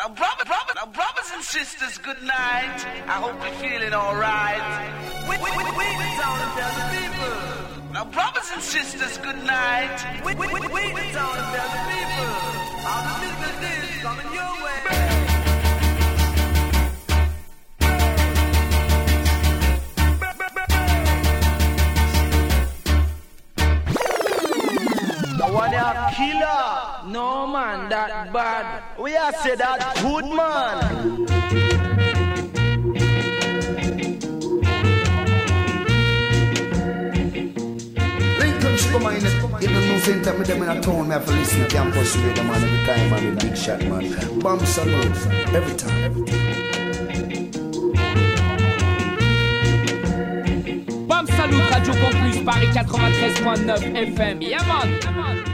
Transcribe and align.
Now, 0.00 0.08
brother, 0.08 0.44
brother, 0.46 0.72
now, 0.76 0.86
brothers 0.86 1.30
and 1.34 1.44
sisters, 1.44 1.98
good 1.98 2.22
night. 2.22 2.78
I 3.06 3.20
hope 3.20 3.36
you're 3.44 3.52
feeling 3.60 3.92
alright. 3.92 4.64
We, 5.28 5.36
we, 5.36 5.50
we, 5.52 5.64
we 5.76 5.84
and 5.84 6.16
tell 6.16 6.72
the 6.80 6.86
people. 6.96 7.92
Now, 7.92 8.04
brothers 8.06 8.48
and 8.54 8.62
sisters, 8.62 9.18
good 9.18 9.44
night. 9.44 10.24
We, 10.24 10.34
we, 10.36 10.46
we, 10.48 10.56
we 10.56 11.04
tell 11.12 11.36
the 11.36 11.82
people. 11.92 12.32
All 12.88 13.02
the 13.04 13.28
business 13.44 13.92
is 13.92 14.00
coming 14.00 14.32
your 14.32 14.52
way. 14.64 15.20
one 25.52 25.74
a 25.74 26.12
killer. 26.16 26.89
No 27.06 27.46
man, 27.46 27.88
that 27.88 28.32
bad. 28.32 28.82
We 28.98 29.16
are 29.16 29.32
say 29.32 29.56
that 29.56 29.96
good 30.02 30.26
man. 30.26 31.26
come 38.90 39.04
on, 39.06 39.14
in 39.14 39.22
the 39.22 39.80
new 39.80 39.98
center, 40.00 40.36
me 40.36 40.44
them 40.44 40.62
in 40.62 40.68
a 40.68 40.80
town, 40.80 41.06
me 41.08 41.14
have 41.14 41.24
to 41.24 41.32
listen 41.32 41.60
to 41.60 41.68
campus 41.68 42.16
radio, 42.16 42.42
man, 42.42 42.62
every 42.62 42.86
time, 42.86 43.10
man, 43.10 43.34
the 43.34 43.46
big 43.46 43.56
shot, 43.56 43.80
man. 43.84 44.40
Bam 44.40 44.58
Salute, 44.66 45.16
every 45.54 45.76
time, 45.76 46.04
every 46.04 46.24
time. 46.24 46.50
Bam 51.06 51.26
Salute 51.26 51.70
Radio 51.70 51.94
Campus 51.94 52.40
Paris 52.44 52.70
93.9 53.40 54.14
FM. 54.14 54.36
Yeah 54.42 54.66
man. 54.66 55.00
well, 55.16 55.49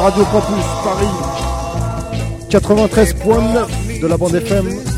radio 0.00 0.24
Campus 0.24 0.64
Paris 0.82 1.34
93.9 2.50 4.00
de 4.00 4.08
la 4.08 4.16
bande 4.16 4.38
FM. 4.38 4.94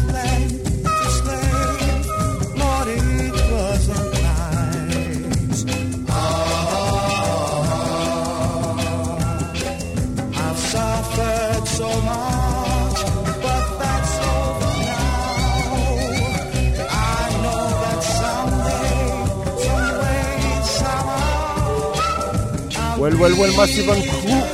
Well, 22.99 23.19
well, 23.19 23.39
well. 23.39 24.46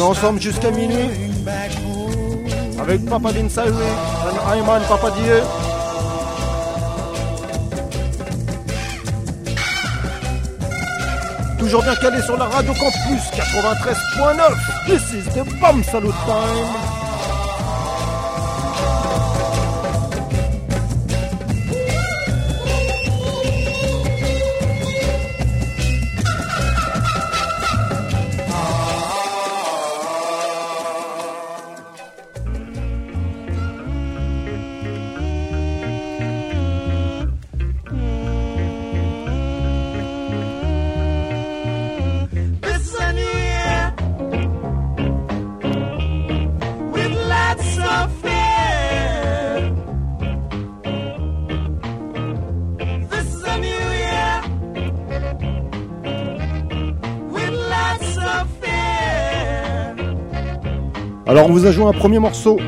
On 0.00 0.02
ensemble 0.02 0.40
jusqu'à 0.40 0.70
minuit. 0.70 1.10
Avec 2.80 3.04
Papa 3.06 3.32
Dinsaiwe, 3.32 3.74
and 3.74 4.52
Ayman 4.52 4.82
Papa 4.88 5.10
Die. 5.10 5.42
Toujours 11.58 11.82
bien 11.82 11.96
calé 11.96 12.22
sur 12.22 12.36
la 12.36 12.44
radio 12.46 12.72
campus 12.74 13.22
93.9. 13.32 14.86
This 14.86 15.12
is 15.12 15.24
the 15.34 15.44
bomb 15.60 15.82
salute 15.82 16.14
time. 16.26 16.97
On 61.48 61.52
vous 61.52 61.66
a 61.66 61.72
joué 61.72 61.86
un 61.86 61.92
premier 61.92 62.18
morceau 62.18 62.58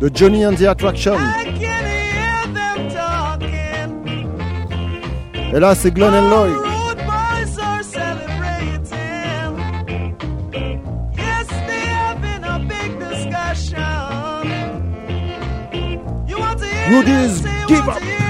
de 0.00 0.10
Johnny 0.14 0.46
and 0.46 0.54
the 0.54 0.62
Attraction. 0.62 1.16
Et 5.52 5.60
là 5.60 5.74
c'est 5.74 5.90
Glenn 5.90 6.14
and 6.14 6.28
Lloyd. 6.28 6.52
Rudy's 16.90 17.42
Give 17.66 17.88
Up. 17.88 18.23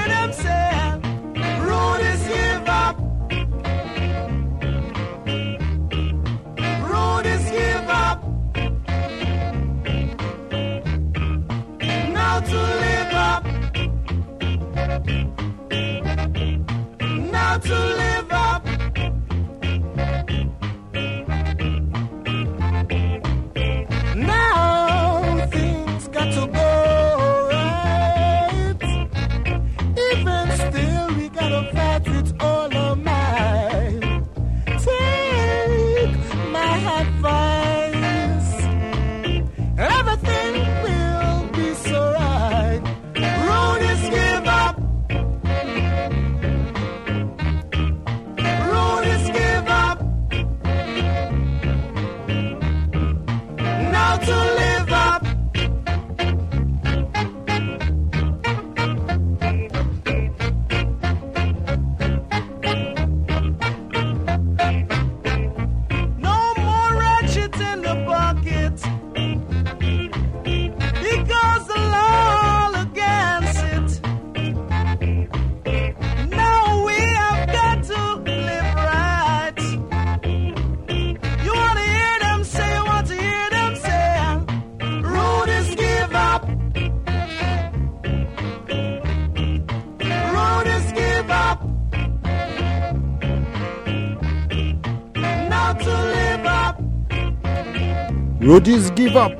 Rudy's 98.45 98.91
Give 98.91 99.15
Up. 99.15 99.31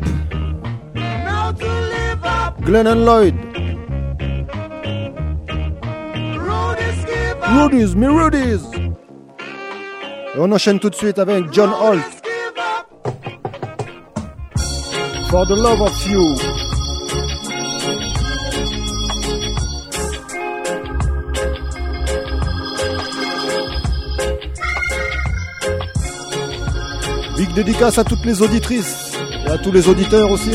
Now 0.96 1.52
to 1.52 1.66
live 1.66 2.26
up. 2.26 2.60
Glenn 2.62 2.88
and 2.88 3.06
Lloyd. 3.06 3.36
Rudy's 6.42 7.06
Give 7.06 7.38
Up. 7.40 7.56
Rudy's, 7.56 7.96
me 7.96 8.08
Rudy's. 8.08 8.64
Et 10.34 10.40
on 10.40 10.52
enchaîne 10.52 10.80
tout 10.80 10.90
de 10.90 10.96
suite 10.96 11.20
avec 11.20 11.54
John 11.54 11.70
Holt. 11.70 12.02
For 15.30 15.46
the 15.46 15.56
love 15.56 15.82
of 15.82 16.08
you. 16.08 16.55
dédicace 27.56 27.98
à 27.98 28.04
toutes 28.04 28.26
les 28.26 28.42
auditrices 28.42 29.18
et 29.46 29.50
à 29.50 29.58
tous 29.58 29.72
les 29.72 29.88
auditeurs 29.88 30.30
aussi. 30.30 30.52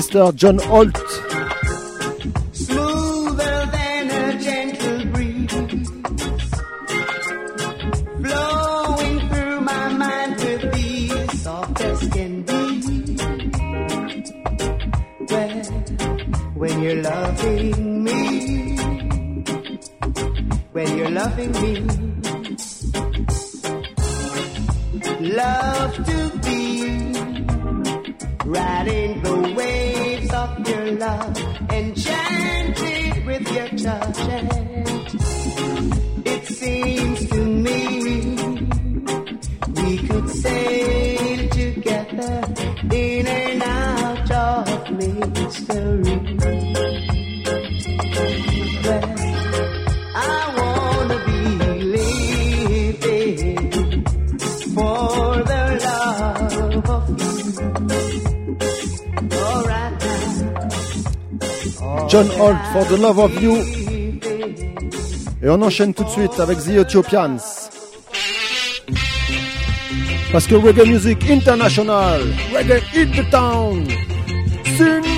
Mr. 0.00 0.34
John 0.34 0.58
Holt. 0.58 1.09
For 62.72 62.84
the 62.84 62.96
Love 63.00 63.18
of 63.18 63.42
You. 63.42 63.56
Et 65.42 65.48
on 65.48 65.60
enchaîne 65.60 65.92
tout 65.92 66.04
de 66.04 66.10
suite 66.10 66.38
avec 66.38 66.58
The 66.58 66.76
Ethiopians. 66.86 67.38
Parce 70.30 70.46
que 70.46 70.54
Reggae 70.54 70.86
Music 70.86 71.18
International, 71.28 72.20
Reggae 72.54 72.80
Hit 72.94 73.10
the 73.16 73.28
Town, 73.30 73.84
Sing 74.76 75.09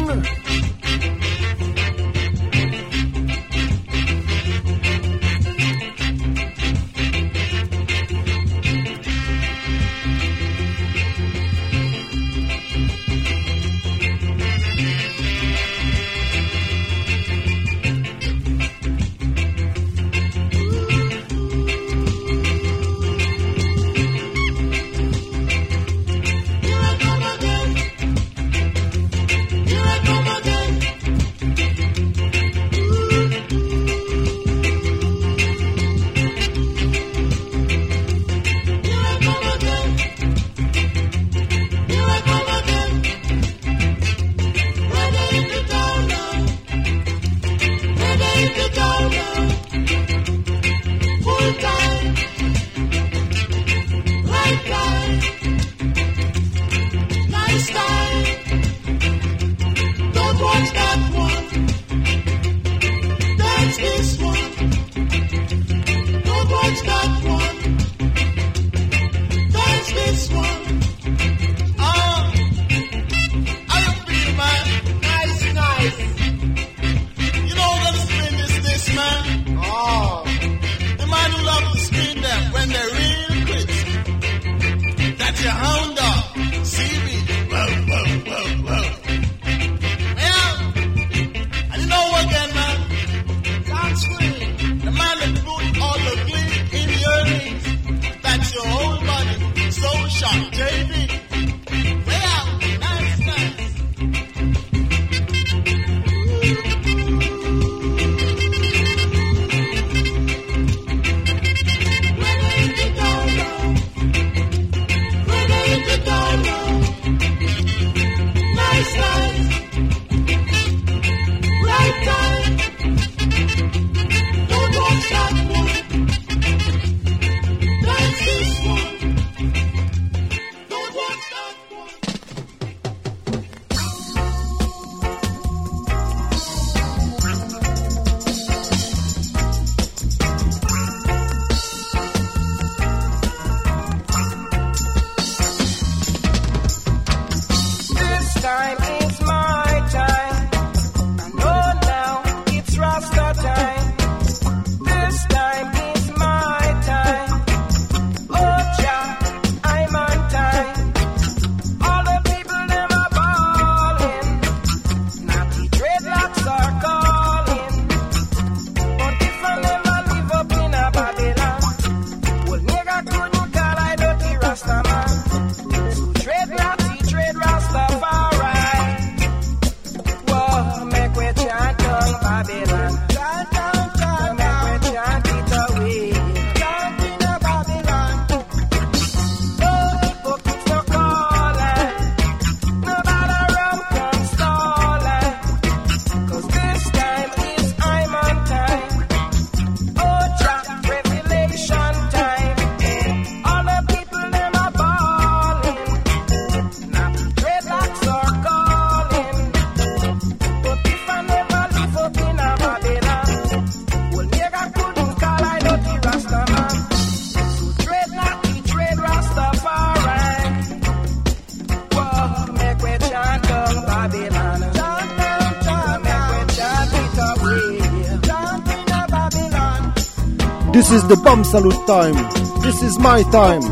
is 230.93 231.07
the 231.09 231.17
bomb 231.17 231.43
salute 231.45 231.87
time. 231.87 232.15
This 232.63 232.83
is 232.83 232.99
my 232.99 233.23
time. 233.31 233.63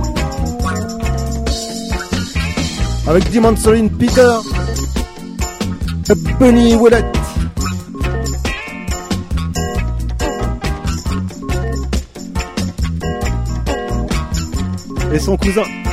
Avec 3.07 3.29
Dimansoline 3.31 3.91
Peter 3.91 4.41
et 6.09 6.39
Bunny 6.39 6.77
Willett. 6.77 7.05
Et 15.13 15.19
son 15.19 15.37
cousin. 15.37 15.90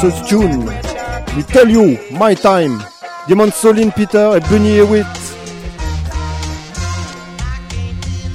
ce 0.00 0.06
tune. 0.28 0.64
We 1.36 1.42
tell 1.42 1.68
you, 1.68 1.98
my 2.12 2.34
time. 2.34 2.80
Demon 3.28 3.50
Solin, 3.50 3.90
Peter 3.90 4.30
et 4.36 4.40
Bunny 4.48 4.76
Hewitt. 4.78 5.06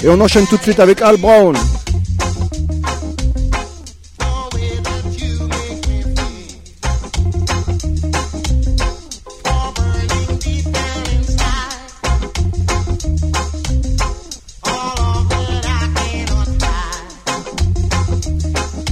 Et 0.03 0.09
on 0.09 0.19
enchaîne 0.19 0.45
tout 0.47 0.57
de 0.57 0.61
suite 0.61 0.79
avec 0.79 1.01
Al 1.01 1.17
Brown. 1.17 1.55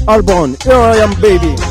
Al 0.07 0.21
Brown, 0.21 0.55
here 0.63 0.75
I 0.75 0.97
am 0.97 1.13
baby. 1.21 1.70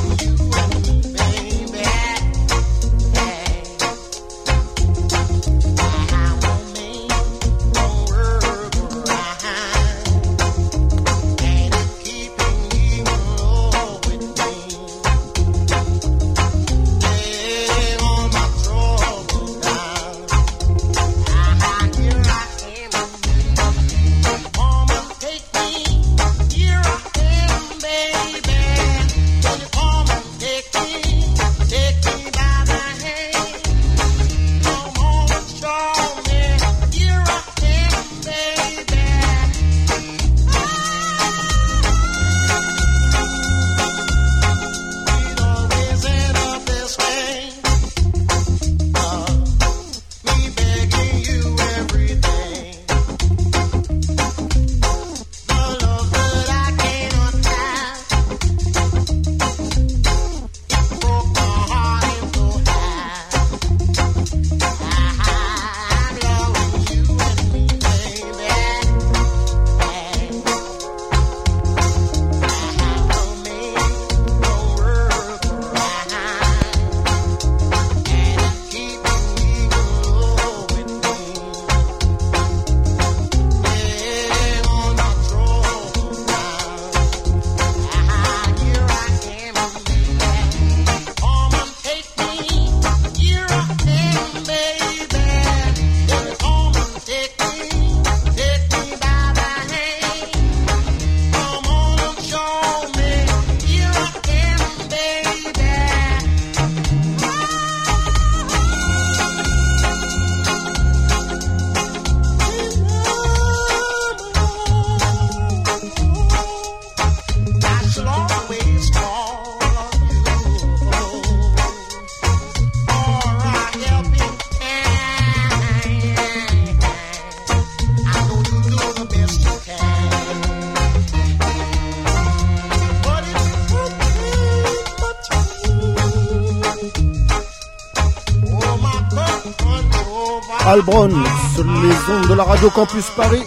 Radio 142.60 142.70
Campus 142.74 143.08
Paris. 143.16 143.46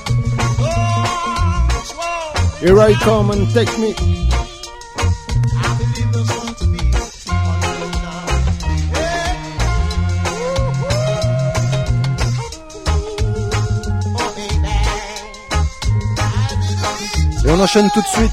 Here 2.60 2.80
I 2.80 2.94
come 2.96 3.30
and 3.30 3.48
take 3.54 3.70
me. 3.78 3.94
Et 17.46 17.50
on 17.52 17.60
enchaîne 17.60 17.90
tout 17.94 18.02
de 18.02 18.08
suite 18.08 18.32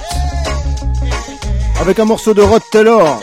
avec 1.80 1.98
un 1.98 2.06
morceau 2.06 2.32
de 2.32 2.40
Rod 2.40 2.62
Taylor. 2.72 3.20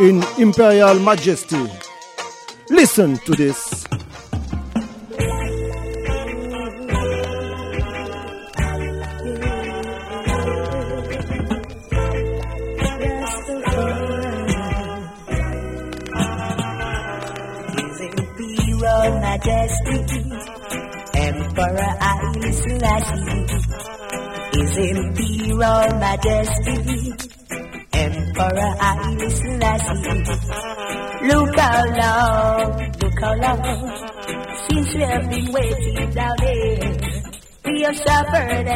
In 0.00 0.20
Imperial 0.38 0.98
Majesty. 1.00 1.56
Listen 2.70 3.18
to 3.18 3.34
this. 3.34 3.65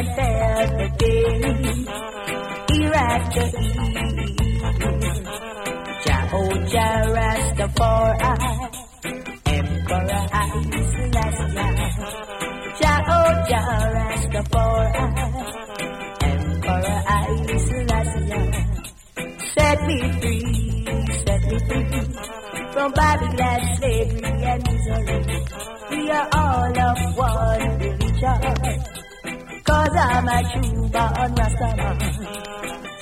Suffered 0.03 1.00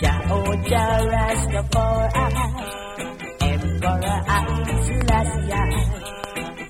Jehovah 0.00 1.02
Rastafari, 1.11 2.26
Emperor 3.40 4.18
Haile 4.30 4.74
Selassie. 4.87 5.64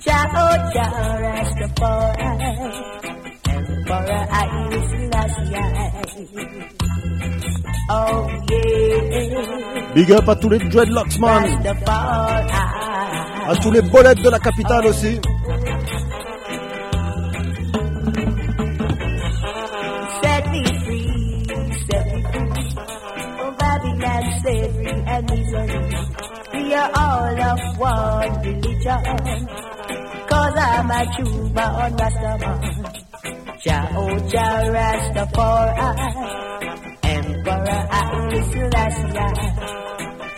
Jehovah 0.01 0.89
Rastafari, 1.21 2.29
Emperor 3.53 4.23
Selassie. 4.89 5.65
Oh 7.91 8.27
yeah. 8.49 9.93
Big 9.93 10.11
up 10.11 10.27
à 10.29 10.35
tous 10.35 10.49
les 10.49 10.59
dreadlocks 10.59 11.19
man, 11.19 11.43
à 13.47 13.55
tous 13.55 13.71
les 13.71 13.81
bolettes 13.81 14.21
de 14.23 14.29
la 14.29 14.39
capitale 14.39 14.87
aussi. 14.87 15.19
One 27.79 28.41
religion. 28.43 29.03
Cause 30.27 30.55
I'm 30.57 30.91
a 30.91 31.05
true 31.15 31.49
born 31.55 31.91
Rastaman. 31.97 32.59
Jehovah 33.63 34.51
Rastafari, 34.75 35.87
Emperor 37.03 37.81
Haile 37.93 38.39
Selassie. 38.51 39.29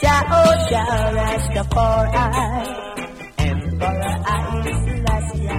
Jehovah 0.01 0.87
Rastafari, 1.17 2.25
Emperor 3.39 4.15
Haile 4.27 4.73
Selassie. 4.85 5.57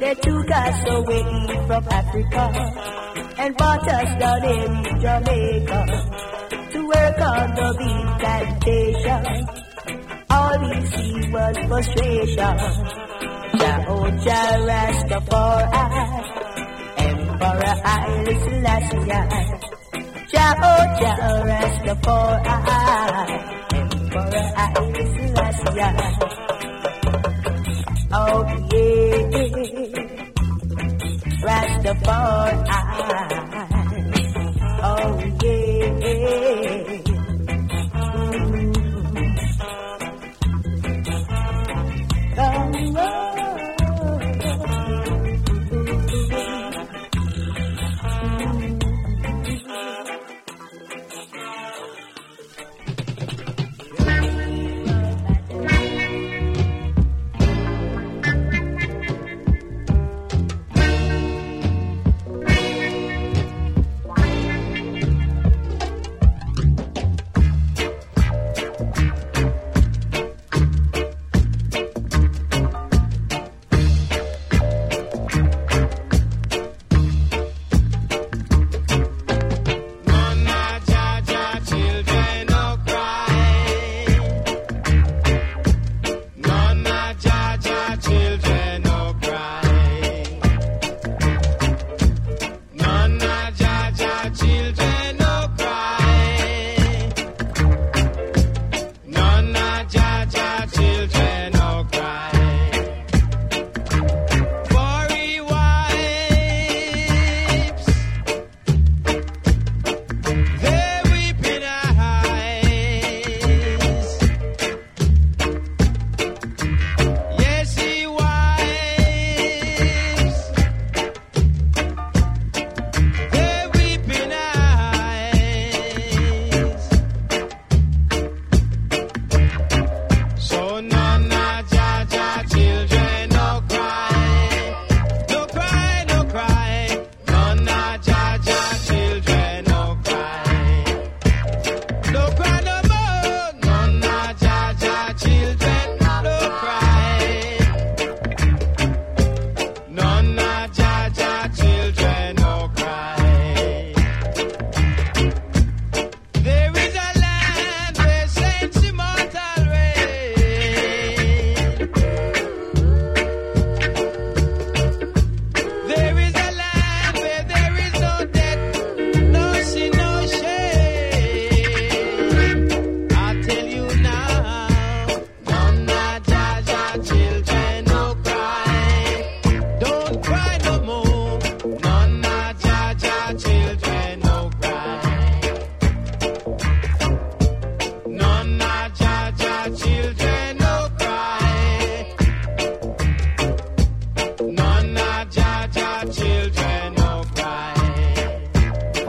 They 0.00 0.14
took 0.14 0.50
us 0.50 0.78
away 0.88 1.22
from 1.66 1.84
Africa 1.88 2.44
and 3.38 3.56
brought 3.56 3.88
us 3.88 4.10
down 4.18 4.44
in 4.44 5.00
Jamaica 5.00 5.80
to 6.72 6.78
work 6.86 7.20
on 7.20 7.54
the 7.54 7.68
big 7.78 8.06
plantation. 8.20 9.69
All 10.30 10.58
we 10.60 10.78
see 10.86 11.28
was 11.32 11.56
frustration. 11.68 12.56
Jehovah 13.58 14.46
Rastafari, 14.68 15.82
Emperor 16.98 17.76
Haile 17.84 18.34
Selassie. 18.44 19.20
Jehovah 20.32 21.34
Rastafari, 21.50 22.52
Emperor 23.74 24.46
Haile 24.56 25.04
Selassie. 25.14 26.14
Oh 28.12 28.40
yeah, 28.72 29.22
Rastafari. 31.46 32.58
Oh 34.82 35.06
yeah. 35.42 35.60
Mm. 37.92 38.69
down. 42.40 43.39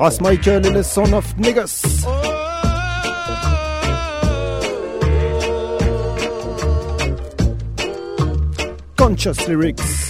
Asma 0.02 0.32
hikayenin 0.32 0.84
son 0.84 1.14
of 1.14 1.26
niggas. 1.38 1.86
Conscious 8.98 9.48
lyrics. 9.48 10.01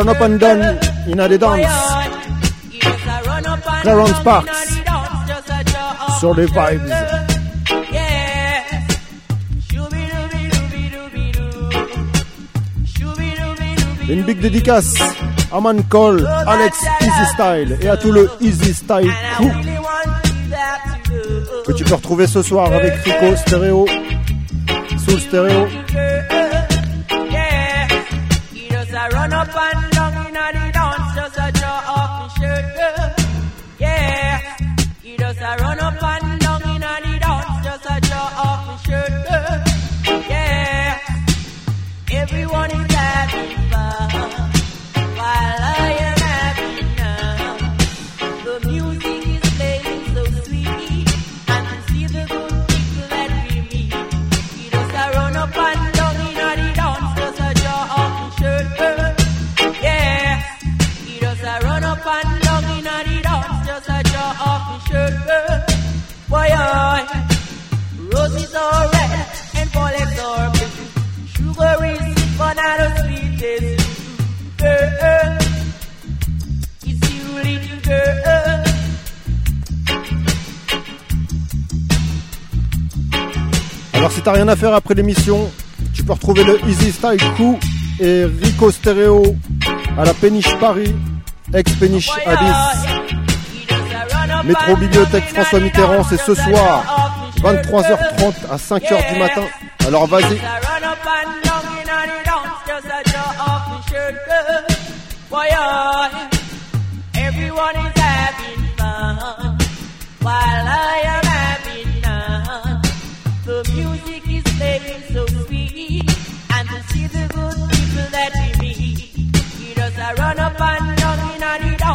Run 0.00 0.08
Up 0.08 0.20
and 0.22 0.40
Down 0.40 0.62
in 1.12 1.18
the 1.28 1.36
Dance. 1.36 1.66
Clarence 3.82 4.22
Parks 4.24 4.80
sur 6.18 6.34
les 6.34 6.46
vibes. 6.46 6.90
Une 14.08 14.22
big 14.22 14.40
dédicace 14.40 14.94
à 15.52 15.60
Man 15.60 15.84
Alex 16.46 16.78
Easy 17.02 17.26
Style 17.34 17.78
et 17.82 17.88
à 17.90 17.98
tout 17.98 18.10
le 18.10 18.30
Easy 18.40 18.72
Style 18.72 19.12
crew 19.34 19.50
que 21.66 21.72
tu 21.72 21.84
peux 21.84 21.96
retrouver 21.96 22.26
ce 22.26 22.40
soir 22.40 22.72
avec 22.72 22.94
Fico 23.02 23.36
Stereo, 23.36 23.86
Soul 24.96 25.20
Stereo. 25.20 25.66
faire 84.56 84.74
après 84.74 84.94
l'émission. 84.94 85.50
Tu 85.94 86.02
peux 86.02 86.12
retrouver 86.12 86.44
le 86.44 86.60
Easy 86.68 86.92
Style 86.92 87.22
Coup 87.36 87.58
et 87.98 88.24
Rico 88.24 88.70
Stereo 88.70 89.36
à 89.98 90.04
la 90.04 90.14
Péniche 90.14 90.54
Paris, 90.56 90.94
ex-Péniche 91.52 92.10
Abyss. 92.26 92.90
Métro 94.44 94.76
Bibliothèque 94.76 95.24
François 95.24 95.60
Mitterrand, 95.60 96.04
c'est 96.04 96.20
ce 96.20 96.34
soir, 96.34 97.12
23h30 97.42 98.34
à 98.50 98.56
5h 98.56 99.12
du 99.12 99.18
matin. 99.18 99.42
Alors 99.86 100.06
vas-y. 100.06 100.40
While 110.22 110.68
I 110.68 111.00
am 111.06 111.29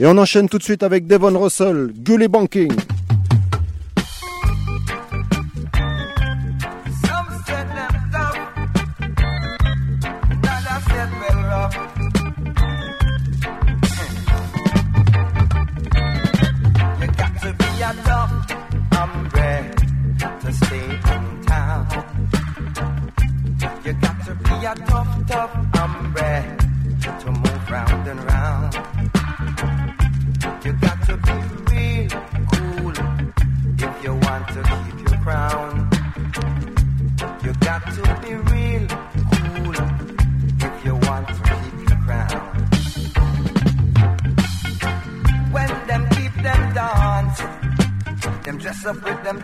Et 0.00 0.06
on 0.06 0.16
enchaîne 0.16 0.48
tout 0.48 0.58
de 0.58 0.62
suite 0.62 0.84
avec 0.84 1.06
Devon 1.06 1.36
Russell, 1.38 1.92
Gully 1.92 2.28
Banking. 2.28 2.72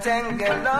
jungle 0.04 0.73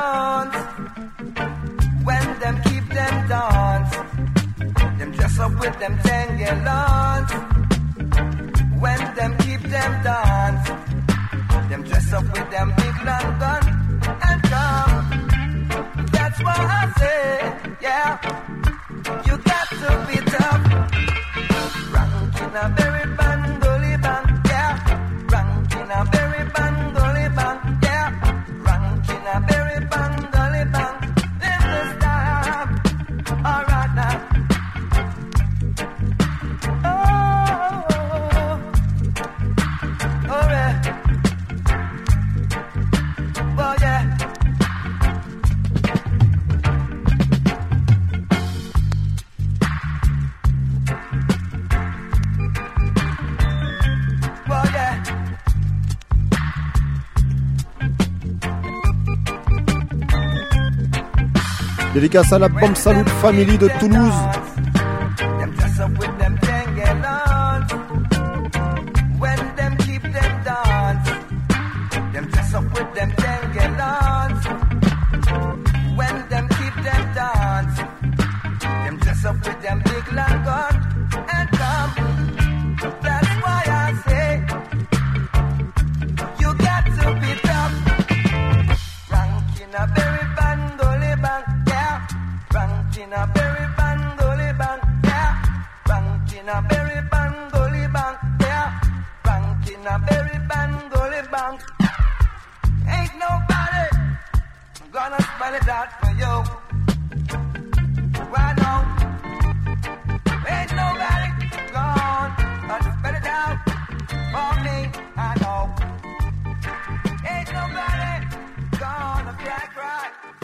Dédicace 62.05 62.35
à 62.35 62.38
la 62.38 62.51
Bombe 62.51 62.77
Salute 62.77 63.09
Family 63.09 63.57
de 63.57 63.67
Toulouse. 63.81 64.12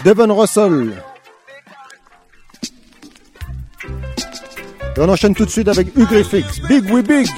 Devon 0.04 0.34
Russell. 0.34 0.94
Et 4.96 5.00
on 5.00 5.08
enchaîne 5.08 5.34
tout 5.34 5.44
de 5.44 5.50
suite 5.50 5.68
avec 5.68 5.96
U 5.96 6.04
Griffiths. 6.06 6.62
Big 6.68 6.90
We 6.90 7.04
Big. 7.04 7.28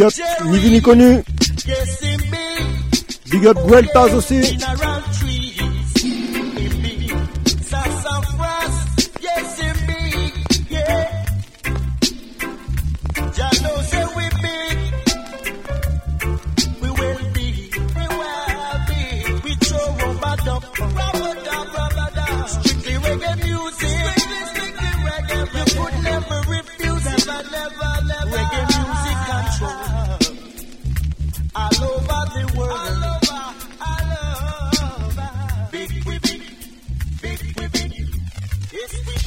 Big 0.00 0.06
up, 0.06 0.46
ni 0.46 0.58
vu 0.58 0.70
ni 0.70 0.80
connu. 0.80 1.22
Big 3.30 3.46
up 3.46 3.58
aussi. 4.14 4.40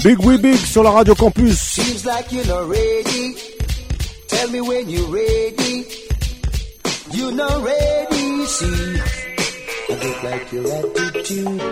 Big 0.03 0.19
We 0.19 0.37
Big 0.37 0.57
sur 0.57 0.83
la 0.83 0.91
radio 0.91 1.15
campus. 1.15 1.57
Seems 1.59 2.05
like 2.05 2.31
you're. 2.31 2.43
Tell 4.27 4.49
me 4.49 4.59
when 4.59 4.89
you're 4.89 5.07
ready. 5.07 5.85
You're 7.11 7.31
not 7.31 7.63
ready, 7.63 8.45
see. 8.45 9.23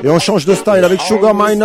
Et 0.04 0.10
on 0.10 0.20
change 0.20 0.46
de 0.46 0.56
style 0.56 0.84
avec 0.84 1.02
Sugar 1.02 1.34
My 1.34 1.58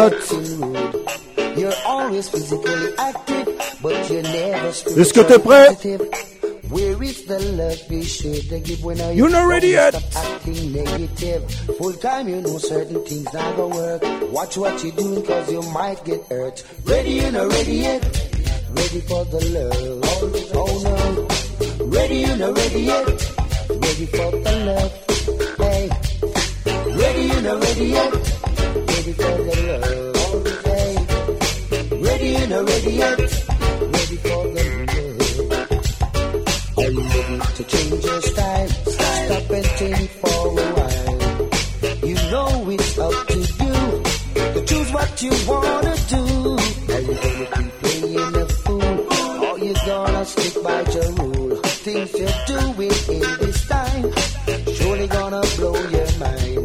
Est-ce 4.97 5.13
que 5.13 5.21
t'es 5.21 5.39
prêt? 5.39 5.69
Where 6.69 7.01
is 7.01 7.25
the 7.27 7.39
love 7.39 7.91
you 7.91 8.03
should 8.03 8.65
give 8.65 8.83
when 8.83 9.01
are 9.01 9.13
You're 9.13 9.31
not 9.31 9.47
ready 9.47 9.69
yet? 9.69 9.95
Stop 9.95 10.25
acting 10.25 10.73
negative. 10.73 11.51
Full 11.79 11.93
time, 11.93 12.29
you 12.29 12.41
know 12.41 12.59
certain 12.59 13.05
things 13.05 13.33
not 13.33 13.57
gonna 13.57 13.75
work. 13.75 14.03
Watch 14.33 14.57
what 14.57 14.83
you're 14.83 14.93
doing, 14.97 15.23
cause 15.25 15.53
you 15.53 15.63
might 15.71 16.05
get 16.05 16.25
hurt. 16.27 16.65
Ready, 16.85 17.11
you 17.13 17.31
not 17.31 17.53
ready 17.53 17.73
yet? 17.73 18.03
Ready 18.71 19.01
for 19.01 19.25
the 19.27 19.41
love. 19.55 20.03
Oh 20.55 20.75
no. 20.83 21.87
Ready, 21.87 22.17
you 22.17 22.37
not 22.37 22.57
ready 22.57 22.81
yet? 22.81 23.07
Ready 23.71 24.07
for 24.07 24.31
the 24.33 24.55
love. 24.67 24.93
Hey. 25.59 25.89
Ready, 26.99 27.23
you 27.23 27.41
not 27.43 27.63
ready 27.63 27.87
yet? 27.87 28.13
Ready 28.13 29.13
for 29.13 29.35
the 29.47 29.55
love. 29.71 30.17
Hey. 30.67 30.93
Ready, 32.03 32.29
you 32.29 32.47
not 32.49 32.69
ready 32.69 32.91
yet? 32.91 33.19
Ready 33.21 34.17
for 34.17 34.49
the 34.49 34.66
to 37.57 37.65
change 37.65 38.05
your 38.05 38.21
style? 38.21 38.69
Stop 38.69 39.51
and 39.51 39.67
think 39.79 40.11
for 40.21 40.47
a 40.47 40.69
while. 40.77 41.49
You 42.05 42.15
know 42.31 42.71
it's 42.71 42.99
up 42.99 43.27
to 43.29 43.39
you 43.39 43.77
to 44.55 44.65
choose 44.67 44.93
what 44.93 45.23
you 45.23 45.33
wanna 45.49 45.97
do. 46.15 46.23
Are 46.93 47.01
you 47.01 47.15
gonna 47.25 47.47
keep 47.57 47.73
playing 47.81 48.33
the 48.33 48.47
fool? 48.63 49.45
Or 49.47 49.59
you 49.59 49.75
gonna 49.87 50.25
stick 50.27 50.63
by 50.63 50.81
your 50.95 51.13
rule? 51.13 51.57
Things 51.87 52.13
you're 52.21 52.41
doing 52.47 52.97
in 53.15 53.39
this 53.41 53.69
time 53.69 54.13
surely 54.77 55.07
gonna 55.07 55.41
blow 55.57 55.77
your 55.97 56.11
mind. 56.19 56.59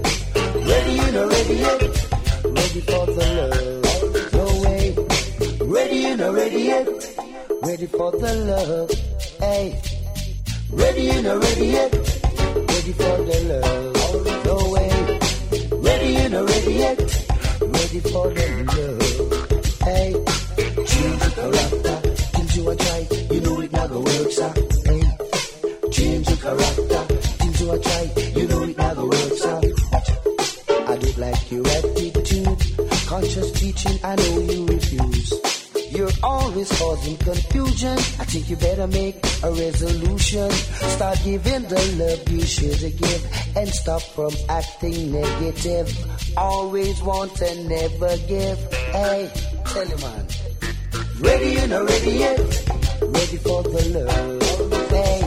Ready, 0.68 0.94
you 1.02 1.12
know, 1.14 1.28
ready 1.30 1.56
yet? 1.56 1.82
Ready 2.44 2.82
for 2.82 3.06
the 3.06 3.26
love? 3.38 4.34
No 4.34 4.46
way. 4.64 4.96
Ready, 5.68 5.98
you 5.98 6.18
know, 6.18 6.34
ready 6.34 6.62
yet? 6.64 6.88
Ready 7.64 7.88
for 7.88 8.12
the 8.12 8.34
love? 8.50 8.92
Hey. 9.40 9.91
Ready, 10.82 11.22
know, 11.22 11.38
ready 11.40 11.68
yet? 11.68 11.94
Ready 11.94 12.92
for 12.94 13.18
the 13.30 13.38
love? 13.52 14.46
No 14.46 14.58
way. 14.74 14.90
Ready, 15.88 16.30
know, 16.30 16.46
ready 16.46 16.74
yet? 16.74 17.00
Ready 17.62 18.00
for 18.00 18.30
the 18.34 18.48
love? 18.74 19.02
Hey. 19.88 20.10
Change 20.92 21.22
your 21.22 21.32
character. 21.38 21.96
Things 22.34 22.58
you 22.58 22.70
a 22.70 22.76
try. 22.76 23.08
You 23.32 23.42
know 23.42 23.62
it 23.62 23.72
never 23.72 24.00
works, 24.00 24.40
ah. 24.42 24.54
Hey. 24.86 25.04
Change 25.92 26.28
your 26.30 26.38
character. 26.38 27.02
Things 27.40 27.62
you 27.62 27.72
a 27.72 27.80
try. 27.80 28.04
You 28.36 28.48
know 28.48 28.64
it 28.64 28.78
never 28.78 29.06
works, 29.06 29.46
ah. 29.46 29.62
I 30.92 30.98
don't 30.98 31.18
like 31.18 31.52
your 31.52 31.68
attitude. 31.68 32.60
Conscious 33.06 33.52
teaching, 33.52 34.00
I 34.04 34.16
know 34.16 34.40
you 34.40 34.66
refuse. 34.66 35.34
You're 35.92 36.18
always 36.24 36.70
causing 36.80 37.18
confusion. 37.18 37.98
I 38.20 38.26
think 38.26 38.50
you 38.50 38.56
better 38.56 38.88
make 38.88 39.31
a 39.44 39.52
resolution. 39.52 40.52
Start 40.52 41.20
giving 41.24 41.64
the 41.64 41.82
love 41.98 42.30
you 42.30 42.46
should 42.46 42.98
give 42.98 43.56
and 43.56 43.70
stop 43.70 44.02
from 44.02 44.32
acting 44.50 45.12
negative. 45.12 45.88
Always 46.38 47.02
want 47.02 47.42
and 47.42 47.70
never 47.70 48.18
give. 48.28 48.74
Hey, 48.74 49.32
tell 49.66 49.88
you 49.88 49.98
man. 49.98 50.26
Ready, 51.20 51.68
know, 51.68 51.86
ready 51.86 52.12
yet? 52.12 52.40
Ready 53.02 53.38
for 53.38 53.64
the 53.64 53.82
love. 53.96 54.42
Hey, 54.90 55.22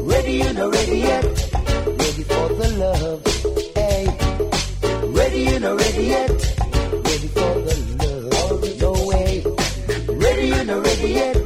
ready, 0.00 0.52
know, 0.52 0.70
ready 0.70 0.98
yet? 0.98 1.24
Ready 1.24 2.24
for 2.24 2.48
the 2.48 2.68
love. 2.82 3.26
Hey, 3.74 4.06
ready, 5.08 5.58
know, 5.58 5.76
ready 5.76 6.04
yet? 6.04 6.30
Ready 6.30 7.28
for 7.28 7.52
the 7.66 7.74
love. 8.00 8.80
No 8.80 8.92
way. 9.06 9.44
Ready, 10.08 10.64
know, 10.64 10.80
ready 10.80 11.08
yet? 11.12 11.39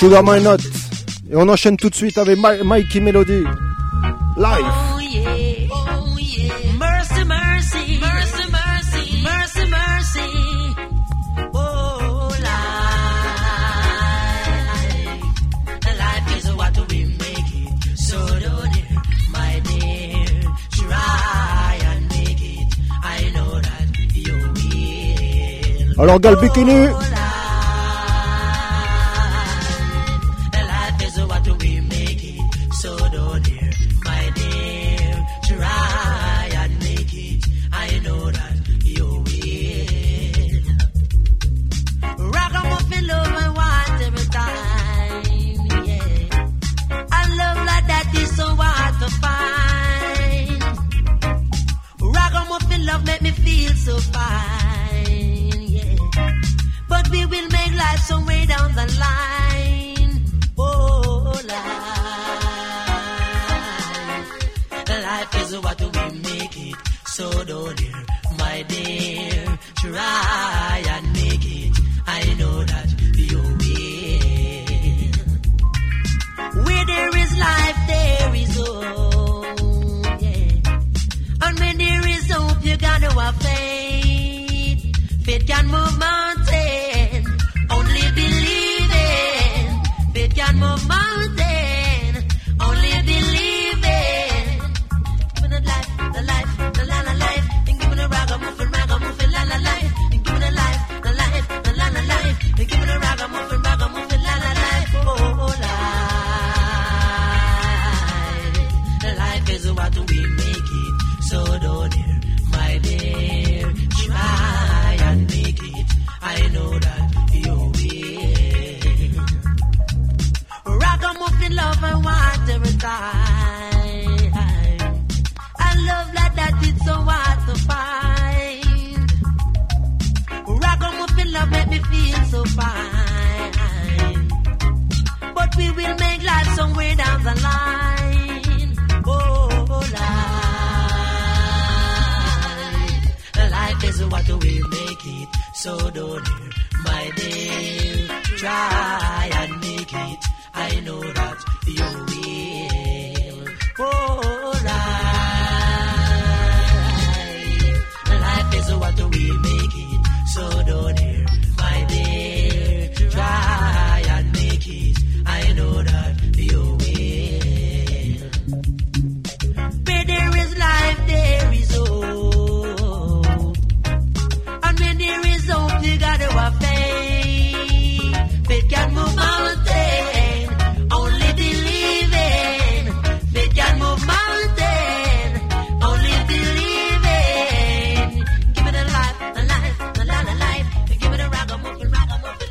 Sugar 0.00 0.22
My 0.22 0.40
Nut. 0.40 0.60
Et 1.30 1.36
on 1.36 1.46
enchaîne 1.48 1.76
tout 1.76 1.90
de 1.90 1.94
suite 1.94 2.16
avec 2.18 2.38
Mi- 2.38 2.62
Mikey 2.64 3.00
Melody. 3.00 3.44
Live. 4.36 4.64
Oh 4.64 4.98
yeah, 4.98 5.68
oh 5.70 6.16
yeah. 6.18 6.54
Mercy, 6.78 7.24
mercy, 7.24 7.98
mercy, 8.00 8.44
mercy, 8.50 9.22
mercy, 9.22 9.64
mercy. 9.68 10.28
Oh, 11.52 12.30
life, 12.30 12.48
life 15.98 16.38
is 16.38 16.46
what 16.54 16.74
we 16.90 17.04
make 17.18 17.50
it. 17.54 17.98
So 17.98 18.16
don't 18.16 18.76
it, 18.76 18.84
my 19.30 19.60
dear, 19.68 20.26
try 20.70 21.78
and 21.92 22.08
make 22.08 22.40
it. 22.40 22.68
I 23.04 23.30
know 23.34 23.60
that 23.60 23.88
you 24.14 24.34
will. 25.94 26.00
Alors, 26.02 26.18
Gal 26.20 26.36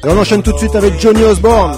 Et 0.04 0.08
on 0.08 0.18
enchaîne 0.18 0.42
tout 0.42 0.54
de 0.54 0.58
suite 0.58 0.76
avec 0.76 1.00
Johnny 1.00 1.24
Osborne. 1.24 1.78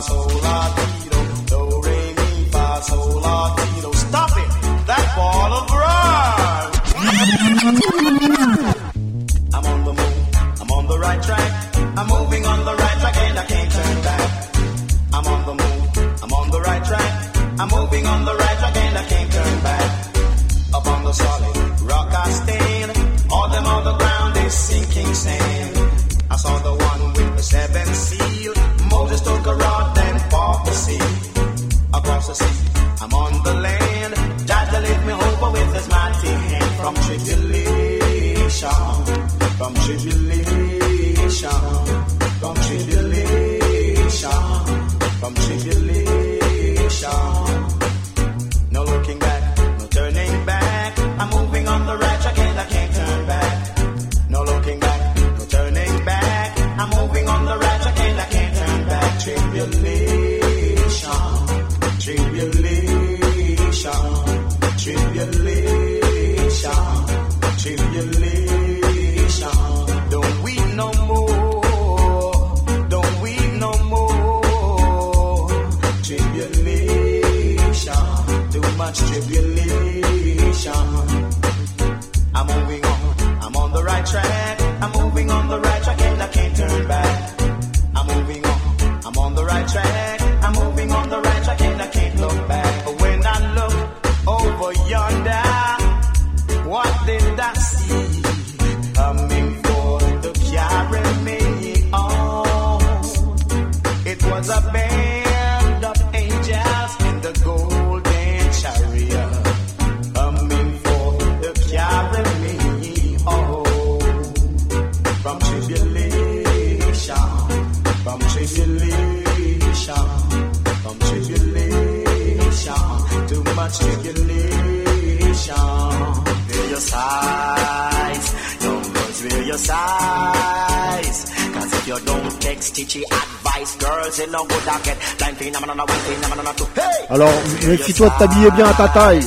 Alors, 137.11 137.33
méfie-toi 137.67 138.09
de 138.09 138.17
t'habiller 138.17 138.51
bien 138.51 138.65
à 138.65 138.73
ta 138.73 138.87
taille. 138.87 139.19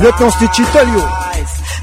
Lieutenant 0.00 0.30
Stitchy, 0.30 0.62
tell 0.72 0.88
you. 0.88 1.02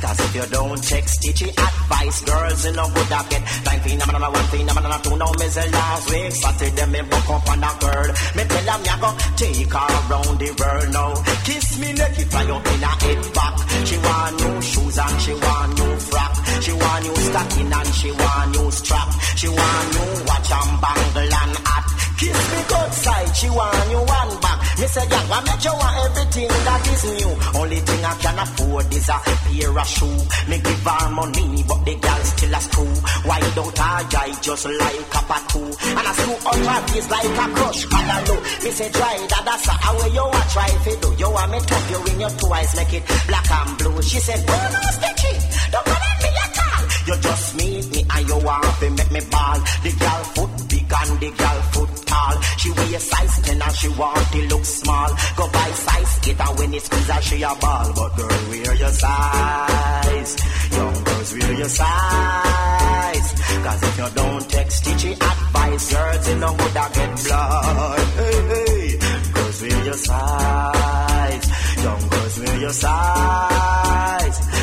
Cause 0.02 0.20
if 0.22 0.36
you 0.36 0.46
don't 0.50 0.82
take 0.82 1.06
stitchy 1.06 1.50
advice, 1.50 2.24
girls, 2.24 2.66
you 2.66 2.72
know 2.72 2.88
good 2.88 3.12
I 3.12 3.22
get 3.28 3.44
blind 3.64 3.82
phenomenon, 3.84 4.32
one 4.32 4.48
phenomenon, 4.48 5.02
two. 5.04 5.18
Now, 5.18 5.32
me 5.38 5.48
say 5.50 5.70
last 5.70 6.10
week, 6.10 6.32
Saturday, 6.32 6.86
me 6.88 7.02
book 7.02 7.30
up 7.30 7.50
on 7.52 7.64
a 7.64 7.72
girl. 7.84 8.10
Me 8.34 8.44
tell 8.48 8.68
her, 8.72 8.80
me 8.80 8.90
a 8.90 8.96
go 8.96 9.10
take 9.36 9.74
her 9.76 9.88
around 10.00 10.40
the 10.40 10.50
world 10.56 10.90
now. 10.94 11.14
Kiss 11.44 11.80
me 11.80 11.94
neck 11.94 12.18
if 12.18 12.34
I 12.34 12.50
up 12.50 12.66
in 12.66 12.80
head 12.80 13.34
back. 13.36 13.56
She 13.86 13.98
want 13.98 14.34
new 14.40 14.62
shoes 14.62 14.98
and 14.98 15.22
she 15.22 15.34
want 15.34 15.78
new 15.78 15.94
frock. 16.00 16.34
She 16.64 16.72
want 16.72 17.04
new 17.04 17.16
stocking 17.20 17.74
and 17.74 17.94
she 17.94 18.12
want 18.12 18.52
new 18.56 18.72
strap. 18.72 19.10
She 19.36 19.48
want 19.50 19.88
new 19.94 20.24
watch 20.26 20.52
and 20.52 20.82
bangle 20.82 21.34
and. 21.44 21.59
Kiss 22.20 22.36
me 22.52 22.62
good 22.68 22.92
side, 22.92 23.32
she 23.32 23.48
want 23.48 23.90
you 23.92 24.02
one 24.04 24.34
back. 24.44 24.60
Me 24.76 24.88
say, 24.92 25.08
yeah, 25.08 25.24
I 25.32 25.40
make 25.40 25.64
you 25.64 25.72
want 25.72 25.96
everything 26.04 26.52
that 26.68 26.84
is 26.92 27.04
new. 27.16 27.32
Only 27.56 27.80
thing 27.80 28.04
I 28.04 28.14
can 28.20 28.40
afford 28.44 28.92
is 28.92 29.08
a 29.08 29.18
pair 29.24 29.72
of 29.72 29.88
shoe. 29.88 30.20
Me 30.52 30.58
give 30.60 30.84
her 30.84 31.10
money, 31.16 31.64
but 31.64 31.80
the 31.88 31.96
girl 31.96 32.22
still 32.28 32.56
a 32.56 32.60
screw. 32.60 32.94
Why 33.24 33.40
don't 33.56 33.80
I 33.80 34.04
eye 34.04 34.36
just 34.44 34.66
like 34.68 35.00
a 35.16 35.22
tattoo? 35.32 35.64
And 35.64 36.06
I 36.08 36.12
screw 36.20 36.40
out 36.44 36.60
her 36.60 36.80
face 36.92 37.08
like 37.08 37.40
a 37.40 37.46
crush. 37.56 37.82
And 37.88 38.12
I 38.12 38.18
know, 38.28 38.40
me 38.68 38.72
say, 38.76 38.90
try 38.92 39.16
that, 39.16 39.44
that's 39.48 39.68
how 39.72 40.08
you 40.12 40.26
want 40.28 40.50
try 40.52 40.68
if 40.76 40.88
it 40.92 41.00
do. 41.00 41.10
You 41.16 41.30
want 41.32 41.52
me 41.52 41.60
tough, 41.64 41.88
you 41.88 42.00
in 42.12 42.20
your 42.20 42.34
two 42.36 42.52
eyes, 42.52 42.76
make 42.76 42.94
it 43.00 43.04
black 43.32 43.48
and 43.48 43.78
blue. 43.80 44.02
She 44.04 44.20
said, 44.20 44.44
oh 44.44 44.70
no, 44.76 44.82
sticky, 44.92 45.34
don't 45.72 45.88
at 45.88 46.20
me. 46.24 46.29
You 47.10 47.16
just 47.22 47.56
meet 47.56 47.90
me 47.90 48.06
and 48.08 48.28
you 48.30 48.38
want 48.38 48.80
to 48.82 48.90
make 48.92 49.12
me 49.12 49.20
ball. 49.32 49.58
The 49.82 49.92
girl 49.98 50.24
foot 50.36 50.70
big 50.70 50.94
and 50.94 51.20
the 51.20 51.30
girl 51.42 51.60
foot 51.74 51.90
tall. 52.06 52.42
She 52.60 52.70
wear 52.70 53.00
size 53.00 53.42
10 53.42 53.60
and 53.60 53.76
she 53.78 53.88
want 53.98 54.32
to 54.32 54.42
look 54.46 54.64
small. 54.64 55.10
Go 55.36 55.50
buy 55.50 55.72
size 55.72 56.20
8 56.30 56.40
and 56.40 56.60
when 56.60 56.74
it 56.76 56.84
squeeze 56.84 57.10
her, 57.10 57.22
she 57.24 57.42
a 57.42 57.56
ball. 57.56 57.94
But 57.96 58.16
girl, 58.16 58.50
wear 58.50 58.76
your 58.76 58.94
size. 58.94 60.32
Young 60.72 61.04
girls, 61.04 61.34
wear 61.34 61.54
your 61.54 61.70
size. 61.70 63.30
Cause 63.66 63.84
if 63.90 63.98
you 63.98 64.10
don't 64.14 64.50
take 64.52 64.68
Stitchie 64.68 65.14
advice, 65.14 65.92
girls, 65.92 66.30
you 66.30 66.36
know 66.36 66.52
would 66.52 66.78
I 66.78 66.90
get 66.94 67.24
blood. 67.26 68.00
Hey, 68.20 68.38
hey. 68.54 69.34
Girls, 69.34 69.62
wear 69.64 69.84
your 69.86 69.94
size. 69.96 71.46
Young 71.84 72.10
girls, 72.10 72.40
wear 72.40 72.58
your 72.60 72.74
size. 72.74 73.79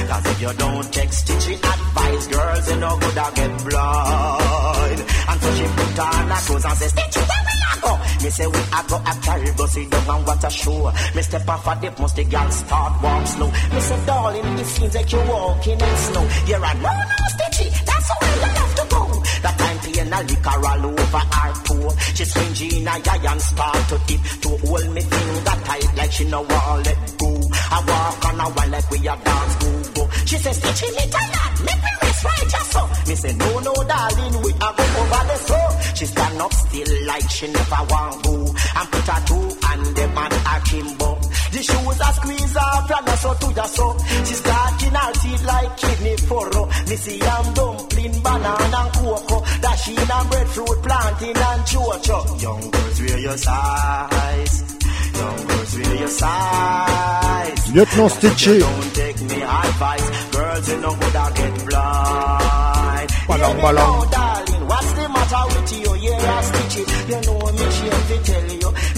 Cause 0.06 0.26
if 0.26 0.40
you 0.40 0.52
don't 0.54 0.92
take 0.92 1.10
Stitchie 1.10 1.56
advice, 1.56 2.26
girls, 2.28 2.70
you 2.70 2.76
know 2.76 2.96
good 2.98 3.18
I 3.18 3.30
get 3.34 3.52
blind. 3.66 5.00
And 5.28 5.40
so 5.42 5.48
she 5.56 5.64
put 5.66 5.98
on 5.98 6.28
her 6.30 6.40
clothes 6.46 6.64
and 6.64 6.78
say, 6.78 6.86
Stitchie, 6.94 7.24
where 7.26 7.42
we 7.46 7.54
a 7.66 7.72
go? 7.82 7.92
Me 8.22 8.30
say 8.30 8.46
we 8.46 8.58
a 8.58 8.80
go 8.88 8.96
a 8.96 9.12
carry, 9.22 9.50
go 9.56 9.66
sit 9.66 9.90
down 9.90 10.16
and 10.16 10.26
what 10.26 10.44
a 10.44 10.50
show. 10.50 10.92
Me 11.14 11.22
step 11.22 11.48
off 11.48 11.66
a 11.66 11.80
dip, 11.80 11.98
must 11.98 12.16
the 12.16 12.24
girl 12.24 12.50
start 12.50 13.02
walk 13.02 13.26
slow. 13.26 13.50
Me 13.50 13.80
say, 13.80 14.06
darling, 14.06 14.58
it 14.58 14.66
seems 14.66 14.94
like 14.94 15.12
you're 15.12 15.26
walking 15.26 15.80
in 15.80 15.96
snow. 15.96 16.28
You're 16.46 16.64
a 16.64 16.74
no, 16.74 16.92
no, 17.10 17.18
Stitchie, 17.34 17.70
that's 17.84 18.06
the 18.08 18.16
way 18.22 18.34
you 18.36 18.54
have 18.54 18.74
to 18.76 18.84
go. 18.94 19.02
That 19.42 19.58
time 19.58 19.78
paying 19.82 20.12
a 20.12 20.20
liquor 20.22 20.66
all 20.70 20.86
over 20.86 21.18
her 21.18 21.52
toe. 21.66 21.90
She 22.14 22.24
swing 22.24 22.78
in 22.78 22.86
a 22.86 22.90
eye 22.90 23.26
and 23.32 23.40
start 23.42 23.88
to 23.90 23.98
dip 24.06 24.22
to 24.42 24.48
hold 24.66 24.94
me 24.94 25.00
finger 25.00 25.56
tight 25.66 25.96
like 25.96 26.12
she 26.12 26.24
no 26.26 26.42
want 26.42 26.86
let 26.86 27.18
go. 27.18 27.35
I 27.70 27.78
walk 27.86 28.24
on 28.28 28.40
a 28.40 28.46
wall 28.54 28.68
like 28.70 28.90
we 28.90 28.98
a 29.06 29.14
dance 29.16 29.54
go. 29.94 30.08
She 30.26 30.36
says, 30.38 30.58
Stitchie, 30.58 30.90
little 30.90 31.26
lad, 31.34 31.52
make 31.64 31.82
me 31.86 31.92
rest 32.02 32.24
right 32.24 32.48
just 32.50 32.70
so. 32.72 32.82
Me 33.06 33.14
say, 33.14 33.32
no, 33.36 33.58
no, 33.60 33.74
darling, 33.74 34.42
we 34.42 34.50
a 34.50 34.68
go 34.74 34.84
over 35.00 35.22
the 35.30 35.36
floor. 35.46 35.70
She 35.94 36.06
stand 36.06 36.40
up 36.40 36.52
still 36.52 37.06
like 37.06 37.30
she 37.30 37.46
never 37.46 37.82
want 37.90 38.22
go. 38.24 38.34
And 38.76 38.88
put 38.90 39.06
her 39.06 39.20
two 39.26 39.46
and 39.70 39.96
them 39.96 40.18
and 40.18 40.34
akimbo. 40.54 41.10
The 41.52 41.62
shoes 41.62 42.00
a 42.00 42.10
squeeze 42.18 42.56
off 42.56 42.90
her 42.90 43.16
so 43.16 43.32
to 43.34 43.54
your 43.54 43.64
so. 43.64 43.96
She 44.26 44.34
starting 44.34 44.94
her 44.94 45.12
teeth 45.12 45.44
like 45.46 45.76
kidney 45.78 46.16
furrow. 46.16 46.66
Me 46.88 46.96
see 46.96 47.22
I'm 47.22 47.54
dumpling, 47.54 48.22
banana 48.22 48.76
and 48.76 48.92
cocoa. 48.92 49.40
Dashing 49.62 49.98
and 49.98 50.30
breadfruit, 50.30 50.82
planting 50.82 51.36
and 51.36 51.62
chocho. 51.70 52.42
Young 52.42 52.70
girls, 52.70 53.00
wear 53.00 53.18
your 53.18 53.36
size. 53.38 54.75
Young 55.18 55.46
girls, 55.46 55.78
wear 55.78 55.94
your 55.96 56.08
size. 56.08 57.74
Lieutenant 57.74 58.12
Stitchie. 58.12 58.60
Don't 58.60 58.94
take 58.94 59.16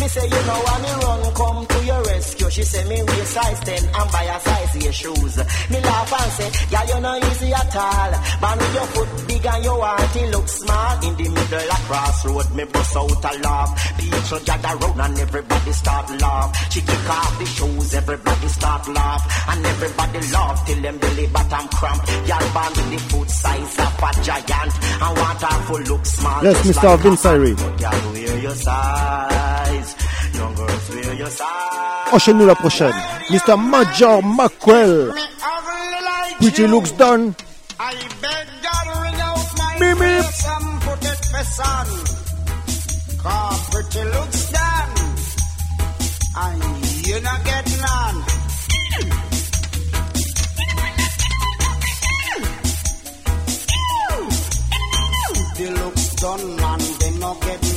say, 0.09 0.27
you 0.27 0.43
know, 0.47 0.59
when 0.67 0.83
me 0.83 0.93
run, 1.05 1.35
come 1.35 1.67
to 1.67 1.79
your 1.85 2.03
rescue. 2.03 2.51
She 2.51 2.63
say, 2.63 2.83
me 2.89 3.03
wear 3.03 3.25
size 3.25 3.61
10 3.61 3.85
and 3.85 4.11
buy 4.13 4.25
a 4.25 4.41
size 4.41 4.83
your 4.83 4.93
shoes. 4.93 5.37
Me 5.71 5.79
laugh 5.81 6.13
and 6.13 6.33
say, 6.33 6.51
yeah, 6.71 6.85
you 6.89 7.01
know 7.01 7.17
easy 7.17 7.53
at 7.53 7.77
all. 7.77 8.13
But 8.41 8.59
with 8.59 8.75
your 8.75 8.89
foot 8.95 9.11
big 9.29 9.47
and 9.47 9.65
your 9.65 9.81
heart, 9.85 10.17
it 10.17 10.31
look 10.35 10.49
small. 10.49 10.93
In 11.07 11.15
the 11.17 11.29
middle 11.29 11.73
of 11.77 11.83
crossroad, 11.89 12.55
me 12.55 12.65
bust 12.65 12.97
out 12.97 13.25
a 13.25 13.33
laugh. 13.41 13.71
People 13.99 14.41
gather 14.45 14.75
round 14.79 15.01
and 15.01 15.19
everybody 15.19 15.73
start 15.73 16.21
laugh. 16.21 16.73
She 16.73 16.81
kick 16.81 17.11
off 17.11 17.39
the 17.39 17.47
shoes, 17.47 17.95
everybody 17.95 18.49
start 18.49 18.89
laugh. 18.89 19.23
And 19.49 19.67
everybody 19.67 20.21
laugh 20.33 20.67
till 20.67 20.81
them 20.83 20.99
belly 20.99 21.27
bottom 21.29 21.69
cramp. 21.69 22.03
Y'all 22.29 22.53
born 22.55 22.73
with 22.77 22.91
the 22.93 22.99
foot 23.11 23.31
size 23.31 23.79
of 23.79 24.03
a 24.03 24.11
giant. 24.25 24.75
And 25.03 25.19
want 25.19 25.43
her 25.43 25.63
full 25.67 25.81
look 25.91 26.07
small. 26.07 26.45
Yes, 26.45 26.67
Mr. 26.67 26.85
like 26.85 27.01
Vince 27.01 27.25
Irie. 27.25 27.81
Y'all 27.81 28.13
wear 28.13 28.39
your 28.39 28.55
size. 28.55 29.98
Enchaîne-nous 32.13 32.47
la 32.47 32.55
prochaine. 32.55 32.95
Mr. 33.31 33.57
Major 33.57 34.23
Mackerel. 34.23 35.13
Pretty 36.41 36.67
looks 36.67 36.93
done. 36.93 37.35
Beep, 39.79 39.99
beep. 39.99 40.25
Cause 43.23 43.71
pretty 43.71 44.05
looks 44.05 44.53
done. 44.53 44.91
And 46.37 47.07
you 47.07 47.21
not 47.21 47.45
get 47.45 47.67
none. 47.81 48.25
Looks 55.59 56.15
they 56.99 57.11
no 57.19 57.35
get 57.41 57.68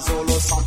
Zulu 0.00 0.38
song. 0.48 0.64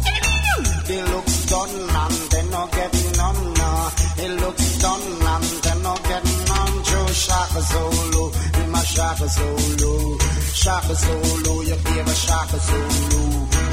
He 0.87 1.01
looks 1.01 1.45
done 1.45 1.69
and 2.01 2.15
they 2.31 2.43
no 2.49 2.67
get 2.71 2.93
none. 3.17 3.53
nah. 3.53 3.89
He 4.17 4.27
looks 4.41 4.77
done 4.81 5.01
and 5.33 5.43
they 5.63 5.75
no 5.83 5.93
get 6.09 6.23
none. 6.49 6.83
Joe 6.83 7.07
Shaka 7.23 7.61
Zulu, 7.71 8.23
him 8.57 8.75
a 8.75 8.81
Shaka 8.85 9.27
Zulu. 9.27 10.17
Shaka 10.53 10.95
Zulu, 10.95 11.53
you 11.69 11.77
give 11.89 12.07
a 12.07 12.15
Shaka 12.15 12.57
Zulu. 12.67 13.21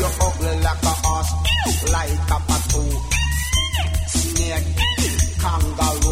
You 0.01 0.09
ugly 0.27 0.55
like 0.61 0.83
a 0.83 0.95
horse, 1.05 1.33
like 1.93 2.31
a 2.37 2.39
patu. 2.49 2.85
Snake, 4.09 4.69
kangaroo. 5.41 6.06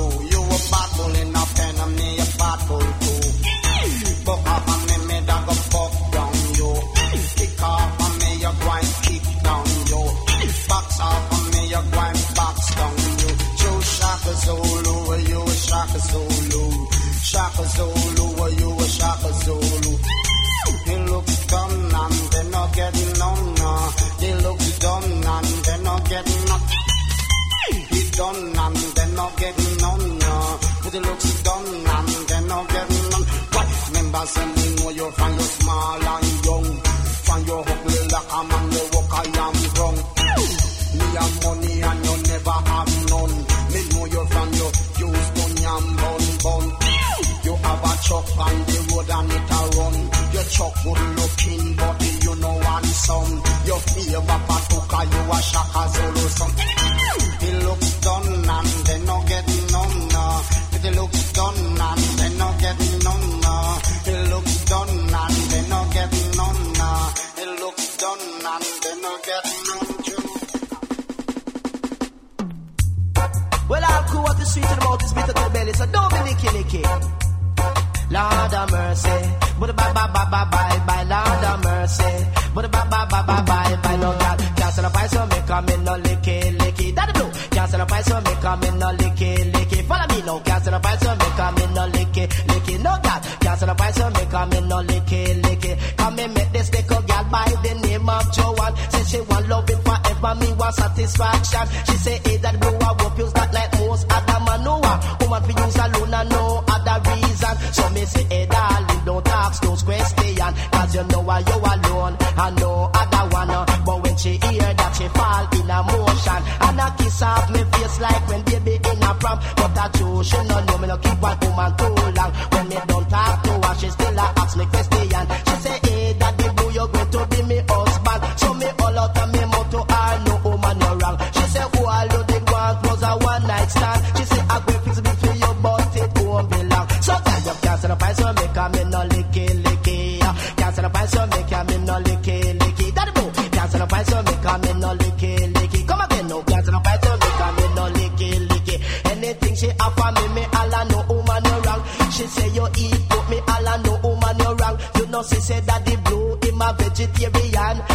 Licky, 95.65 95.97
come 95.97 96.19
and 96.19 96.35
make 96.35 96.53
this 96.53 96.73
little 96.73 97.03
girl 97.03 97.25
by 97.31 97.45
the 97.63 97.75
name 97.87 98.09
of 98.09 98.33
Joanne, 98.33 98.77
say 98.91 99.05
she 99.05 99.21
want 99.23 99.49
love 99.49 99.69
it 99.71 99.79
forever, 99.85 100.35
me 100.41 100.53
want 100.55 100.75
satisfaction, 100.75 101.69
she 101.87 101.97
say 101.99 102.21
hey 102.25 102.37
that 102.39 102.61
blue, 102.61 102.77
I 102.79 102.95
hope 103.03 103.19
you 103.19 103.27
start 103.29 103.53
like 103.53 103.73
most 103.79 104.07
Adam 104.11 104.49
and 104.49 104.65
Noah, 104.65 105.17
woman 105.21 105.43
for 105.43 105.61
use 105.61 105.77
alone 105.77 106.15
and 106.15 106.29
no 106.31 106.65
other 106.69 107.11
reason, 107.11 107.55
so 107.73 107.89
me 107.91 108.05
say 108.05 108.25
hey 108.25 108.47
darling, 108.47 109.05
don't 109.05 109.29
ask 109.29 109.63
those 109.63 109.83
questions, 109.83 110.41
cause 110.73 110.95
you 110.95 111.05
know 111.05 111.21
why 111.21 111.39
you 111.41 111.59
alone, 111.59 112.17
and 112.21 112.57
no 112.61 112.91
other 112.95 113.25
one, 113.35 113.85
but 113.85 114.03
when 114.03 114.17
she 114.17 114.33
hear 114.37 114.75
that 114.75 114.93
she 114.97 115.09
fall 115.09 115.45
in 115.59 115.71
a 115.71 115.79
motion, 115.83 116.41
and 116.61 116.81
a 116.81 116.95
kiss 116.99 117.23
off 117.23 117.51
me 117.51 117.63
face 117.65 118.01
like 118.01 118.29
when 118.29 118.43
baby 118.45 118.75
in 118.77 119.03
a 119.03 119.15
prom, 119.15 119.39
but 119.57 119.79
I 119.79 119.89
true, 119.95 120.23
she 120.25 120.37
no 120.45 120.65
know 120.65 120.79
me 120.79 120.89
no 120.89 120.97
keep 120.99 121.21
one 121.21 121.39
woman 121.41 121.77
too 121.77 121.95
long, 121.95 122.33
when 122.53 122.69
me 122.69 122.77
don't 122.87 123.09
talk 123.09 123.43
to 123.43 123.53
her, 123.67 123.75
she 123.79 123.89
still 123.91 124.19
a 124.19 124.27
ask 124.37 124.57
me 124.57 124.67
question, 124.67 124.94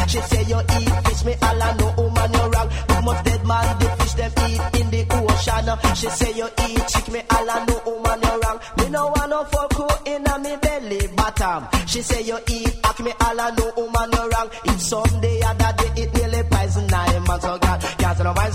she 0.10 0.20
say 0.22 0.44
you 0.44 0.60
eat 0.60 0.90
fish, 1.06 1.24
me 1.26 1.36
all 1.42 1.62
I 1.64 1.74
know 1.78 1.94
woman 1.98 2.34
you 2.34 2.46
wrong, 2.50 2.70
too 2.70 3.02
much 3.06 3.24
dead 3.26 3.46
man, 3.46 3.80
the 3.80 3.88
fish 3.98 4.14
them 4.14 4.32
eat 4.50 4.82
in 4.82 4.88
the 4.90 5.02
ocean, 5.14 5.96
she 5.96 6.10
say 6.10 6.32
you 6.34 6.48
eat 6.66 6.88
chick, 6.88 7.08
me 7.14 7.22
all 7.30 7.50
I 7.50 7.66
know 7.66 7.82
woman 7.86 8.20
you 8.24 8.40
wrong, 8.42 8.60
me 8.78 8.90
no 8.90 9.08
want 9.08 9.30
no 9.30 9.44
fuck 9.46 9.74
who 9.74 9.88
in 10.12 10.28
a 10.28 10.40
me 10.40 10.56
belly 10.62 11.08
bottom, 11.16 11.68
she 11.88 12.02
say 12.02 12.22
you 12.24 12.38
eat 12.48 12.80
ack 12.84 13.00
me 13.00 13.12
all 13.22 13.40
I 13.40 13.50
know 13.52 13.72
woman 13.78 14.10
you 14.12 14.30
wrong, 14.30 14.50
if 14.66 14.82
someday 14.82 15.42
other 15.44 15.74
day 15.78 16.02
it 16.04 16.14
nearly 16.14 16.44
poison 16.50 16.88
nine 16.88 17.24
months, 17.24 17.46
so 17.46 17.58
God, 17.60 17.82
the 17.82 18.34
wine 18.36 18.52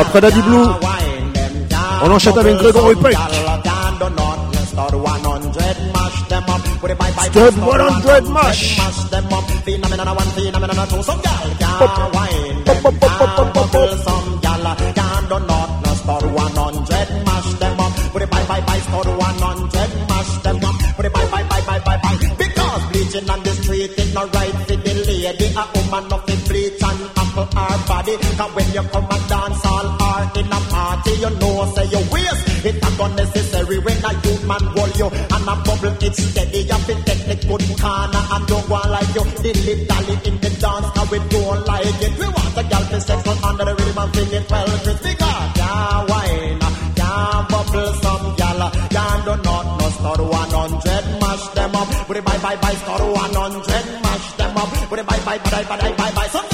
Après 0.00 0.20
Daddy 0.22 0.40
Blue, 0.40 0.66
on 2.02 2.10
enchaîne 2.10 2.38
avec 2.38 2.56
Gregory 2.56 2.96
Peck. 2.96 3.16
Stud 7.28 7.54
100 7.58 8.28
mash. 8.30 8.78
Because 22.38 22.84
bleaching 22.92 23.30
on 23.30 23.42
the 23.42 23.50
street 23.62 23.90
is 23.98 24.14
not 24.14 24.34
right 24.34 24.52
for 24.66 24.76
the 24.76 24.94
lady. 25.06 25.26
A 25.26 25.64
woman 25.74 26.08
nothing 26.08 26.40
bleach 26.48 26.82
and 26.82 27.00
apple 27.16 27.48
her 27.56 27.78
body. 27.86 28.16
Cause 28.16 28.54
when 28.54 28.68
you 28.74 28.82
come 28.90 29.08
and 29.10 29.32
a 29.32 29.39
party, 31.00 31.20
you 31.20 31.30
know 31.38 31.72
say 31.74 31.86
you 31.86 32.00
waste. 32.12 32.64
It 32.64 32.76
not 32.82 33.10
unnecessary 33.10 33.78
when 33.78 33.96
a 34.04 34.12
youth 34.24 34.44
man 34.46 34.64
hold 34.76 34.96
you 34.98 35.08
and 35.08 35.48
a 35.48 35.54
bubble 35.64 35.96
it 36.02 36.14
steady. 36.14 36.60
You 36.60 36.78
fit 36.84 37.04
the 37.06 37.36
good 37.48 37.64
corner 37.80 38.22
and 38.32 38.46
don't 38.46 38.68
go 38.68 38.80
like 38.88 39.14
you. 39.14 39.24
Dilly 39.42 39.86
dally 39.86 40.14
in 40.24 40.36
the 40.40 40.50
dance 40.60 40.90
cause 40.94 41.10
we 41.10 41.18
don't 41.30 41.66
like 41.66 41.86
it. 41.86 42.12
We 42.18 42.26
want 42.26 42.56
a 42.56 42.62
girl 42.68 42.84
to 42.90 43.00
sex 43.00 43.28
under 43.44 43.64
the 43.64 43.74
rhythm 43.74 43.98
and 43.98 44.12
feel 44.14 44.32
it 44.34 44.50
well. 44.50 44.68
Crispy 44.84 45.14
God, 45.16 45.56
yeah, 45.56 46.04
wine, 46.08 46.60
yeah, 46.96 47.46
bubble 47.48 47.92
some 48.02 48.36
gal, 48.36 48.60
yeah, 48.92 49.24
do 49.24 49.34
not 49.42 49.64
no 49.80 49.86
star 49.96 50.20
100 50.20 51.20
mash 51.20 51.48
them 51.54 51.76
up. 51.76 51.88
Put 52.06 52.16
it 52.16 52.24
bye 52.24 52.38
bye 52.38 52.56
bye 52.56 52.74
star 52.74 53.00
100 53.00 54.02
mash 54.02 54.32
them 54.36 54.56
up. 54.56 54.68
Put 54.88 54.98
it 54.98 55.06
bye 55.06 55.20
bye 55.24 55.38
bye 55.38 55.64
bye 55.64 55.78
bye 55.78 55.96
bye 55.96 56.12
bye. 56.12 56.49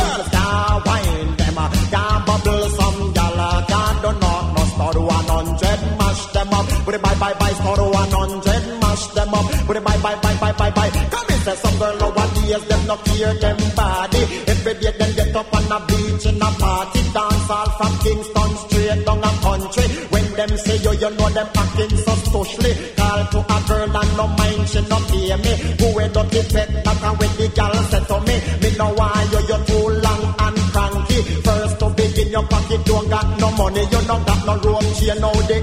Up. 6.66 6.84
Put 6.84 6.94
it 6.94 7.02
bye 7.02 7.14
bye 7.14 7.34
bye 7.34 7.52
star 7.52 7.78
100 7.78 8.80
mash 8.80 9.06
them 9.14 9.34
up. 9.34 9.46
Put 9.66 9.76
it 9.76 9.84
bye 9.84 9.98
bye 10.02 10.16
bye 10.20 10.36
bye 10.40 10.52
bye 10.52 10.70
bye. 10.70 10.90
Come 10.90 11.28
in, 11.30 11.40
say 11.46 11.56
some 11.56 11.78
girl 11.78 11.96
nowadays 11.98 12.64
them 12.66 12.86
no 12.86 12.96
care 12.96 13.34
them 13.34 13.58
body. 13.74 14.22
Every 14.46 14.74
day 14.74 14.92
them 14.98 15.12
get 15.14 15.36
up 15.36 15.54
on 15.54 15.72
a 15.72 15.78
beach 15.86 16.26
in 16.26 16.42
a 16.42 16.50
party 16.60 17.00
dance 17.12 17.50
all 17.50 17.70
from 17.78 17.92
Kingston 18.02 18.50
straight 18.66 19.04
down 19.06 19.18
a 19.24 19.30
country. 19.44 19.86
When 20.10 20.26
them 20.34 20.52
say 20.58 20.76
yo, 20.78 20.92
you 20.92 21.10
know 21.16 21.28
them 21.30 21.48
acting 21.54 21.96
so 21.96 22.14
socially. 22.32 22.72
Call 22.96 23.20
to 23.32 23.38
a 23.40 23.58
girl 23.68 23.96
and 23.96 24.16
no 24.16 24.26
mind 24.28 24.68
she 24.68 24.80
no 24.90 24.98
pay 25.10 25.36
me. 25.36 25.52
Who 25.78 25.86
we 25.96 26.04
don't 26.08 26.30
that 26.30 26.98
and 27.02 27.18
when 27.18 27.32
the 27.36 27.46
girl 27.54 27.74
said 27.90 28.04
to 28.08 28.16
me, 28.26 28.36
me 28.62 28.76
know 28.76 28.92
why 28.94 29.26
you 29.32 29.40
you 29.50 29.58
too 29.66 29.86
long 30.04 30.22
and 30.38 30.58
cranky. 30.72 31.20
First 31.42 31.78
to 31.80 31.86
begin 31.90 32.28
your 32.30 32.46
pocket 32.46 32.84
don't 32.84 33.08
got 33.08 33.26
no 33.40 33.50
money, 33.52 33.82
you 33.82 34.00
don't 34.06 34.24
got 34.26 34.40
no 34.46 34.54
rope 34.60 34.90
chain. 34.96 35.18
Now 35.20 35.32
the 35.32 35.56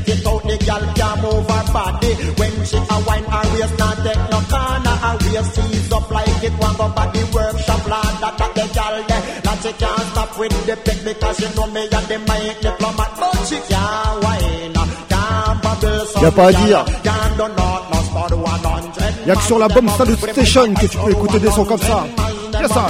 Check 0.00 0.16
it 0.16 0.26
out, 0.26 0.42
the 0.42 0.56
girl 0.64 0.84
can't 0.94 1.20
move 1.20 1.48
her 1.50 1.72
body. 1.72 2.12
When 2.40 2.54
she 2.64 2.76
a 2.76 2.96
wine 3.04 3.24
her 3.24 3.44
waist 3.52 3.78
not 3.78 3.96
take 4.00 4.24
no 4.32 4.40
corner, 4.48 4.96
her 4.96 5.16
waist 5.20 5.54
seize 5.54 5.92
up 5.92 6.10
like 6.10 6.44
it 6.44 6.54
want 6.58 6.78
go 6.78 6.88
body 6.88 7.24
workshop. 7.32 7.82
Lord, 7.90 8.16
that 8.20 8.34
that 8.38 8.52
the 8.54 8.64
girl 8.72 8.96
there, 9.08 9.22
that 9.44 9.58
she 9.62 9.72
can't 9.76 10.04
stop 10.12 10.38
with 10.38 10.66
the 10.66 10.76
pick 10.76 11.04
because 11.04 11.36
she 11.36 11.48
know 11.54 11.66
me 11.66 11.82
and 11.82 12.06
the 12.08 12.18
mic 12.18 12.60
diplomat, 12.60 13.12
but 13.20 13.36
she 13.44 13.58
can't 13.68 14.24
wine, 14.24 14.72
can't 15.08 15.62
bubble 15.62 16.06
some 16.06 16.22
Y 16.22 16.26
a 16.26 16.30
pas 16.32 16.48
à 16.48 16.52
dire. 16.52 16.84
Can't 17.04 17.36
do 17.36 17.46
not, 17.48 17.80
no 17.92 17.98
star 18.08 18.32
100. 18.34 19.26
Y'a 19.26 19.34
que 19.34 19.42
sur 19.42 19.58
Station 20.32 20.74
que 20.74 20.86
tu 20.86 20.96
peux 20.96 21.10
écouter 21.10 21.40
des 21.40 21.50
sons 21.50 21.64
comme 21.64 21.78
ça. 21.78 22.04
Yes, 22.58 22.72
sir. 22.72 22.80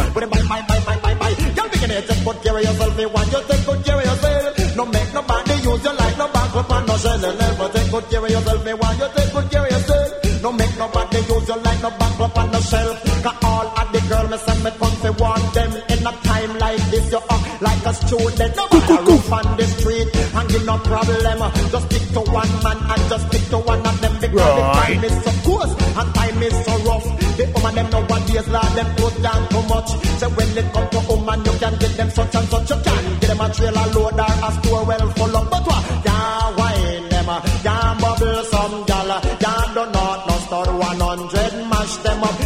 Shell. 12.71 12.91
Cause 13.25 13.39
all 13.43 13.67
of 13.67 13.87
the 13.93 14.01
girl 14.09 14.27
me 14.31 14.39
send 14.39 14.61
me 14.65 14.71
come 14.79 14.97
to 15.03 15.11
want 15.21 15.47
them 15.55 15.71
in 15.93 16.01
a 16.07 16.13
time 16.31 16.53
like 16.59 16.83
this. 16.91 17.11
You 17.11 17.21
act 17.29 17.63
like 17.63 17.85
a 17.91 17.93
student. 17.95 18.57
No 18.57 18.65
matter 18.71 19.03
roof 19.05 19.33
on 19.33 19.47
the 19.59 19.67
street 19.75 20.09
and 20.39 20.49
give 20.49 20.65
no 20.65 20.77
problem. 20.79 21.39
Just 21.75 21.87
stick 21.91 22.05
to 22.15 22.21
one 22.31 22.53
man 22.65 22.79
and 22.93 23.03
just 23.11 23.27
stick 23.29 23.45
to 23.51 23.59
one 23.59 23.83
of 23.87 23.97
them 24.01 24.15
because 24.21 24.55
the 24.59 24.65
time 24.81 25.05
is 25.05 25.17
so 25.25 25.33
close 25.45 25.73
and 25.99 26.09
time 26.15 26.43
is 26.43 26.57
so 26.65 26.75
rough. 26.89 27.07
The 27.37 27.45
woman 27.55 27.75
them 27.75 27.89
nowadays 27.91 28.49
lad 28.49 28.71
them 28.77 28.89
put 28.97 29.15
down 29.23 29.43
too 29.51 29.63
much. 29.73 29.91
So 30.21 30.27
when 30.37 30.49
it 30.61 30.67
come 30.73 30.89
to 30.95 31.01
woman 31.11 31.39
you 31.45 31.55
can 31.59 31.75
get 31.83 31.93
them 31.99 32.11
such 32.11 32.35
and 32.35 32.49
such. 32.49 32.71
You 32.71 32.79
can 32.87 33.05
get 33.21 33.29
them 33.31 33.41
a 33.41 33.49
trailer 33.53 33.87
load 33.95 34.21
or 34.21 34.35
a 34.47 34.51
store 34.59 34.85
well 34.87 35.07
full 35.19 35.37
of 35.37 35.51
but 35.51 35.67
what? 35.67 35.83
Yeah, 36.07 36.57
wine 36.57 37.09
them, 37.11 37.29
yeah, 37.65 38.00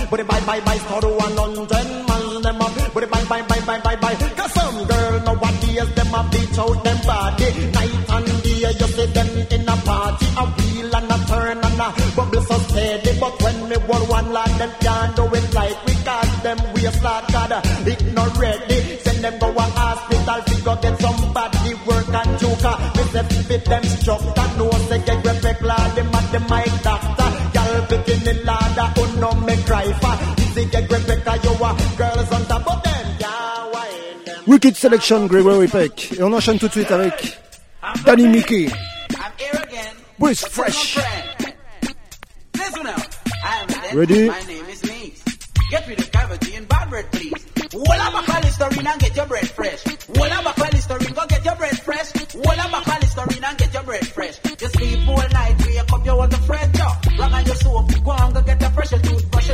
them. 0.04 0.10
Put 0.10 0.20
it 0.20 0.28
bye 0.28 0.40
bye 0.46 0.60
bye 0.60 0.78
store 0.78 1.16
100 1.16 2.06
mash 2.08 2.42
them 2.42 2.60
up. 2.60 2.92
Put 2.92 3.02
it 3.02 3.10
bye 3.10 3.24
bye 3.24 3.42
bye 3.42 3.60
bye 3.66 3.80
bye 3.80 3.96
bye. 3.96 4.14
Cause 4.14 4.52
some 4.52 4.84
girl 4.86 5.20
nowadays 5.20 5.94
them 5.94 6.14
a 6.14 6.28
beat 6.30 6.58
out 6.58 6.84
them 6.84 6.98
body. 7.06 7.48
Night 7.72 8.10
and 8.10 8.42
day 8.42 8.72
you 8.80 8.88
see 8.94 9.06
them 9.06 9.28
in 9.50 9.68
a 9.68 9.76
party, 9.84 10.26
a 10.36 10.44
wheel 10.44 10.96
and 10.96 11.10
a 11.10 11.18
turn 11.26 11.58
and 11.58 11.80
a 11.80 11.88
bubble 12.16 12.42
so 12.42 12.58
steady. 12.68 13.18
But 13.20 13.42
when 13.42 13.68
me 13.68 13.76
want 13.88 14.08
one 14.08 14.32
lad, 14.32 14.50
them 14.58 14.70
can't 14.80 15.16
do 15.16 15.24
it 15.34 15.54
like 15.54 15.86
we 15.86 15.94
got 16.04 16.42
them 16.42 16.58
waist 16.74 17.02
like 17.02 17.32
God. 17.32 17.52
It 17.86 18.12
not 18.14 18.36
ready. 18.38 18.98
Send 19.04 19.24
them 19.24 19.38
go 19.38 19.48
a 19.50 19.62
hospital, 19.62 20.40
fi 20.46 20.60
go 20.64 20.74
get 20.82 21.00
somebody 21.00 21.74
work 21.86 22.08
and 22.08 22.38
juke. 22.38 22.68
Me 22.96 23.02
say 23.12 23.24
fit 23.48 23.64
them 23.64 23.84
struck 23.84 24.22
and 24.22 24.58
no 24.58 24.70
get 25.04 25.24
respect 25.24 25.62
lad. 25.62 25.96
Them 25.96 26.14
at 26.14 26.32
the 26.32 26.40
mic 26.40 26.82
doctor, 26.82 27.03
Wicked 34.46 34.76
Selection, 34.76 35.26
Gregory 35.26 35.68
Peck. 35.68 36.12
Et 36.12 36.22
on 36.22 36.32
enchaîne 36.32 36.58
tout 36.58 36.68
de 36.68 36.72
suite 36.72 36.90
avec 36.90 37.38
Danny 38.04 38.26
Mickey. 38.26 38.66
I'm 38.66 39.32
here 39.38 39.62
again. 39.62 39.94
With 40.18 40.38
Fresh. 40.38 40.96
my 40.96 41.02
friend. 41.02 41.56
Listen 42.54 42.82
now. 42.84 42.96
I 43.44 43.60
am 43.60 43.66
the 43.68 43.98
Ready? 43.98 44.28
My 44.28 44.40
name 44.42 44.64
is 44.70 44.84
Neat. 44.84 45.22
Get 45.70 45.88
rid 45.88 45.98
of 45.98 46.12
cavity 46.12 46.54
and 46.56 46.68
bad 46.68 46.90
bread, 46.90 47.10
please. 47.10 47.44
Up 48.04 48.14
a 48.14 48.30
cholesterol 48.30 48.86
and 48.86 49.00
get 49.00 49.16
your 49.16 49.26
bread 49.26 49.48
fresh. 49.48 49.84
Wall 50.08 50.32
up 50.32 50.46
a 50.46 50.60
cholesterol, 50.60 51.14
go 51.14 51.26
get 51.26 51.44
your 51.44 51.56
bread 51.56 51.78
fresh. 51.80 52.12
Wall 52.34 52.60
up 52.60 52.72
a 52.72 52.90
cholesterol 52.90 53.48
and 53.48 53.58
get 53.58 53.72
your 53.72 53.82
bread 53.82 54.06
fresh. 54.06 54.38
You 54.60 54.68
sleep 54.68 55.08
all 55.08 55.28
night, 55.30 55.56
wake 55.66 55.92
up, 55.92 56.06
you 56.06 56.16
want 56.16 56.30
to 56.32 56.38
fresh 56.42 56.80
up. 56.80 56.83
Rub 56.83 56.83
on 56.83 56.83
your 57.46 57.56
soap, 57.56 58.04
go 58.04 58.10
on, 58.10 58.32
go 58.32 58.42
get 58.42 58.62
a 58.62 58.70
fresher 58.70 58.98
toothbrush, 58.98 59.50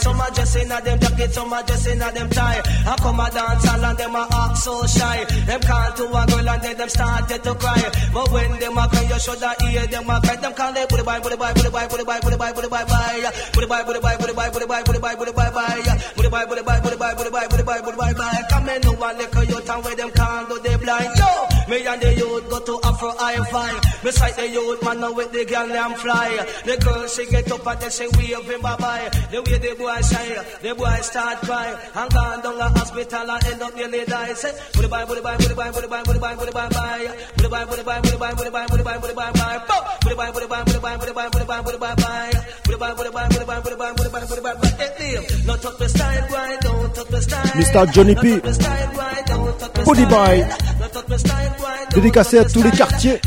Some 0.00 0.20
are 0.20 0.30
just 0.30 0.56
in 0.56 0.72
a 0.72 0.80
them 0.80 0.98
jacket, 0.98 1.32
some 1.32 1.52
are 1.52 1.62
just 1.62 1.86
in 1.86 2.00
a 2.02 2.10
them 2.12 2.30
tie. 2.30 2.60
I 2.86 2.96
come 2.96 3.20
a 3.20 3.30
dance 3.30 3.68
all 3.68 3.84
and 3.84 3.98
them 3.98 4.14
a 4.16 4.26
act 4.32 4.56
so 4.58 4.86
shy. 4.86 5.24
Them 5.46 5.60
call 5.60 5.92
to 5.92 6.04
a 6.08 6.22
girl 6.26 6.48
and 6.48 6.62
then 6.62 6.76
them 6.78 6.88
started 6.88 7.42
to 7.44 7.54
cry. 7.54 7.82
But 8.12 8.30
when 8.32 8.58
them 8.58 8.78
a 8.78 8.88
cry, 8.88 9.02
you 9.02 9.18
shoulda 9.20 9.54
hear 9.60 9.86
them 9.86 10.08
a 10.10 10.20
cry. 10.20 10.36
Them 10.36 10.54
call 10.54 10.76
it 10.76 10.88
booty 10.88 11.02
bye, 11.02 11.20
booty 11.20 11.36
bye, 11.36 11.52
booty 11.52 11.70
bye, 11.70 11.86
booty 11.88 12.04
bye, 12.04 12.20
booty 12.20 12.36
bye, 12.36 12.52
booty 12.52 12.68
bye, 12.68 12.84
bye. 12.84 13.30
Booty 13.52 13.66
bye, 13.66 13.82
booty 13.84 14.00
bye, 14.00 14.16
booty 14.16 14.34
bye, 14.34 14.50
booty 14.50 14.66
bye, 14.66 14.82
booty 14.84 14.98
bye, 15.00 15.14
booty 15.14 15.32
bye, 15.32 15.50
bye. 15.50 16.00
Booty 16.16 16.28
bye, 16.28 16.44
booty 16.46 16.62
bye, 16.62 16.80
booty 16.80 16.96
bye, 16.96 17.14
booty 17.14 17.30
bye, 17.30 17.46
booty 17.48 17.62
bye, 17.62 17.80
booty 17.80 17.96
bye, 17.96 18.12
bye. 18.14 18.42
Come 18.50 18.68
in, 18.70 18.80
no 18.82 18.92
one 18.94 19.18
liquor 19.18 19.42
you 19.44 19.60
town 19.62 19.82
where 19.82 19.96
them 19.96 20.10
can't 20.12 20.48
do 20.48 20.58
they 20.60 20.76
blind. 20.76 21.12
Yo, 21.18 21.28
me 21.70 21.86
and 21.86 22.00
the 22.02 22.14
youth 22.14 22.50
go 22.50 22.58
to 22.60 22.80
Afro 22.84 23.12
I 23.18 23.36
five. 23.50 23.80
Beside 24.02 24.34
the 24.36 24.48
youth 24.48 24.82
man 24.82 25.00
now 25.00 25.12
with 25.12 25.30
the 25.32 25.44
girl 25.44 25.68
them 25.68 25.94
fly. 25.94 26.28
The 26.64 26.76
girl 26.82 27.06
she 27.06 27.26
get 27.26 27.50
up 27.52 27.66
and 27.66 27.80
then 27.80 27.90
she 27.90 28.06
wave 28.18 28.50
him 28.50 28.60
bye 28.60 28.76
bye. 28.76 29.08
The 29.30 29.38
way 29.42 29.58
the 29.58 29.74
boy 29.78 30.00
shy, 30.02 30.34
the 30.62 30.74
boy 30.74 30.96
start 31.02 31.38
cry. 31.46 31.68
And 31.94 32.10
gone 32.10 32.40
down 32.42 32.58
the 32.58 32.68
hospital 32.78 33.30
and 33.30 33.44
end 33.46 33.62
up 33.62 33.74
nearly 33.74 34.04
die. 34.04 34.32
Say, 34.34 34.52
booty 34.74 34.88
bye, 34.88 35.04
booty 35.04 35.20
bye, 35.20 35.36
booty 35.36 35.54
bye, 35.54 35.70
booty 35.70 35.86
bye, 35.88 36.02
booty 36.02 36.18
bye, 36.18 36.34
booty 36.34 36.52
bye, 36.52 36.68
bye. 36.68 37.06
Booty 37.36 37.48
bye, 37.48 37.64
booty 37.64 37.82
bye, 37.82 38.00
booty 38.00 38.16
bye, 38.18 38.34
booty 38.34 38.50
bye, 38.50 38.66
booty 38.66 38.82
bye, 38.84 38.98
booty 38.98 39.14
bye, 39.14 39.30
bye. 39.32 39.58
Booty 40.02 40.16
bye, 40.16 40.30
booty 40.32 40.46
bye, 40.48 40.62
booty 40.64 40.78
bye, 40.80 40.96
booty 40.96 41.14
bye, 41.14 41.28
booty 41.30 41.44
bye, 41.46 41.62
booty 41.62 41.78
bye, 41.78 41.94
bye. 41.94 42.32
Booty 42.64 42.76
bye, 42.78 42.92
booty 42.94 43.10
bye, 43.10 43.28
booty 43.28 43.44
bye, 43.46 43.60
booty 43.60 43.76
bye, 43.76 43.92
booty 43.92 44.10
bye, 44.10 44.24
booty 44.26 44.40
bye, 44.42 44.54
bye. 44.54 44.68
Hey, 44.80 45.14
Liam, 45.14 45.46
no 45.46 45.56
touch 45.56 45.78
the 45.78 45.88
style, 45.88 46.26
why 46.30 46.56
don't 46.60 46.94
touch 46.94 47.08
the 47.08 47.20
style? 47.22 47.44
Mr. 47.60 47.92
Johnny 47.92 48.14
P. 48.16 48.28
No 48.28 48.34
touch 48.40 48.42
the 48.42 48.54
style, 48.54 48.88
why 48.96 49.22
don't 49.26 49.58
touch 49.60 49.72
the 49.74 49.82
Booty 49.84 50.04
style? 50.04 50.10
Boy. 50.10 50.56
No 50.80 50.88
touch 50.88 51.06
the 51.06 51.18
style, 51.18 51.50
Dédicacé 51.94 52.38
à 52.38 52.44
tous 52.44 52.62
les 52.62 52.70
quartiers. 52.70 53.20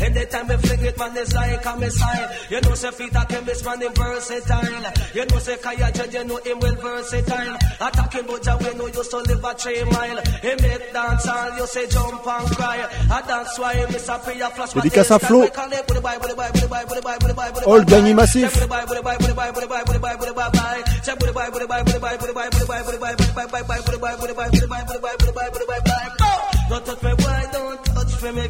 Dédicace 14.74 15.10
à 15.10 15.18
Flo. 15.18 15.44
All 17.66 17.84
Gagné 17.84 18.14
Massif. 18.14 18.58
Don't 26.70 26.84
touch 26.86 27.02
me, 27.02 27.12
why 27.12 27.46
don't 27.52 27.93
touch 28.04 28.22
me, 28.22 28.32
me. 28.32 28.48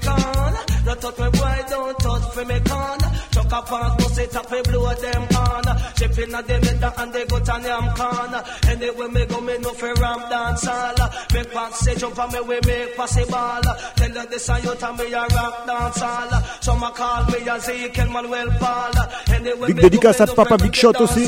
Don't 0.84 1.00
touch 1.00 1.18
me, 1.18 1.30
boy, 1.30 1.59
don't 1.68 1.98
touch 1.98 2.36
me, 2.36 2.44
me 2.44 2.61
con. 2.61 2.98
Chuck 3.30 3.52
up 3.52 3.72
and 3.72 3.98
go 3.98 4.09
sit 4.09 4.36
up 4.36 4.52
and 4.52 4.64
blow 4.68 4.94
them 4.94 5.22
on. 5.36 5.64
Chipping 5.96 6.34
at 6.34 6.46
them 6.46 6.61
the 6.61 6.94
and 7.00 7.12
they 7.12 7.24
go 7.26 7.38
to 7.38 7.44
them 7.44 7.94
con. 7.96 8.44
Anyway, 8.68 9.09
me 9.09 9.26
go, 9.26 9.40
me 9.40 9.59
no 9.59 9.70
for 9.70 9.94
ramp 9.94 10.28
dance 10.30 10.66
all. 10.66 10.94
Make 11.32 11.74
say 11.74 11.94
jump 11.96 12.18
and 12.18 12.32
me 12.32 12.40
we 12.40 12.61
make 12.66 12.96
possible. 12.96 13.62
Tell 13.96 14.11
her 14.11 14.26
this 14.26 14.48
and 14.48 14.64
you 14.64 14.74
tell 14.76 14.94
me 14.94 15.07
a 15.07 15.26
dance 15.66 16.02
all. 16.02 16.30
Some 16.61 16.82
a 16.82 16.90
call 16.90 17.24
me 17.26 17.48
Ezekiel 17.48 18.11
Manuel 18.11 18.50
Paul. 18.61 18.92
Anyway, 19.34 19.66
Big 19.68 19.80
dédicace 19.80 20.20
me 20.20 20.24
à 20.24 20.26
no 20.26 20.34
Papa 20.34 20.59
for 20.59 20.64
Big 20.64 20.74
Shot 20.74 21.00
aussi. 21.00 21.26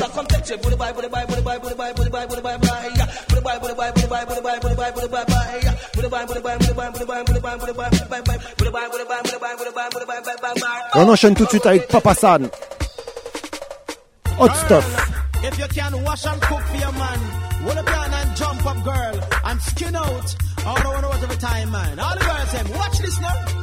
On 10.95 11.09
enchaîne 11.09 11.35
tout 11.35 11.45
de 11.45 11.49
suite 11.49 11.65
avec 11.65 11.87
Papa 11.87 12.13
San. 12.13 12.49
Hot 14.39 14.53
stuff. 14.65 15.11
If 15.43 15.57
you 15.57 15.67
can 15.67 16.03
wash 16.03 16.25
and 16.25 16.41
cook 16.41 16.61
for 16.61 16.77
your 16.77 16.91
man, 16.93 17.19
roll 17.63 17.77
up 17.77 17.85
your 17.85 17.95
hand 17.95 18.13
and 18.13 18.35
jump 18.35 18.65
up, 18.65 18.83
girl, 18.83 19.19
and 19.45 19.61
skin 19.61 19.95
out. 19.95 20.35
Oh, 20.65 20.73
I 20.75 20.83
don't 20.83 21.01
to 21.01 21.07
what 21.09 21.23
every 21.23 21.37
time, 21.37 21.71
man. 21.71 21.99
All 21.99 22.13
the 22.15 22.25
girls 22.25 22.49
say, 22.49 22.63
watch 22.77 22.97
this 22.99 23.19
now. 23.21 23.56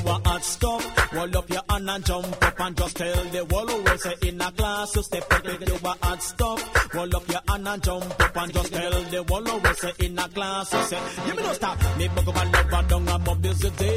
You 0.00 0.06
want 0.06 0.26
hot 0.26 0.42
stuff, 0.42 1.12
roll 1.12 1.36
up 1.36 1.50
your 1.50 1.60
hand 1.68 1.90
and 1.90 2.04
jump 2.06 2.42
up 2.42 2.60
and 2.60 2.76
just 2.76 2.96
tell 2.96 3.24
the 3.24 3.44
wall 3.44 3.66
who 3.66 3.98
say 3.98 4.14
in 4.22 4.40
a 4.40 4.50
class 4.52 4.92
to 4.92 5.02
step 5.02 5.30
up. 5.30 5.44
If 5.44 5.68
you 5.68 5.78
want 5.82 6.02
hot 6.02 6.22
stuff, 6.22 6.94
roll 6.94 7.16
up 7.16 7.28
your 7.28 7.40
hand 7.46 7.68
and 7.68 7.82
jump 7.82 8.20
up 8.20 8.36
and 8.36 8.52
just 8.54 8.72
tell 8.72 8.90
the 8.90 9.22
wall 9.24 9.44
who 9.44 9.74
say 9.74 9.92
in 10.06 10.18
a 10.18 10.28
class 10.28 10.70
to 10.70 10.82
say, 10.84 10.98
you 11.26 11.34
me 11.34 11.42
no 11.42 11.52
stop. 11.52 11.78
Me 11.98 12.08
buck 12.08 12.28
up 12.28 12.36
and 12.36 12.52
love 12.52 12.64
her 12.64 12.88
down 12.88 13.08
and 13.08 13.26
mob 13.26 13.42
this 13.42 13.60
day. 13.60 13.96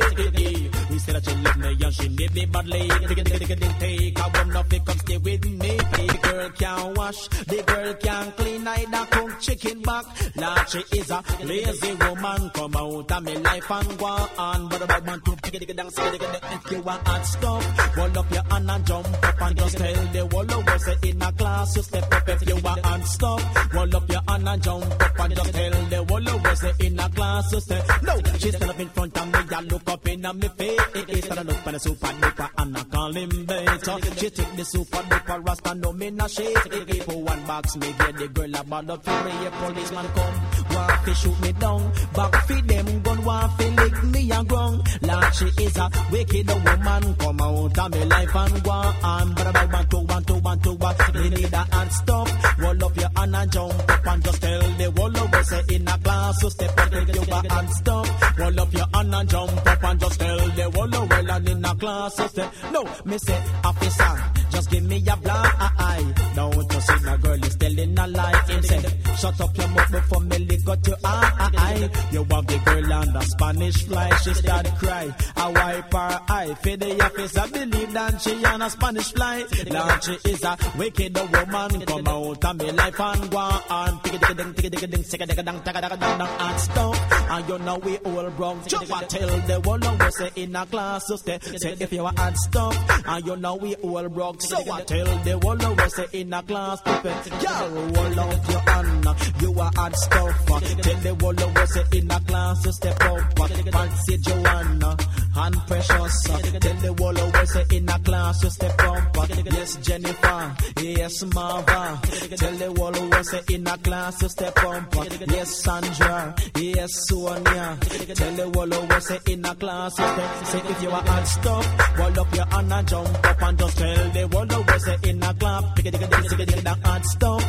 We 0.90 1.00
say 1.00 1.14
that 1.14 1.24
she 1.24 1.36
love 1.36 1.58
me 1.58 1.78
and 1.82 1.94
she 1.94 2.10
need 2.10 2.34
me 2.34 2.46
badly. 2.48 2.90
Take 2.90 3.18
it, 3.20 3.26
take 3.26 3.50
it, 3.50 3.80
take 3.80 4.20
one 4.20 4.58
of 4.58 4.74
it, 4.74 4.86
come 4.86 4.98
stay 4.98 5.18
with 5.18 5.46
me. 5.46 5.78
The 5.78 6.20
girl 6.22 6.50
can 6.50 6.94
wash, 6.96 7.28
the 7.30 7.64
girl 7.64 7.94
can 7.94 8.32
clean, 8.34 8.68
either 8.68 9.06
cook 9.10 9.40
chicken 9.40 9.82
back. 9.82 10.06
Lord, 10.36 10.70
she 10.70 10.84
is 10.98 11.12
a 11.12 11.24
lazy 11.44 11.94
woman. 11.96 12.50
Come 12.50 12.76
out 12.76 13.12
of 13.12 13.24
me 13.24 13.38
life 13.38 13.72
and 13.72 13.98
go 13.98 14.06
on. 14.06 14.68
But 14.68 14.82
about 14.82 15.06
man 15.06 15.22
to 15.22 15.36
take 15.38 15.70
it 15.70 15.78
down, 15.78 15.92
it, 16.00 16.22
it, 16.22 16.44
if 16.52 16.72
you 16.72 16.82
want 16.82 17.08
hot 17.08 17.26
stuff, 17.26 17.98
roll 17.98 18.18
up 18.20 18.32
your 18.32 18.44
hand 18.44 18.72
and 18.72 18.86
jump 18.86 19.08
up 19.24 19.42
and 19.42 19.58
just 19.58 19.78
tell 19.78 19.94
the 19.94 20.24
of 20.24 20.82
say 20.82 21.10
in 21.10 21.22
a 21.22 21.32
class 21.34 21.76
you 21.76 21.84
step 21.84 22.14
up 22.14 22.30
if 22.30 22.48
you 22.48 22.56
want 22.58 22.86
hot 22.86 23.06
stuff. 23.06 23.74
Roll 23.74 23.96
up 23.96 24.10
your 24.10 24.22
hand 24.28 24.50
and 24.50 24.64
jump 24.64 25.02
up 25.02 25.20
and 25.20 25.36
just 25.36 25.54
tell 25.54 25.72
the 25.72 26.48
of 26.50 26.58
say 26.58 26.74
in 26.88 27.00
a 27.00 27.10
class 27.10 27.52
you 27.54 27.60
step. 27.60 28.04
No, 28.04 28.22
she 28.38 28.52
stand 28.52 28.70
up 28.70 28.80
in 28.80 28.90
front 28.90 29.18
of 29.18 29.28
me, 29.28 29.56
I 29.56 29.62
look 29.62 29.90
up 29.90 30.08
in 30.08 30.22
my 30.22 30.32
face. 30.32 30.82
Instead 31.08 31.38
of 31.38 31.48
look 31.48 31.68
at 31.68 31.74
the 31.74 31.80
super 31.80 32.08
duper 32.08 32.50
and 32.58 32.78
I 32.78 32.84
call 32.84 33.14
him 33.14 33.46
better. 33.46 34.16
She 34.18 34.30
take 34.30 34.56
the 34.56 34.66
super 34.66 34.98
duper 34.98 35.48
rasta, 35.48 35.76
no 35.76 35.92
me 35.92 36.10
not 36.12 36.32
shake. 36.32 36.58
If 36.66 37.04
for 37.06 37.22
one 37.22 37.46
box, 37.46 37.76
me 37.76 37.94
get 37.98 38.18
the 38.18 38.28
girl 38.28 38.56
about 38.56 38.88
the 38.88 38.98
for 38.98 39.24
me, 39.24 39.46
a 39.46 39.52
policeman 39.52 40.08
come. 40.16 40.53
Want 40.74 41.06
to 41.06 41.14
shoot 41.14 41.40
me 41.42 41.52
down, 41.54 41.92
back 42.16 42.48
feed 42.48 42.68
them 42.68 43.02
gun, 43.02 43.26
want 43.26 43.60
to 43.60 43.70
lick 43.72 44.04
me 44.04 44.32
and 44.32 44.48
ground. 44.48 44.88
Lord, 45.02 45.36
she 45.36 45.46
is 45.46 45.78
a 45.78 45.90
wicked 46.12 46.48
woman, 46.48 47.16
come 47.16 47.42
out 47.42 47.78
of 47.78 47.92
me 47.94 48.06
life 48.06 48.36
and 48.36 48.64
go. 48.64 48.94
But 49.36 49.56
I 49.56 49.66
want 49.66 49.90
to, 49.92 49.98
want 49.98 50.28
to, 50.28 50.34
want 50.36 50.64
to, 50.64 50.72
want 50.74 50.98
to, 50.98 51.30
need 51.30 51.54
a 51.54 51.58
hand 51.58 51.92
stop. 51.92 52.30
Roll 52.58 52.86
up 52.86 52.98
your 52.98 53.10
hand 53.16 53.36
and 53.36 53.52
jump 53.52 53.92
up 53.92 54.08
and 54.08 54.24
just 54.24 54.42
tell 54.42 54.62
the 54.62 54.88
of 54.88 55.34
us 55.34 55.50
say 55.50 55.76
in 55.76 55.88
a 55.88 55.98
class, 55.98 56.42
so 56.42 56.50
step 56.50 56.80
up 56.80 56.94
if 56.94 57.16
you 57.16 57.26
got 57.26 57.52
hand 57.52 57.70
stop. 57.70 58.38
Roll 58.38 58.60
up 58.60 58.74
your 58.74 58.86
hand 58.94 59.16
and 59.16 59.30
jump 59.30 59.68
up 59.68 59.84
and 59.84 60.00
just 60.00 60.20
tell 60.20 60.38
the 60.38 60.68
of 60.68 61.10
well 61.10 61.32
and 61.32 61.50
in 61.50 61.66
a 61.66 61.76
class, 61.76 62.16
so 62.16 62.28
step. 62.28 62.54
No, 62.72 62.84
me 63.06 63.18
say, 63.18 63.44
officer, 63.64 64.24
just 64.54 64.70
give 64.70 64.84
me 64.84 64.98
a 64.98 65.18
blind 65.18 65.52
eye. 65.60 66.14
Don't 66.36 66.56
you 66.56 66.82
see 66.82 67.00
the 67.06 67.18
girl 67.22 67.44
is 67.44 67.56
telling 67.56 68.00
a 68.00 68.08
lie. 68.08 68.44
Him 68.48 68.64
say, 68.64 68.82
shut 69.18 69.42
up 69.42 69.58
your 69.58 69.68
mouth 69.70 69.92
before 69.92 70.22
me 70.22 70.38
lick 70.40 70.70
out 70.70 70.88
your 70.88 70.98
eye. 71.04 71.90
You 72.12 72.24
have 72.24 72.48
the 72.48 72.58
girl 72.66 72.94
on 72.94 73.14
the 73.14 73.22
Spanish 73.22 73.84
fly, 73.84 74.10
she 74.18 74.34
start 74.34 74.68
cry. 74.78 75.16
I 75.36 75.52
wipe 75.52 75.94
her 75.94 76.22
eye, 76.30 76.54
for 76.62 76.78
the 76.78 77.04
office, 77.04 77.38
I 77.38 77.48
believe 77.50 77.94
that 77.94 78.22
she 78.22 78.46
on 78.46 78.62
a 78.62 78.70
Spanish 78.70 79.12
fly. 79.14 79.46
Lord, 79.68 80.04
she 80.04 80.30
is 80.30 80.44
a 80.44 80.58
wicked 80.78 81.18
woman, 81.18 81.82
come 81.86 82.08
out 82.08 82.46
of 82.46 82.58
me 82.60 82.72
life 82.72 83.00
and 83.00 83.32
go 83.32 83.38
on. 83.38 84.02
Tick 84.04 84.22
tick 84.22 84.38
ding, 84.38 84.54
tick 84.54 84.72
tick 84.72 84.92
ding, 84.92 85.04
tick 85.04 85.10
tick 85.10 85.20
ding, 85.20 85.62
tick 85.62 85.74
tick 85.74 85.90
ding, 85.90 86.00
ding, 86.00 86.22
and 86.22 86.60
stuff. 86.60 87.23
And 87.30 87.50
you 87.50 87.60
know 87.60 87.78
we 87.78 87.98
all 87.98 88.30
broke. 88.32 88.68
Jump 88.68 88.92
and 88.92 89.10
tell 89.10 89.28
the 89.28 89.56
of 89.58 90.02
us 90.02 90.18
say 90.18 90.32
in 90.36 90.56
a 90.56 90.66
class, 90.66 91.08
so 91.08 91.16
stay. 91.16 91.40
Say 91.40 91.76
if 91.80 91.92
you 91.92 92.06
are 92.06 92.14
hard 92.16 92.38
stuff, 92.38 93.08
and 93.08 93.26
you 93.26 93.36
know 93.38 93.56
we 93.56 93.76
all 93.76 94.10
broke. 94.10 94.42
So 94.42 94.58
I 94.58 94.82
tell 94.82 95.06
the 95.06 95.38
of 95.38 95.80
us 95.80 95.96
say 95.96 96.06
in 96.14 96.34
a 96.34 96.44
class, 96.44 96.80
stop 96.80 97.06
it. 97.06 97.32
Girl, 97.32 97.70
roll 97.70 98.20
out 98.20 98.50
your 98.50 98.60
hand, 98.60 99.08
you 99.42 99.60
are 99.60 99.72
hard 99.76 99.96
stuff. 99.96 100.46
Tell 100.46 100.60
the 100.62 101.44
of 101.44 101.58
us 101.58 101.74
say 101.74 101.98
in 101.98 102.12
a 102.12 102.20
class, 102.22 102.64
so 102.64 102.72
step 102.72 103.02
up. 103.04 103.40
Fancy 103.72 104.18
Joanna 104.18 104.98
and 105.36 105.56
Precious. 105.68 106.24
Tell 106.24 106.40
the 106.60 106.92
of 107.04 107.36
us 107.36 107.54
say 107.54 107.78
in 107.78 107.90
a 107.90 108.00
class, 108.00 108.42
so 108.42 108.50
step 108.50 108.82
up. 108.84 109.18
Yes, 109.46 109.76
Jennifer, 109.78 110.56
yes, 110.82 111.24
Marva. 111.34 112.00
Tell 112.38 112.54
the 112.54 112.68
of 112.68 113.14
us 113.14 113.32
say 113.32 113.42
in 113.56 113.68
a 113.68 113.78
class, 113.78 114.20
so 114.20 114.28
step 114.28 114.64
up. 114.64 114.96
Yes, 115.28 115.64
Sandra, 115.64 116.36
yes, 116.56 116.92
Tell 117.14 118.34
the 118.34 118.78
of 118.78 118.92
us 118.92 119.08
say 119.08 119.20
in 119.28 119.46
a 119.46 119.56
class. 119.56 119.96
Say 119.96 120.62
if 120.66 120.82
you 120.82 120.90
are 120.90 121.02
hard 121.04 121.28
stuff, 121.28 121.98
roll 121.98 122.20
up 122.20 122.36
your 122.36 122.46
hand 122.46 122.74
and 122.74 122.88
jump 122.88 123.26
up 123.26 123.42
and 123.42 123.60
just 123.60 123.78
tell 123.78 124.10
the 124.10 124.28
whole 124.32 124.54
of 124.54 124.82
say 124.82 125.10
in 125.10 125.24
a 125.24 125.34
clap. 125.36 125.80
It, 125.80 125.86
it, 125.86 125.94
it, 125.94 126.58
it, 126.58 126.68
hard 126.68 127.06
stuff. 127.06 127.44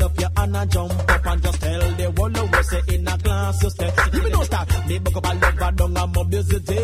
Up 0.00 0.20
your 0.20 0.30
hand 0.36 0.56
and 0.56 0.70
jump 0.70 0.92
up 0.92 1.26
and 1.26 1.42
just 1.42 1.60
tell 1.60 1.80
the 1.80 2.06
of 2.08 2.54
us 2.54 2.70
say 2.70 2.94
in 2.94 3.08
a 3.08 3.18
class. 3.18 3.62
you 3.62 3.70
stay. 3.70 3.92
Give 4.10 4.24
me 4.24 4.30
don't 4.30 4.44
stop. 4.44 4.68
Me 4.86 4.98
book 4.98 5.16
up 5.16 5.26
a 5.26 5.34
lover 5.34 5.72
down 5.76 5.96
on 5.96 6.12
mobility. 6.12 6.78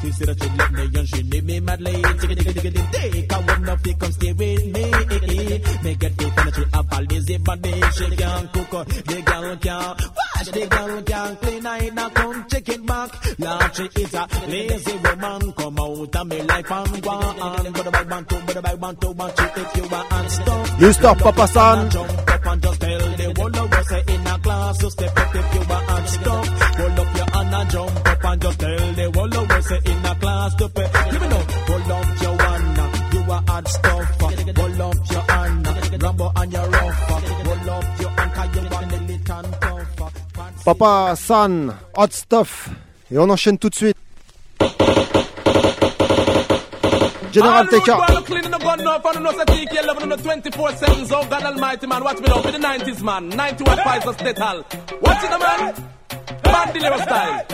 She 0.00 0.12
said 0.12 0.28
that 0.28 0.42
she 0.42 0.48
love 0.50 0.72
me 0.72 0.98
and 0.98 1.08
she 1.08 1.22
need 1.22 1.44
me 1.44 1.60
madly. 1.60 2.02
Take 2.92 3.32
a 3.32 3.36
one 3.36 3.68
of 3.68 3.86
you 3.86 3.96
come 3.96 4.12
stay 4.12 4.32
with 4.32 4.64
me. 4.66 4.84
Me 5.82 5.94
get 5.94 6.16
the 6.18 6.30
furniture 6.36 6.68
up 6.74 6.92
a 6.92 7.02
lazy 7.02 7.38
body. 7.38 7.82
She 7.92 8.16
can't 8.16 8.52
cook, 8.52 8.86
the 8.88 9.22
girl 9.22 9.56
can 9.56 9.96
wash, 10.16 10.48
the 10.48 10.66
girl 10.66 11.02
can 11.02 11.37
clean. 11.40 11.66
I 11.66 11.90
now 11.90 12.08
come 12.10 12.46
check 12.48 12.68
it 12.68 12.86
back. 12.86 13.38
Lord, 13.38 13.74
she 13.74 14.02
is 14.02 14.14
a 14.14 14.28
lazy 14.48 14.96
woman. 14.96 15.52
Come 15.52 15.78
out 15.78 16.16
of 16.16 16.26
me 16.26 16.42
life 16.42 16.70
and 16.70 17.02
go 17.02 17.10
on. 17.10 17.72
But 17.72 17.84
the 17.84 17.90
bag 17.90 18.08
man 18.08 18.24
too, 18.24 18.40
but 18.46 18.54
the 18.54 18.62
bag 18.62 18.80
man 18.80 18.96
too, 18.96 19.14
but 19.14 19.38
you 19.38 19.62
if 19.62 19.76
you 19.76 19.88
want 19.88 20.30
stuff. 20.30 20.80
You 20.80 20.92
stop, 20.92 21.18
Papa 21.18 21.48
San. 21.48 21.90
Jump 21.90 22.28
up 22.28 22.46
and 22.46 22.62
just 22.62 22.80
tell 22.80 22.98
the 22.98 23.34
whole 23.36 23.56
of 23.58 23.72
us 23.72 23.92
in 23.92 24.26
a 24.26 24.38
class 24.38 24.82
you 24.82 24.90
step 24.90 25.18
up 25.18 25.34
if 25.34 25.54
you 25.54 25.60
want 25.68 25.90
and 25.90 26.08
stuff. 26.08 26.48
Hold 26.78 26.98
up 26.98 27.16
your 27.16 27.30
hand 27.32 27.54
and 27.54 27.70
jump 27.70 28.08
up 28.08 28.24
and 28.24 28.42
just 28.42 28.60
tell 28.60 28.92
the 28.92 29.12
whole 29.14 29.38
of 29.38 29.50
us 29.50 29.70
in 29.70 30.06
a 30.06 30.14
class 30.14 30.54
to 30.54 30.68
pay. 30.68 30.90
Give 31.10 31.20
me 31.22 31.28
now, 31.28 31.44
hold 31.68 31.90
up 31.90 32.22
your 32.22 32.36
hand, 32.42 33.14
you 33.14 33.32
are 33.32 33.42
hard 33.46 33.68
stuff. 33.68 34.17
Papa 40.68 41.16
San, 41.16 41.72
hot 41.96 42.12
stuff. 42.12 42.68
Et 43.10 43.16
on 43.16 43.30
enchaîne 43.30 43.56
tout 43.56 43.70
de 43.70 43.74
suite. 43.74 43.96
General 47.32 47.64
boy, 47.64 47.80
no 48.12 48.20
cleaning 48.20 48.50
the 48.50 48.58
gun 48.58 48.84
now, 48.84 48.98
for 49.00 49.18
no 49.18 49.32
say 49.32 49.44
TK 49.46 49.82
11 49.82 50.02
on 50.02 50.08
the 50.10 50.16
24 50.16 50.68
7s. 50.72 51.10
Oh 51.10 51.26
God 51.30 51.42
Almighty, 51.42 51.86
man, 51.86 52.04
watch 52.04 52.20
me 52.20 52.28
now 52.28 52.42
for 52.42 52.52
the 52.52 52.58
90s, 52.58 53.00
man. 53.02 53.30
91 53.30 53.78
pies 53.78 54.06
of 54.06 54.16
Stetal. 54.18 54.62
Watch 55.00 55.24
it, 55.24 55.30
man. 55.40 56.37
Bandilero 56.52 56.98
style. 57.02 57.46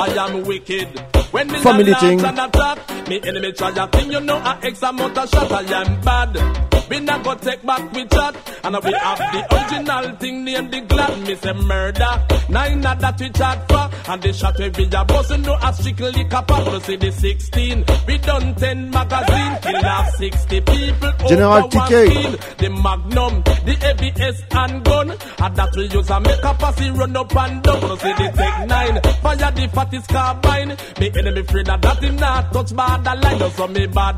I 0.00 0.26
am 0.26 0.44
wicked. 0.44 0.88
When 1.30 1.48
me 1.48 1.58
Family 1.58 1.92
a 1.92 1.96
thing. 1.96 2.24
and 2.24 2.38
attack, 2.38 3.08
me 3.08 3.20
enemy 3.22 3.52
try 3.52 3.70
a 3.70 3.86
thing, 3.88 4.10
you 4.10 4.20
know, 4.20 4.36
a 4.38 4.58
X 4.62 4.82
amount 4.82 5.18
of 5.18 5.28
shot, 5.28 5.52
I 5.52 5.82
am 5.82 6.00
bad. 6.00 6.68
We 6.88 7.00
not 7.00 7.22
go 7.22 7.34
take 7.34 7.62
back 7.66 7.92
we 7.92 8.06
chat, 8.06 8.34
and 8.64 8.76
we 8.82 8.92
have 8.92 9.18
the 9.18 9.54
original 9.54 10.16
thing 10.16 10.44
named 10.44 10.72
the 10.72 10.80
glad, 10.80 11.20
me 11.20 11.34
say 11.36 11.52
murder. 11.52 12.26
Nine 12.48 12.86
of 12.86 12.98
that 13.00 13.20
we 13.20 13.28
chat 13.28 13.68
for, 13.68 13.90
and 14.10 14.22
the 14.22 14.32
shot 14.32 14.58
we 14.58 14.70
be 14.70 14.84
a 14.84 15.04
boss, 15.04 15.28
no 15.36 15.54
a 15.62 15.72
strictly 15.74 16.24
capable, 16.24 16.80
see 16.80 16.96
the 16.96 17.12
16. 17.12 17.84
We 18.06 18.16
done 18.18 18.54
10 18.54 18.90
magazine, 18.90 19.58
kill 19.60 19.84
off 19.86 20.14
60 20.16 20.60
people. 20.62 21.12
General 21.28 21.68
TK. 21.68 22.56
The 22.56 22.70
Magnum, 22.70 23.42
the 23.42 23.76
ABS 23.90 24.42
and 24.50 24.82
gun, 24.84 25.10
and 25.10 25.56
that 25.56 25.76
we 25.76 25.88
use 25.88 26.08
a 26.08 26.20
make 26.20 26.42
a 26.42 26.54
posse 26.54 26.90
run 26.90 27.16
up 27.16 27.36
and 27.36 27.62
down. 27.62 27.98
See 27.98 28.12
the 28.14 28.27
Tech 28.34 28.68
9, 28.68 29.02
fire 29.22 29.52
the 29.52 29.70
fattest 29.72 30.08
carbine. 30.08 30.76
Me 31.00 31.10
enemy 31.18 31.40
afraid 31.40 31.68
of 31.68 31.80
that 31.80 32.02
him 32.02 32.16
not 32.16 32.52
touch 32.52 32.74
borderline, 32.74 33.38
no 33.38 33.48
so 33.50 33.66
me 33.68 33.86
bad. 33.86 34.16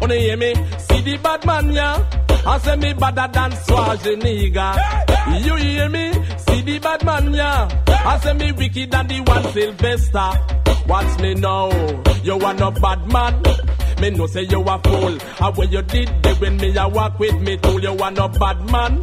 Wanna 0.00 0.14
hear 0.14 0.36
me? 0.36 0.54
See 0.78 1.00
the 1.00 1.16
bad 1.22 1.44
man, 1.46 1.72
yeah? 1.72 2.22
I 2.46 2.58
say 2.58 2.76
me 2.76 2.92
badder 2.92 3.28
than 3.32 3.50
Schwarzenegger. 3.52 5.44
You 5.44 5.54
hear 5.56 5.88
me? 5.88 6.12
See 6.38 6.60
the 6.62 6.78
bad 6.78 7.04
man, 7.04 7.34
yeah? 7.34 7.82
I 7.88 8.18
say 8.20 8.32
me 8.34 8.52
wicked 8.52 8.90
than 8.90 9.06
the 9.08 9.20
one 9.20 9.42
Sylvester. 9.52 10.30
Watch 10.86 11.20
me 11.20 11.34
now, 11.34 11.70
you 12.22 12.34
are 12.38 12.54
no 12.54 12.70
bad 12.70 13.10
man. 13.10 13.42
Me 14.00 14.10
no 14.10 14.26
say 14.26 14.42
you 14.42 14.60
a 14.60 14.78
fool. 14.78 15.18
How 15.38 15.52
when 15.52 15.70
you 15.70 15.82
did 15.82 16.10
it 16.26 16.40
when 16.40 16.56
me 16.58 16.76
a 16.76 16.88
walk 16.88 17.18
with 17.18 17.40
me 17.40 17.56
tool, 17.56 17.80
you 17.80 17.96
are 17.96 18.10
no 18.10 18.28
bad 18.28 18.70
man. 18.70 19.00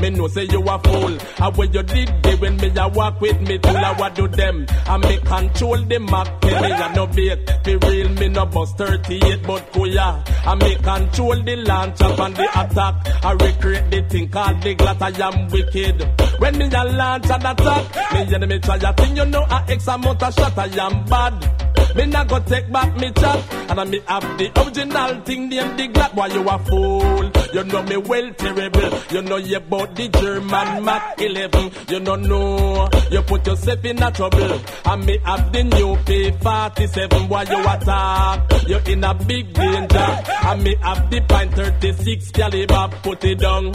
Me 0.00 0.10
no 0.10 0.28
say 0.28 0.44
you 0.44 0.62
a 0.62 0.78
fool. 0.78 1.18
How 1.36 1.50
when 1.50 1.72
you 1.72 1.82
did 1.82 2.08
it 2.24 2.40
when 2.40 2.56
me 2.56 2.72
a 2.76 2.88
walk 2.88 3.20
with 3.20 3.40
me 3.40 3.58
tool, 3.58 3.76
I 3.76 3.92
what 3.98 4.14
do 4.14 4.28
them? 4.28 4.66
I 4.86 4.96
me 4.98 5.16
control 5.18 5.84
the 5.84 5.98
Mac, 5.98 6.42
me 6.44 6.52
a 6.52 6.92
no 6.94 7.06
bait. 7.08 7.64
Be 7.64 7.76
real, 7.76 8.08
me 8.10 8.28
no 8.28 8.46
bust 8.46 8.78
38, 8.78 9.42
but 9.42 9.72
kuya. 9.72 10.46
I 10.46 10.54
me 10.54 10.74
control 10.76 11.42
the 11.42 11.56
launch 11.56 12.00
up 12.00 12.18
and 12.20 12.36
the 12.36 12.44
attack. 12.44 13.24
I 13.24 13.32
recreate 13.32 13.90
the 13.90 14.02
thing 14.08 14.28
called 14.28 14.62
the 14.62 14.74
glat. 14.74 15.02
I 15.02 15.28
am 15.28 15.48
wicked. 15.48 16.20
When 16.38 16.58
me 16.58 16.66
a 16.66 16.84
launch 16.84 17.28
and 17.28 17.44
attack, 17.44 18.14
me 18.14 18.34
enemy 18.34 18.60
try 18.60 18.76
a 18.76 18.92
thing, 18.92 19.16
you 19.16 19.26
know 19.26 19.42
a 19.42 19.64
X 19.68 19.88
amount 19.88 20.22
of 20.22 20.32
shot. 20.34 20.56
I 20.56 20.66
am 20.66 21.04
bad. 21.06 21.68
Me 21.94 22.06
not 22.06 22.28
go 22.28 22.38
take 22.40 22.70
back 22.70 22.94
me 22.96 23.10
chat 23.12 23.54
And 23.70 23.80
I 23.80 23.84
me 23.84 24.00
have 24.06 24.22
the 24.36 24.52
original 24.60 25.20
thing 25.22 25.48
named 25.48 25.78
the 25.78 25.86
glad 25.88 26.14
Why 26.14 26.26
you 26.26 26.48
a 26.48 26.58
fool? 26.58 27.30
You 27.52 27.64
know 27.64 27.82
me 27.82 27.96
well 27.96 28.30
terrible. 28.34 29.00
You 29.10 29.22
know 29.22 29.36
you 29.36 29.56
about 29.56 29.94
the 29.96 30.08
German 30.08 30.84
Mac 30.84 31.20
11 31.20 31.70
You 31.88 32.00
know. 32.00 32.88
You 33.10 33.22
put 33.22 33.46
yourself 33.46 33.84
in 33.84 34.02
a 34.02 34.10
trouble. 34.10 34.60
And 34.84 35.06
me 35.06 35.18
have 35.24 35.52
the 35.52 35.62
new 35.64 35.96
P47 35.96 37.28
Why 37.28 37.42
you 37.42 37.60
attack 37.60 38.68
You 38.68 38.92
in 38.92 39.04
a 39.04 39.14
big 39.14 39.52
danger. 39.54 39.98
And 39.98 40.62
me 40.62 40.74
have 40.82 41.10
the 41.10 41.20
pine 41.22 41.50
36 41.50 42.30
caliber. 42.32 42.88
Put 43.02 43.24
it 43.24 43.38
down. 43.38 43.72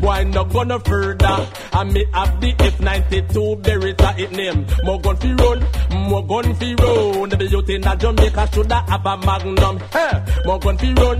Boy, 0.00 0.24
no 0.24 0.44
gonna 0.44 0.80
further. 0.80 1.46
And 1.74 1.92
me 1.92 2.06
have 2.14 2.40
the 2.40 2.52
F92 2.54 3.62
Beretta. 3.62 4.18
It 4.18 4.32
name. 4.32 4.66
More 4.82 4.98
gun 5.00 5.16
fi 5.16 5.32
run, 5.34 5.60
more 6.08 6.26
gun 6.26 6.54
fi 6.54 6.74
run. 6.74 7.28
The 7.28 7.46
youth 7.50 7.68
in 7.68 7.86
a 7.86 7.96
Jamaica 7.96 8.48
shoulda 8.52 8.84
have 8.88 9.04
a 9.04 9.16
Magnum. 9.18 9.78
Hey, 9.92 10.24
more 10.46 10.58
gun 10.60 10.78
fi 10.78 10.92
run, 10.94 11.18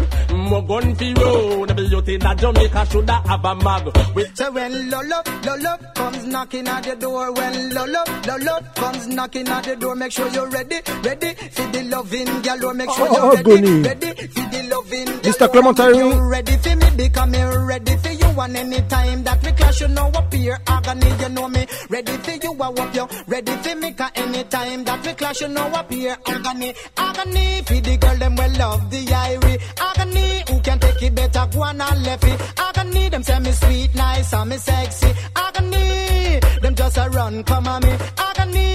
more 0.49 0.63
gun 0.65 0.95
fi 0.95 1.13
run. 1.15 1.67
The 1.67 1.83
youth 1.91 2.09
in 2.09 2.25
a 2.27 2.35
Jamaica 2.37 2.87
shoulda 2.91 3.23
have 3.27 3.45
a 3.45 3.55
mag. 3.57 3.85
With 4.15 4.37
So 4.37 4.51
when 4.53 4.91
Lolo, 4.91 5.23
Lolo 5.45 5.77
comes 5.95 6.25
knocking 6.27 6.69
at 6.69 6.85
the 6.85 6.97
door, 6.97 7.33
when 7.33 7.75
Lolo, 7.75 8.03
Lolo 8.29 8.61
comes 8.77 9.07
knocking 9.09 9.49
at 9.49 9.65
the 9.65 9.77
door, 9.77 9.95
make 9.97 10.13
sure 10.13 10.29
you're 10.29 10.49
ready, 10.49 10.77
ready 11.03 11.35
for 11.35 11.67
the 11.73 11.83
loving 11.91 12.43
galore. 12.43 12.75
Make 12.75 12.91
sure 12.91 13.09
Oh, 13.11 13.33
you're 13.35 13.43
ready, 13.43 13.43
Goni. 13.67 13.83
ready 13.83 14.07
for 14.29 14.49
the 14.51 14.69
loving 14.71 15.07
Mr. 15.21 15.51
Clementine. 15.51 15.95
You 15.95 16.21
ready 16.31 16.57
for 16.59 16.77
me 16.77 16.87
because 16.97 17.29
me 17.29 17.43
ready 17.43 17.97
for 17.97 18.09
you. 18.11 18.41
And 18.41 18.57
anytime 18.57 19.25
that 19.25 19.45
we 19.45 19.53
clash, 19.53 19.81
you 19.81 19.89
know 19.89 20.07
up 20.15 20.33
here 20.33 20.59
agony. 20.67 21.11
You 21.21 21.29
know 21.31 21.49
me 21.49 21.67
ready 21.91 22.13
for 22.13 22.31
you. 22.31 22.57
I 22.63 22.69
whoop 22.69 22.95
you 22.95 23.07
ready 23.27 23.53
for 23.53 23.75
me. 23.77 23.93
Cause 23.93 24.11
anytime 24.15 24.85
that 24.85 25.05
we 25.07 25.13
clash, 25.15 25.41
you 25.41 25.49
know 25.49 25.63
up 25.67 25.91
here 25.93 26.17
agony, 26.27 26.75
agony 26.97 27.63
for 27.67 27.75
the 27.75 27.97
girl 28.01 28.17
them 28.17 28.37
well 28.37 28.60
love 28.61 28.91
the 28.91 29.03
irie. 29.27 29.59
Agony 29.89 30.29
who 30.49 30.61
can 30.67 30.79
take 30.79 31.03
it 31.03 31.15
better 31.15 31.45
go 31.53 31.63
on 31.63 31.81
and 31.81 32.03
left 32.07 32.25
it. 32.33 32.39
Agony 32.67 33.09
them 33.09 33.23
say 33.23 33.39
me 33.41 33.53
sweet, 33.53 33.95
nice 33.95 34.33
and 34.39 34.51
me 34.51 34.57
sexy. 34.57 35.11
Agony 35.45 36.41
them 36.63 36.75
just 36.75 36.99
a 36.99 37.09
run 37.17 37.43
come 37.45 37.67
on 37.75 37.81
me. 37.83 37.93
Agony 38.27 38.69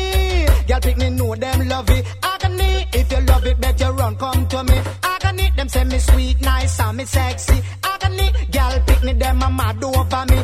girl 0.67 0.81
pick 0.85 0.97
me 0.97 1.09
know 1.17 1.35
them 1.35 1.67
love 1.67 1.89
it. 1.97 2.03
Agony 2.31 2.71
if 2.99 3.11
you 3.11 3.21
love 3.31 3.45
it, 3.45 3.57
bet 3.61 3.79
you 3.79 3.91
run 3.99 4.15
come 4.15 4.47
to 4.47 4.63
me. 4.63 4.77
Agony 5.03 5.51
them 5.57 5.69
say 5.69 5.83
me 5.83 5.99
sweet, 5.99 6.41
nice 6.41 6.79
and 6.79 6.97
me 6.97 7.05
sexy. 7.05 7.57
Agony 7.83 8.27
girl 8.51 8.79
pick 8.87 9.03
me 9.03 9.13
them 9.13 9.41
a 9.41 9.49
mad 9.49 9.83
over 9.83 10.25
me. 10.31 10.34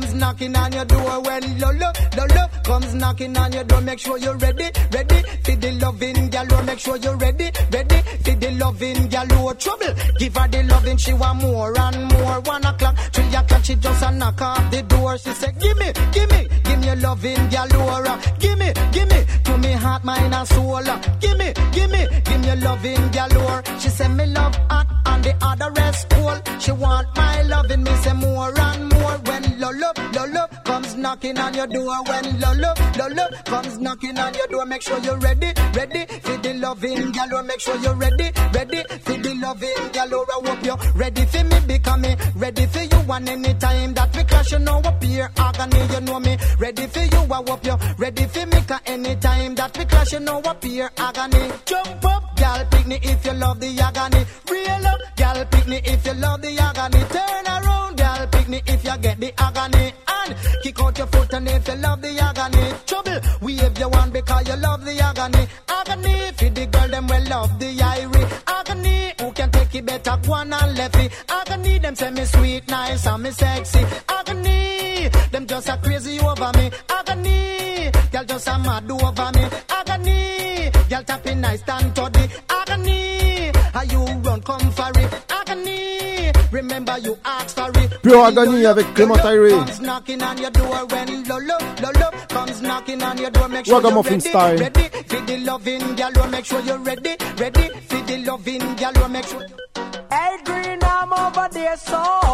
Comes 0.00 0.14
knocking 0.14 0.54
on 0.56 0.72
your 0.72 0.84
door 0.84 1.22
when 1.22 1.58
Lolo 1.58 1.90
Lolo 2.18 2.44
comes 2.64 2.94
knocking 2.94 3.36
on 3.36 3.50
your 3.52 3.64
door. 3.64 3.80
Make 3.80 3.98
sure 3.98 4.18
you're 4.18 4.36
ready 4.36 4.68
ready 4.92 5.20
for 5.44 5.56
the 5.56 5.72
loving 5.80 6.28
galore 6.28 6.62
make 6.64 6.78
sure 6.78 6.96
you're 6.98 7.16
ready 7.16 7.50
ready 7.72 8.00
for 8.24 8.34
the 8.42 8.50
loving 8.60 9.08
galore 9.08 9.54
trouble 9.54 9.94
give 10.18 10.36
her 10.36 10.48
the 10.48 10.62
loving. 10.64 10.98
She 10.98 11.14
want 11.14 11.40
more 11.40 11.78
and 11.80 12.12
more. 12.12 12.40
One 12.40 12.64
o'clock 12.66 12.96
three 13.12 13.34
o'clock 13.34 13.64
she 13.64 13.74
just 13.76 14.02
a 14.02 14.10
knock 14.12 14.40
off 14.42 14.70
the 14.70 14.82
door. 14.82 15.16
She 15.16 15.30
said 15.30 15.58
give 15.58 15.78
me 15.78 15.92
give 16.12 16.30
me 16.30 16.46
your 16.86 16.96
loving 16.96 17.48
galore 17.48 18.18
give 18.38 18.58
me 18.58 18.72
give 18.92 19.08
me 19.10 19.20
to 19.44 19.58
me 19.58 19.72
heart 19.72 20.04
mind 20.04 20.34
and 20.34 20.48
soul. 20.48 20.82
Give 21.20 21.36
me 21.38 21.52
give 21.72 21.90
me 21.90 22.06
give 22.24 22.40
me 22.40 22.46
your 22.46 22.56
loving 22.56 23.10
galore 23.10 23.62
she 23.80 23.88
said 23.88 24.08
me 24.16 24.26
love 24.26 24.54
hot 24.70 24.86
and 25.06 25.24
the 25.24 25.34
other 25.42 25.70
rest 25.72 26.08
cool 26.10 26.38
she 26.60 26.72
want 26.72 27.08
my 27.16 27.42
loving 27.42 27.82
me 27.82 27.94
say 27.96 28.12
more 28.12 28.52
and 28.58 28.92
more. 28.92 29.16
When 29.26 29.58
Lolo 29.60 29.90
Lolo 30.14 30.46
comes 30.64 30.94
knocking 30.96 31.38
on 31.38 31.54
your 31.54 31.66
door. 31.66 32.02
When 32.04 32.40
Lolo 32.40 32.72
Lolo 32.98 33.26
comes 33.44 33.78
knocking 33.78 34.18
on 34.18 34.34
your 34.34 34.46
door 34.46 34.66
make 34.66 34.82
sure 34.82 34.98
you're 34.98 35.18
ready 35.18 35.52
ready 35.74 36.06
for 36.20 36.36
the 36.38 36.54
loving 36.54 37.10
galore 37.12 37.42
make 37.42 37.60
sure 37.60 37.76
you're 37.78 37.94
ready 37.94 38.30
ready 38.54 38.82
for 39.00 39.16
the 39.24 39.34
loving 39.42 39.92
galore 39.92 40.26
I 40.30 40.48
hope 40.48 40.64
you're 40.64 40.92
ready 40.94 41.24
for 41.26 41.44
me 41.44 41.58
become 41.66 42.00
me 42.02 42.16
ready 42.36 42.66
for 42.66 42.82
you. 42.82 43.12
And 43.16 43.28
anytime 43.28 43.94
that 43.94 44.14
we 44.16 44.24
clash 44.24 44.52
you 44.52 44.58
know 44.60 44.78
up 44.84 45.02
here 45.02 45.30
agony 45.36 45.80
you 45.94 46.00
know 46.02 46.20
me. 46.20 46.36
Ready 46.58 46.75
for 46.86 47.00
you 47.00 47.32
I 47.32 47.42
hope 47.48 47.64
you're 47.64 47.78
ready 47.98 48.26
for 48.26 48.46
me 48.46 48.60
cause 48.66 48.80
anytime 48.86 49.54
that 49.54 49.76
we 49.78 49.84
clash 49.84 50.12
you 50.12 50.20
know 50.20 50.40
up 50.40 50.62
here 50.62 50.90
agony. 50.96 51.50
Jump 51.64 52.04
up 52.04 52.36
gal 52.36 52.66
pick 52.66 52.86
me 52.86 52.98
if 53.02 53.24
you 53.24 53.32
love 53.32 53.60
the 53.60 53.78
agony. 53.80 54.24
Real 54.50 54.86
up 54.86 55.00
gal 55.16 55.44
pick 55.46 55.66
me 55.66 55.80
if 55.84 56.06
you 56.06 56.14
love 56.14 56.42
the 56.42 56.58
agony. 56.58 57.00
Turn 57.14 57.46
around 57.46 57.96
gal 57.96 58.26
pick 58.28 58.48
me 58.48 58.62
if 58.66 58.84
you 58.84 58.98
get 58.98 59.20
the 59.20 59.32
agony. 59.38 59.92
And 60.08 60.36
kick 60.62 60.80
out 60.80 60.98
your 60.98 61.06
foot 61.06 61.32
and 61.32 61.48
if 61.48 61.68
you 61.68 61.74
love 61.76 62.02
the 62.02 62.18
agony. 62.18 62.72
Trouble 62.86 63.20
wave 63.40 63.78
your 63.78 63.88
one 63.88 64.10
because 64.10 64.48
you 64.48 64.56
love 64.56 64.84
the 64.84 65.00
agony. 65.00 65.46
Agony 65.68 66.32
for 66.32 66.50
the 66.50 66.66
girl 66.66 66.88
them 66.88 67.06
well 67.06 67.24
love 67.28 67.58
the 67.58 67.76
irie. 67.76 68.42
Agony 68.46 69.12
who 69.20 69.32
can 69.32 69.50
take 69.50 69.74
it 69.74 69.86
better 69.86 70.16
go 70.22 70.32
on 70.34 70.52
and 70.52 70.76
left 70.78 70.96
it 70.96 71.12
agony 71.28 71.46
Agony, 71.56 71.78
them 71.78 71.94
say 71.94 72.10
me 72.10 72.24
sweet, 72.24 72.68
nice, 72.68 73.06
and 73.06 73.22
me 73.22 73.30
sexy. 73.30 73.80
Agony, 74.08 75.08
them 75.36 75.46
just 75.46 75.68
a 75.68 75.76
crazy 75.82 76.18
over 76.20 76.50
me. 76.56 76.70
Agony, 76.88 77.90
girl 78.10 78.24
just 78.24 78.48
a 78.48 78.58
mad 78.58 78.90
over 78.90 79.30
me. 79.36 79.44
Agony, 79.68 80.70
girl 80.88 81.02
tapping 81.04 81.40
nice 81.40 81.60
stand 81.60 81.94
to 81.96 82.02
the 82.16 82.24
agony. 82.48 83.52
How 83.74 83.82
you 83.82 84.02
run 84.24 84.40
come 84.42 84.70
for 84.72 84.90
it? 85.02 85.10
Agony, 85.30 86.32
remember 86.50 86.98
you 86.98 87.18
asked 87.24 87.56
for 87.56 87.70
it. 87.74 88.02
Pure 88.02 88.26
Agony 88.26 88.64
avec 88.66 88.86
Clément 88.94 89.16
Irie. 89.16 89.50
Comes 89.50 89.80
knocking 89.80 90.22
on 90.22 90.38
your 90.38 90.50
door 90.50 90.86
when 90.86 91.24
Lolo, 91.28 91.58
Lolo 91.82 92.10
comes 92.28 92.62
knocking 92.62 93.02
on 93.02 93.18
your 93.18 93.30
door. 93.30 93.48
Make 93.48 93.66
sure 93.66 93.74
you're 93.74 93.82
Ragamuffin 93.82 94.12
ready, 94.18 94.28
style. 94.30 94.56
ready 94.56 94.88
for 95.08 95.20
the 95.26 95.36
loving 95.44 95.96
girl. 95.96 96.28
Make 96.30 96.44
sure 96.46 96.60
you're 96.60 96.78
ready, 96.78 97.14
ready 97.36 97.68
for 97.88 98.00
the 98.08 98.16
loving 98.24 98.76
girl. 98.76 99.08
Make 99.08 99.26
sure. 99.26 99.46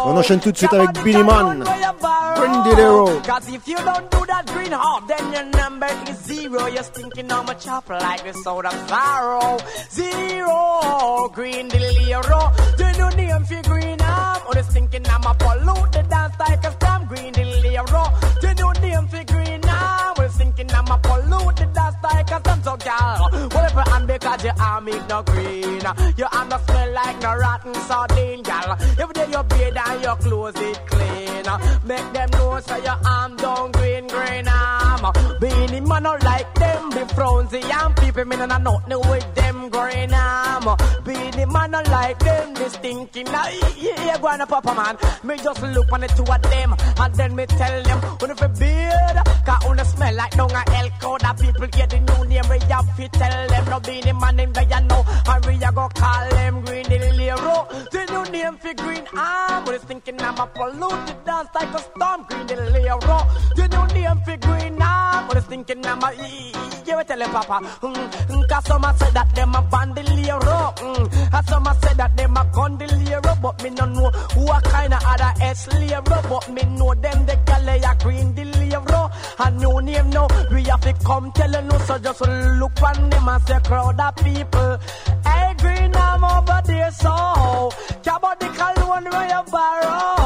On 0.05 0.17
enchaîne 0.17 0.39
tout 0.39 0.51
de 0.51 0.57
suite 0.57 0.73
avec 0.73 0.91
Beenie 1.03 1.23
Man. 1.23 1.63
Green 2.35 2.63
Dillero. 2.63 3.05
Cause 3.25 3.47
if 3.47 3.67
you 3.67 3.77
don't 3.77 4.11
do 4.11 4.25
that 4.27 4.45
green 4.53 4.71
hop, 4.71 5.07
then 5.07 5.31
your 5.31 5.45
number 5.57 5.87
is 6.09 6.17
zero. 6.25 6.67
You're 6.67 6.83
stinking 6.83 7.31
on 7.31 7.45
my 7.45 7.53
chop 7.53 7.89
like 7.89 8.23
the 8.23 8.33
soda 8.43 8.69
sorrow. 8.87 9.57
Zero, 9.91 11.29
green 11.33 11.69
Dillero. 11.69 12.51
Do 12.77 12.85
you 12.85 13.09
name 13.15 13.45
for 13.45 13.61
green 13.69 14.01
arm? 14.01 14.41
Oh, 14.43 14.49
or 14.49 14.53
the 14.55 14.63
stinking 14.63 15.05
I'm 15.09 15.23
a 15.23 15.33
pollute 15.35 16.09
dance 16.09 16.35
like 16.39 16.65
a 16.65 16.71
storm. 16.73 17.05
Green 17.07 17.33
Dillero. 17.33 18.03
Do 18.41 18.47
you 18.47 18.73
name 18.81 19.07
for 19.07 19.23
green 19.23 19.63
arm? 19.65 20.13
Oh, 20.17 20.21
or 20.21 20.27
the 20.27 20.33
stinking 20.33 20.71
I'm 20.71 20.91
a 20.91 20.97
pollute 20.97 21.22
like 22.03 22.31
a. 22.31 22.53
So, 22.63 22.77
gal, 22.77 23.29
whatever 23.51 23.83
and 23.87 24.07
because 24.07 24.41
your 24.45 24.53
arm 24.57 24.87
is 24.87 25.05
no 25.09 25.21
green. 25.23 25.81
Your 26.15 26.29
arm 26.31 26.47
no 26.47 26.57
smell 26.59 26.93
like 26.93 27.21
no 27.21 27.35
rotten 27.35 27.73
sardine, 27.75 28.41
gal. 28.41 28.77
Every 28.97 29.13
day 29.13 29.27
you 29.29 29.43
bathe 29.43 29.75
and 29.85 30.01
your 30.01 30.15
clothes 30.15 30.53
it 30.55 30.79
clean. 30.87 31.43
Make 31.83 32.13
them 32.13 32.29
know 32.31 32.59
so 32.61 32.77
your 32.77 32.97
arm 33.05 33.35
down 33.35 33.71
green. 33.73 33.82
Beenie 35.39 35.81
man 35.81 36.03
not 36.03 36.23
like 36.23 36.53
them, 36.55 36.89
be 36.89 37.03
frownsy 37.13 37.61
and 37.63 37.95
people 37.97 38.25
me 38.25 38.35
no 38.37 38.45
nothing 38.45 39.09
with 39.09 39.35
them 39.35 39.69
green 39.69 40.13
arm. 40.13 40.77
Beenie 41.03 41.45
man 41.45 41.71
not 41.71 41.87
like 41.89 42.19
them, 42.19 42.53
they 42.53 42.69
stinking. 42.69 43.25
Now, 43.25 43.47
yeah, 43.77 44.05
yeah, 44.05 44.17
go 44.17 44.27
on, 44.27 44.45
papa 44.47 44.73
man. 44.73 44.97
Me 45.23 45.35
just 45.37 45.61
look 45.61 45.91
on 45.91 46.01
the 46.01 46.07
two 46.07 46.23
of 46.23 46.41
them 46.43 46.75
and 46.97 47.15
then 47.15 47.35
me 47.35 47.45
tell 47.45 47.83
them, 47.83 47.99
when 48.19 48.31
if 48.31 48.41
a 48.41 48.49
beard, 48.49 49.17
cause 49.45 49.67
when 49.67 49.85
smell 49.85 50.15
like 50.15 50.31
down 50.31 50.51
a 50.51 50.71
hell 50.71 50.89
cow, 51.01 51.17
that 51.17 51.39
people 51.39 51.67
get 51.67 51.89
the 51.89 51.99
new 51.99 52.25
name, 52.29 52.43
we 52.49 52.59
have 52.71 52.95
to 52.95 53.09
tell 53.09 53.47
them, 53.47 53.65
no 53.65 53.79
Beenie 53.79 54.13
man, 54.13 54.37
them 54.37 54.53
they 54.53 54.65
know, 54.65 55.03
and 55.27 55.45
we 55.45 55.55
a 55.55 55.71
go 55.71 55.89
call 55.89 56.29
them 56.29 56.61
green 56.65 56.85
Dillero. 56.85 57.89
The 57.91 58.05
new 58.11 58.31
name 58.31 58.57
for 58.57 58.73
green 58.73 59.05
arm, 59.17 59.67
it's 59.67 59.83
thinking 59.83 60.21
I'm 60.21 60.37
a 60.37 60.47
polluted 60.47 61.23
dance 61.25 61.49
like 61.55 61.73
a 61.73 61.79
storm, 61.79 62.25
green 62.29 62.47
Dillero. 62.47 63.55
The 63.55 63.67
new 63.67 63.85
name 63.93 64.21
for 64.23 64.37
green 64.37 64.81
arm, 64.81 64.92
but 65.27 65.37
it's 65.37 65.45
thinking 65.47 65.85
I'm 65.85 66.03
a, 66.03 66.13
yeah, 66.85 66.97
we 66.97 67.03
tell 67.03 67.21
him, 67.21 67.31
Papa, 67.31 67.59
mm, 67.81 67.95
mm, 67.95 68.47
cause 68.49 68.65
some 68.65 68.83
a 68.83 68.93
say 68.97 69.11
that 69.11 69.35
them 69.35 69.55
a 69.55 69.61
bandolero, 69.61 70.73
mm, 70.77 71.33
and 71.33 71.47
some 71.47 71.67
a 71.67 71.75
say 71.81 71.93
that 71.95 72.17
them 72.17 72.37
a 72.37 72.45
condolero, 72.45 73.41
but 73.41 73.63
me 73.63 73.69
no 73.71 73.85
know 73.85 74.11
what 74.45 74.63
kind 74.65 74.93
of 74.93 75.03
other 75.05 75.33
S 75.41 75.67
lero, 75.73 76.01
but 76.29 76.49
me 76.51 76.63
know 76.77 76.93
them 76.95 77.25
the 77.25 77.35
galley 77.45 77.81
a 77.83 77.95
green 78.03 78.33
Dillero, 78.33 79.11
a 79.39 79.51
new 79.51 79.81
name 79.81 80.09
now, 80.09 80.27
we 80.51 80.63
have 80.63 80.81
to 80.81 80.93
come 81.05 81.31
telling 81.33 81.71
you, 81.71 81.79
so 81.79 81.97
just 81.99 82.21
look 82.21 82.81
on 82.81 83.09
them 83.09 83.27
and 83.27 83.43
say 83.43 83.59
crowd 83.59 83.99
of 83.99 84.15
people. 84.17 84.77
Hey, 85.25 85.53
green 85.57 85.95
arm 85.95 86.23
over 86.23 86.61
there, 86.65 86.91
so. 86.91 87.71
About 88.15 88.39
the 88.39 88.47
cologne 88.47 89.05
where 89.05 89.27
you 89.27 89.51
borrow. 89.51 90.22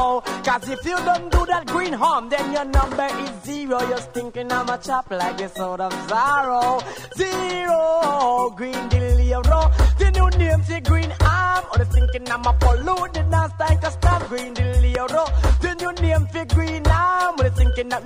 Cause 0.48 0.70
if 0.70 0.86
you 0.86 0.96
don't 0.96 1.30
do 1.30 1.46
that 1.48 1.66
green 1.66 1.92
harm, 1.92 2.30
then 2.30 2.54
your 2.54 2.64
number 2.64 3.06
is 3.06 3.32
zero. 3.44 3.82
You're 3.90 3.98
stinking 3.98 4.50
I'm 4.50 4.70
a 4.70 4.78
chop 4.78 5.12
like 5.12 5.38
the 5.38 5.50
sound 5.50 5.82
of 5.82 5.92
sorrow. 6.08 6.80
Zero, 7.18 8.54
green 8.56 8.88
Dillero. 8.88 9.60
The 9.98 10.10
new 10.12 10.30
name 10.40 10.64
say 10.64 10.80
green 10.80 11.12
arm. 11.20 11.66
Or 11.70 11.80
the 11.80 11.86
thinking 11.86 12.32
I'm 12.32 12.46
a 12.46 12.54
pollute 12.54 13.14
the 13.14 13.24
dance 13.30 13.54
like 13.60 13.84
a 13.84 13.92
star. 13.92 14.24
Green 14.30 14.54
Dillero. 14.54 15.26
The 15.60 15.76
new 15.82 15.92
name 16.02 16.26
for 16.28 16.46
green 16.56 16.88
arm. 16.88 17.36
Or 17.38 17.44
the 17.44 17.52
thinking 17.52 17.90
that 17.90 18.04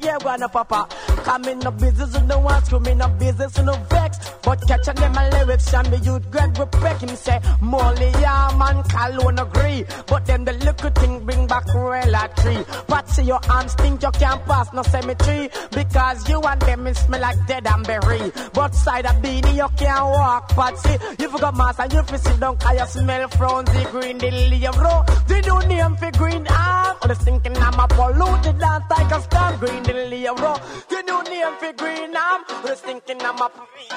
yeah, 0.00 0.16
wanna 0.24 0.48
papa. 0.48 0.88
Come 1.24 1.44
in 1.46 1.58
no 1.58 1.70
business 1.70 2.12
with 2.14 2.24
no 2.24 2.38
one 2.38 2.64
screw 2.64 2.80
me 2.80 2.94
no 2.94 3.08
business 3.08 3.56
with 3.56 3.66
no 3.66 3.74
vex. 3.90 4.18
But 4.42 4.66
catch 4.66 4.86
them 4.86 5.12
my 5.12 5.28
lyrics 5.30 5.74
and 5.74 5.86
the 5.88 5.98
youth 5.98 6.30
Greg 6.30 6.58
respect 6.58 7.02
him 7.02 7.16
say 7.16 7.40
Molly 7.60 8.10
yeah 8.20 8.54
man 8.58 8.82
Cologne 8.84 9.38
agree. 9.38 9.84
But 10.06 10.24
them 10.26 10.44
the 10.44 10.52
little 10.52 10.90
thing 10.90 11.24
bring 11.26 11.46
back 11.46 11.66
Rella 11.78 12.28
tree. 12.36 12.64
Patsy 12.86 13.24
your 13.24 13.40
arms 13.50 13.74
think 13.74 14.02
you 14.02 14.10
can't 14.12 14.44
pass 14.44 14.72
no 14.72 14.82
cemetery. 14.82 15.50
Because 15.70 16.28
you 16.28 16.40
and 16.40 16.60
them 16.62 16.86
it 16.86 16.96
smell 16.96 17.20
like 17.20 17.46
dead 17.46 17.66
and 17.66 17.86
berry. 17.86 18.32
But 18.52 18.74
side 18.74 19.06
of 19.06 19.20
Beenie 19.22 19.56
you 19.56 19.68
can't 19.76 20.04
walk 20.06 20.48
Patsy. 20.50 20.96
You 21.18 21.28
forgot 21.30 21.56
mass 21.56 21.78
and 21.78 21.92
you 21.92 22.02
fi 22.02 22.16
sit 22.16 22.40
down 22.40 22.56
cause 22.58 22.78
you 22.78 22.86
smell 23.00 23.28
frownsy 23.28 23.90
green 23.90 24.18
the 24.18 24.30
Leo. 24.30 24.72
The 24.72 25.40
new 25.46 25.68
name 25.68 25.96
for 25.96 26.10
green 26.12 26.46
arm. 26.48 26.96
Or 27.02 27.08
the 27.08 27.14
thinking 27.14 27.56
I'm 27.56 27.78
a 27.78 27.88
polluted 27.88 28.58
dance 28.58 28.84
like 28.90 29.12
a 29.12 29.20
storm 29.22 29.58
green 29.58 29.82
the 29.82 29.94
Leo. 30.10 30.34
The 30.34 31.02
new 31.06 31.22
name 31.24 31.54
for 31.58 31.72
green 31.74 32.16
arm. 32.16 32.42
Or 32.64 32.68
the 32.68 32.76
thinking 32.76 33.20
I'm 33.22 33.38
a 33.38 33.50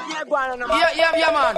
yeah 0.09 0.23
go 0.27 0.35
on 0.35 0.59
Yeah, 0.59 0.89
yeah, 0.95 1.11
yeah, 1.15 1.31
man. 1.31 1.57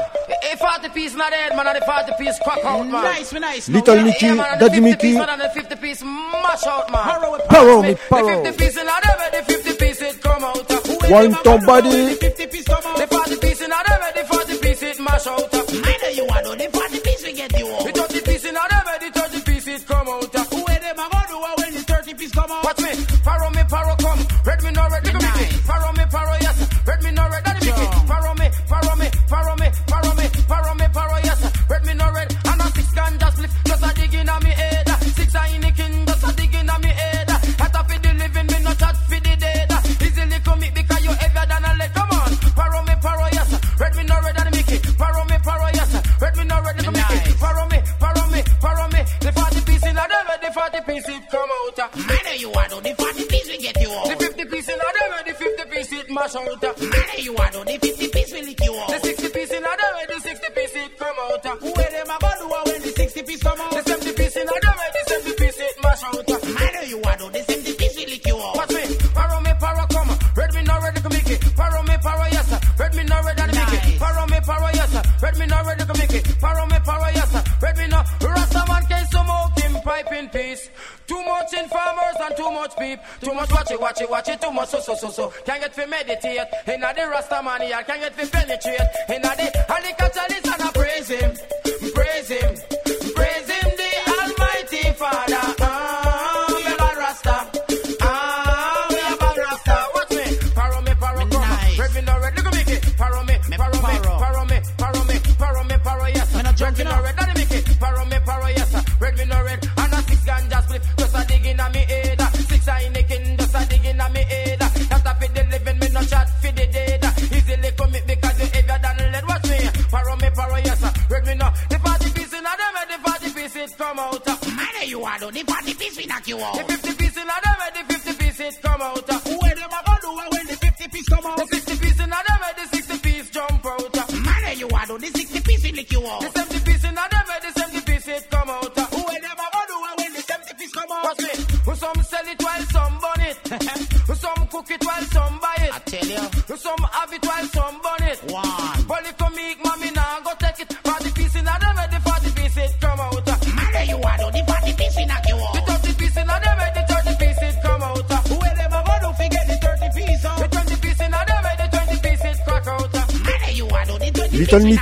A 0.51 0.57
40 0.57 0.89
piece 0.89 1.15
not 1.15 1.31
dead, 1.31 1.55
man, 1.55 1.67
and 1.67 1.77
the 1.77 1.85
40 1.85 2.13
piece 2.23 2.39
crack 2.43 2.63
out, 2.63 2.83
man. 2.83 2.91
Nice, 3.03 3.33
nice. 3.33 3.69
Little 3.69 3.95
yeah, 3.95 4.03
Nicky, 4.03 4.25
yeah, 4.27 4.33
man, 4.35 4.59
Daddy 4.59 4.75
50 4.75 4.81
Mickey. 4.81 5.07
piece, 5.07 5.17
man, 5.17 5.29
and 5.29 5.41
the 5.41 5.49
50 5.49 5.75
piece 5.77 6.03
mash 6.13 6.65
out, 6.67 6.91
man. 6.91 7.03
Paro 7.49 7.81
me, 7.81 7.93
The 7.93 7.99
paro. 8.09 8.43
50 8.43 8.57
piece 8.57 8.77
in 8.77 8.87
a 8.87 8.95
them, 9.03 9.19
the 9.33 9.41
50 9.53 9.73
piece 9.77 10.01
it 10.01 10.21
come 10.21 10.43
out. 10.43 10.69
One 11.09 11.31
ton 11.43 11.65
body. 11.65 12.15
The 12.15 13.07
40 13.09 13.35
piece 13.37 13.61
in 13.61 13.71
a 13.71 13.79
them, 13.87 14.01
the 14.15 14.23
40 14.29 14.57
piece 14.59 14.83
it 14.83 14.99
mash 14.99 15.27
out. 15.27 15.49
I 15.53 15.97
know 16.01 16.09
you 16.09 16.25
want 16.25 16.45
to. 16.45 16.51
The 16.55 16.69
40 16.71 16.99
piece 16.99 17.23
we 17.25 17.33
get 17.33 17.51
you. 17.59 17.67
The 17.67 17.91
30 17.91 18.21
piece 18.21 18.45
in 18.45 18.55
a 18.55 18.63
them, 18.69 18.85
the 19.01 19.19
30 19.19 19.41
piece 19.41 19.67
it 19.67 19.87
come 19.87 20.07
out. 20.07 20.33
Who 20.33 20.59
are 20.61 20.79
them? 20.79 20.99
I 20.99 21.09
go 21.09 21.19
do 21.29 21.37
when 21.61 21.73
the 21.73 21.81
30 21.81 22.13
piece 22.13 22.31
come 22.31 22.51
out. 22.51 22.63
Watch 22.63 22.79
me, 22.79 22.91
paro 23.25 23.49
me, 23.53 23.61
paro 23.63 23.97
come. 23.99 24.21
Red 24.45 24.63
me 24.63 24.71
no 24.71 24.87
red, 24.89 25.05
look 25.05 25.15
at 25.23 25.35
me. 25.37 25.45
Paro 25.67 25.89
me, 25.97 26.03
paro 26.13 26.32
you 52.43 52.51
want 52.51 52.69
to. 52.69 52.81
The 52.81 52.93
40 52.95 53.25
piece 53.25 53.47
we 53.47 53.57
get 53.57 53.79
you. 53.79 53.87
The 53.87 54.15
50 54.19 54.45
piece 54.45 54.67
in 54.67 54.75
a 54.75 54.77
them, 54.77 55.11
the 55.25 55.33
50 55.33 55.63
piece 55.71 55.91
it 55.93 56.11
mash 56.11 56.35
out. 56.35 56.61
Know 56.61 56.73
you 57.17 57.33
want 57.33 57.53
to. 57.53 57.63
The 57.63 57.77
50 57.79 58.07
piece 58.09 58.33
we 58.33 58.41
lick 58.43 58.59
you. 58.59 58.73
The 58.87 58.99
60 58.99 59.29
piece 59.29 59.42
and 82.19 82.35
too 82.37 82.51
much 82.51 82.77
peep. 82.77 82.99
Too 83.21 83.33
much 83.33 83.51
watch 83.51 83.71
it, 83.71 83.79
watch 83.79 84.01
it, 84.01 84.09
watch 84.09 84.29
it. 84.29 84.41
Too 84.41 84.51
much 84.51 84.69
so 84.69 84.79
so 84.79 84.95
so 84.95 85.09
so. 85.09 85.33
Can't 85.45 85.61
get 85.61 85.73
fi 85.75 85.85
meditate. 85.85 86.47
Inna 86.67 86.93
the 86.95 87.07
Rasta 87.07 87.41
man 87.43 87.61
here, 87.61 87.83
can't 87.83 88.01
get 88.01 88.13
fi 88.15 88.25
penetrate. 88.25 88.87
Inna 89.09 89.35
the 89.35 89.63
the 89.83 89.93
catalyst 89.97 90.47
and 90.47 90.61
I 90.61 90.71
praise 90.71 91.07
him, 91.09 91.31
praise 91.93 92.29
him, 92.29 92.55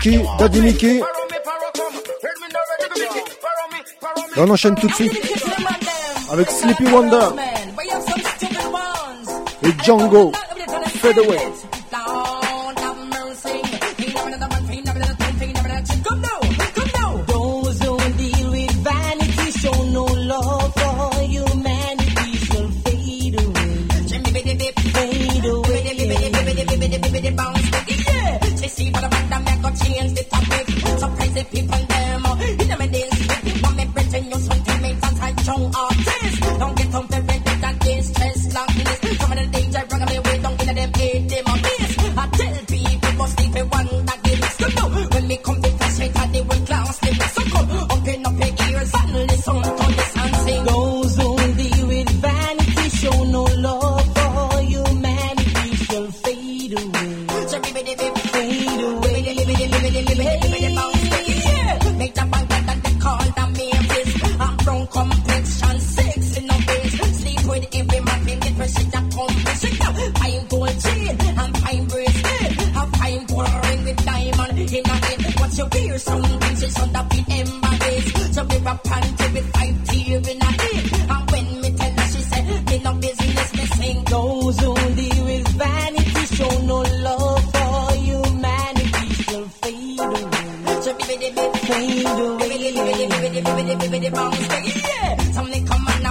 Daddy 0.04 0.62
Mickey. 0.62 1.00
Et 4.36 4.40
on 4.40 4.50
enchaîne 4.50 4.74
tout 4.74 4.88
de 4.88 4.94
suite 4.94 5.14
avec 6.32 6.50
Sleepy 6.50 6.86
Wonder 6.86 7.28
et 9.64 9.84
Django 9.84 10.32
Fade 11.02 11.20
Away. 11.20 11.51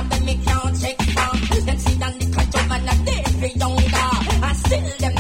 and 0.01 0.11
when 0.11 0.25
me 0.25 0.35
can't 0.45 0.81
check 0.81 0.97
back, 1.15 1.33
them 1.67 1.79
see 1.79 1.95
them 1.95 2.13
little 2.19 2.45
Giovanna, 2.53 2.95
they 3.07 3.23
be 3.41 3.59
younger. 3.59 4.09
I 4.43 4.53
still 4.55 4.97
them 4.99 5.20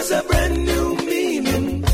has 0.00 0.10
a 0.12 0.22
brand 0.22 0.64
new 0.64 0.96
meaning. 1.10 1.84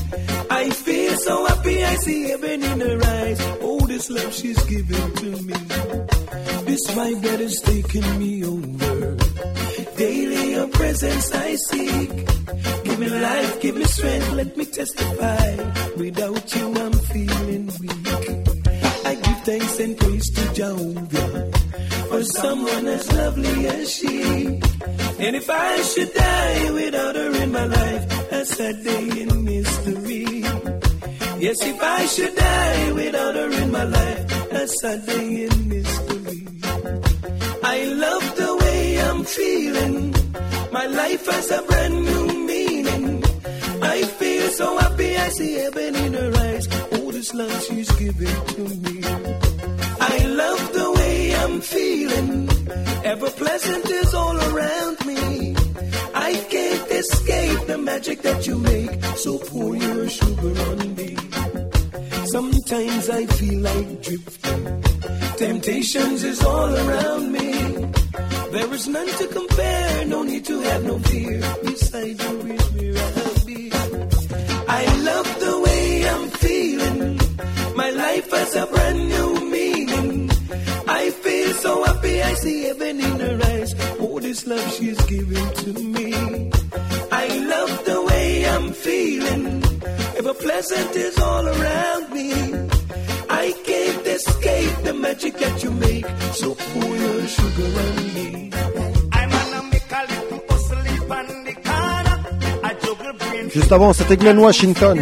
I 0.49 0.71
feel 0.71 1.17
so 1.27 1.47
happy, 1.47 1.85
I 1.85 1.95
see 1.97 2.23
heaven 2.31 2.63
in 2.63 2.81
her 2.81 3.01
eyes. 3.05 3.41
Oh, 3.67 3.81
this 3.87 4.09
love 4.11 4.33
she's 4.33 4.63
giving 4.65 5.09
to 5.23 5.31
me. 5.49 5.55
This 6.69 6.83
vibe 6.95 7.21
that 7.27 7.41
is 7.49 7.61
taking 7.73 8.11
me 8.23 8.33
over. 8.45 9.17
Daily 9.97 10.53
your 10.53 10.69
presence 10.69 11.35
I 11.35 11.57
seek. 11.69 12.11
Give 12.85 12.99
me 13.01 13.09
life, 13.09 13.61
give 13.61 13.77
me 13.77 13.85
strength, 13.85 14.33
let 14.35 14.57
me 14.57 14.65
testify. 14.67 15.49
Without 15.97 16.55
you, 16.55 16.67
I'm 16.85 16.97
feeling 17.13 17.67
weak. 17.81 18.07
I 19.11 19.15
give 19.25 19.41
thanks 19.49 19.81
and 19.81 19.99
praise 19.99 20.31
to 20.31 20.55
Jehovah 20.55 21.66
for 22.17 22.25
someone 22.25 22.87
as 22.87 23.13
lovely 23.13 23.67
as 23.67 23.95
she. 23.95 24.23
And 25.25 25.37
if 25.37 25.49
I 25.51 25.83
should 25.83 26.13
die 26.15 26.71
without 26.73 27.15
her 27.15 27.33
in 27.43 27.53
my 27.53 27.67
life, 27.67 28.05
that's 28.31 28.59
a 28.59 28.73
day 28.73 29.07
in 29.23 29.45
mystery. 29.45 30.25
Yes, 31.45 31.59
if 31.73 31.83
I 31.83 32.07
should 32.07 32.35
die 32.35 32.93
without 32.93 33.35
her 33.35 33.51
in 33.63 33.71
my 33.71 33.85
life, 33.85 34.51
that's 34.51 34.85
a 34.85 34.95
day 34.99 35.29
in 35.47 35.69
mystery. 35.69 36.41
I 37.75 37.85
love 38.05 38.27
the 38.43 38.53
way 38.63 39.01
I'm 39.09 39.23
feeling. 39.25 40.15
My 40.73 40.87
life 40.87 41.27
has 41.27 41.51
a 41.51 41.63
brand 41.69 41.97
new 42.09 42.27
meaning. 42.51 43.25
I 43.95 44.03
feel 44.21 44.49
so 44.61 44.79
happy, 44.79 45.17
I 45.17 45.29
see 45.29 45.53
heaven 45.55 45.95
in 45.97 46.13
her 46.15 46.33
eyes. 46.49 46.67
Oh, 46.93 47.13
this 47.13 47.35
love 47.35 47.63
she's 47.65 47.91
giving 47.93 48.39
to 48.55 48.63
me. 48.85 48.97
I 50.01 50.27
love 50.27 50.73
the 50.73 50.93
way 50.99 51.35
I'm 51.37 51.61
feeling. 51.61 52.49
Ever 53.05 53.31
pleasant 53.31 53.87
is 53.91 54.15
all 54.15 54.37
around 54.37 55.07
me. 55.07 55.55
I 56.15 56.33
can't 56.51 56.91
escape 56.91 57.67
the 57.67 57.79
magic 57.79 58.23
that 58.23 58.47
you 58.47 58.59
make. 58.59 59.05
So 59.17 59.39
pour 59.39 59.77
your 59.77 60.09
sugar 60.09 60.55
on 60.71 60.95
me. 60.97 61.17
Sometimes 62.27 63.11
I 63.11 63.27
feel 63.27 63.61
like 63.61 64.03
drifting. 64.03 64.83
Temptations 65.37 66.25
is 66.25 66.43
all 66.43 66.75
around 66.75 67.33
me. 67.33 67.53
There 68.53 68.75
is 68.75 68.89
none 68.89 69.07
to 69.07 69.27
compare, 69.29 70.05
no 70.07 70.23
need 70.23 70.45
to 70.47 70.61
have 70.61 70.85
no 70.85 70.99
fear. 70.99 71.41
Beside 71.63 72.23
you 72.23 72.37
is 72.55 72.65
where 72.75 72.97
I'll 73.23 73.45
be. 73.47 73.71
I 74.69 74.83
love 75.11 75.41
the 75.41 75.61
way 75.67 76.09
I'm 76.09 76.29
feeling. 76.31 77.21
My 77.77 77.91
life 77.91 78.31
has 78.31 78.57
a 78.57 78.67
brand 78.67 79.09
new. 79.09 79.36
So 81.63 81.85
happy, 81.85 82.23
I 82.23 82.35
see 82.35 82.63
heaven 82.65 83.01
in 83.01 83.21
her 83.21 83.39
eyes. 83.53 83.75
Oh, 84.01 84.21
this 84.21 84.47
love 84.47 84.73
she's 84.75 85.01
giving 85.07 85.49
to 85.63 85.73
me. 85.95 86.13
I 87.11 87.27
love 87.53 87.85
the 87.85 87.99
way 88.09 88.49
I'm 88.49 88.73
feeling. 88.73 89.63
Ever 90.19 90.35
pleasant 90.35 90.97
is 90.97 91.19
all 91.19 91.47
around 91.47 92.13
me. 92.13 92.31
I 93.29 93.47
can't 93.65 94.07
escape 94.07 94.77
the 94.85 94.95
magic 94.95 95.35
that 95.39 95.63
you 95.63 95.71
make. 95.73 96.07
So 96.35 96.55
pour 96.55 96.97
your 97.05 97.27
sugar 97.27 97.71
on 97.85 97.97
me. 98.15 98.51
I'm 99.13 99.31
gonna 99.31 99.63
make 99.73 99.93
a 99.93 100.03
little 100.13 100.43
hustle 100.49 101.13
on 101.13 101.45
the 101.45 101.55
corner. 101.69 102.17
I 102.65 102.75
juggle 102.83 103.13
brain 103.19 103.49
Juste 103.51 103.73
avant, 103.73 103.93
c'était 103.93 104.17
Glenn 104.17 104.39
Washington. 104.39 104.99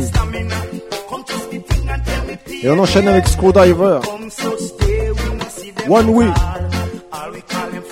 Et 2.63 2.71
on 2.71 2.79
enchaîne 2.79 3.09
avec 3.09 3.27
Screwdriver. 3.29 4.01
One 5.87 6.13
week. 6.15 6.35
All 7.13 7.31
we 7.31 7.41
call 7.43 7.71
him 7.71 7.83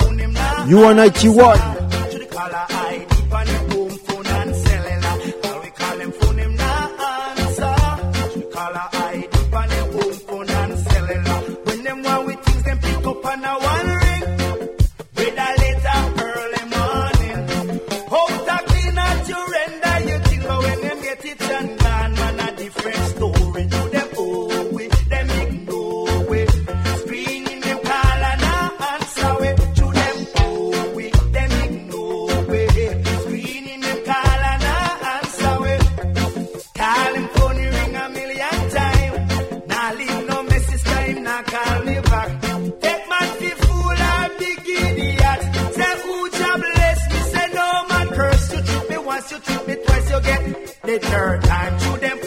me 49.66 49.74
twice, 49.84 50.10
you 50.10 50.20
get 50.20 50.42
the 50.82 50.98
third 50.98 51.42
time. 51.42 51.78
To 51.80 52.00
them 52.00 52.21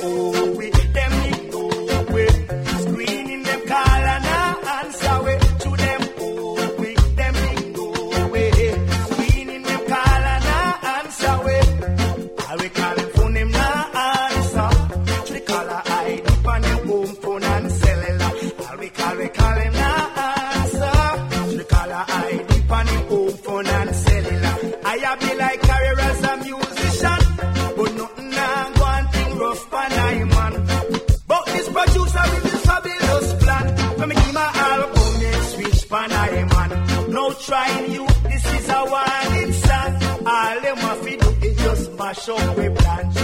mash 42.28 42.42
up 42.42 42.58
we 42.58 42.70
plan 42.70 43.15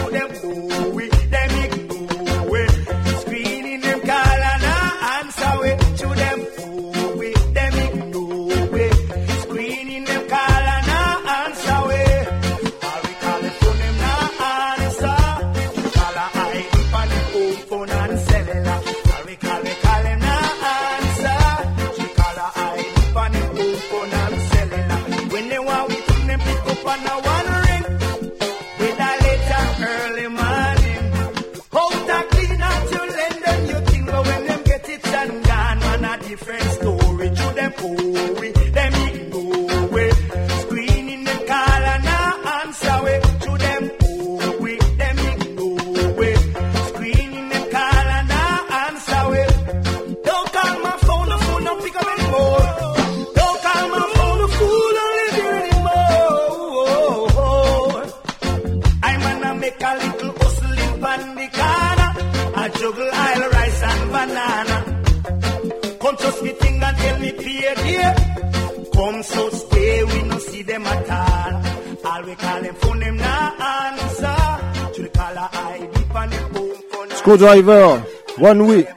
Screwdriver. 77.41 78.05
One 78.38 78.68
week. 78.68 78.88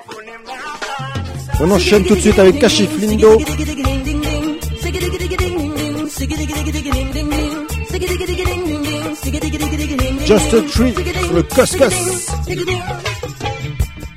On 1.60 1.70
enchaîne 1.70 2.04
tout 2.04 2.14
de 2.14 2.20
suite 2.20 2.38
avec 2.38 2.58
Kashief 2.58 2.90
Lindo. 3.00 3.38
Siggy 3.38 3.54
diggy 3.54 3.74
diggy 3.74 3.92
diggy 5.22 5.36
ding 5.36 7.12
ding 7.12 7.30
ding. 7.30 7.58
Siggy 7.90 8.06
diggy 8.06 8.26
diggy 8.26 8.44
ding 8.44 8.64
ding 8.66 8.82
ding. 8.82 9.16
Siggy 9.16 9.40
diggy 9.40 9.58
diggy 9.58 9.76
diggy 9.78 9.96
ding 9.96 10.16
ding. 10.18 10.26
Just 10.26 10.52
a 10.52 10.60
ding, 10.60 10.68
sur 10.68 10.84
le 11.32 11.42
ding. 12.66 12.82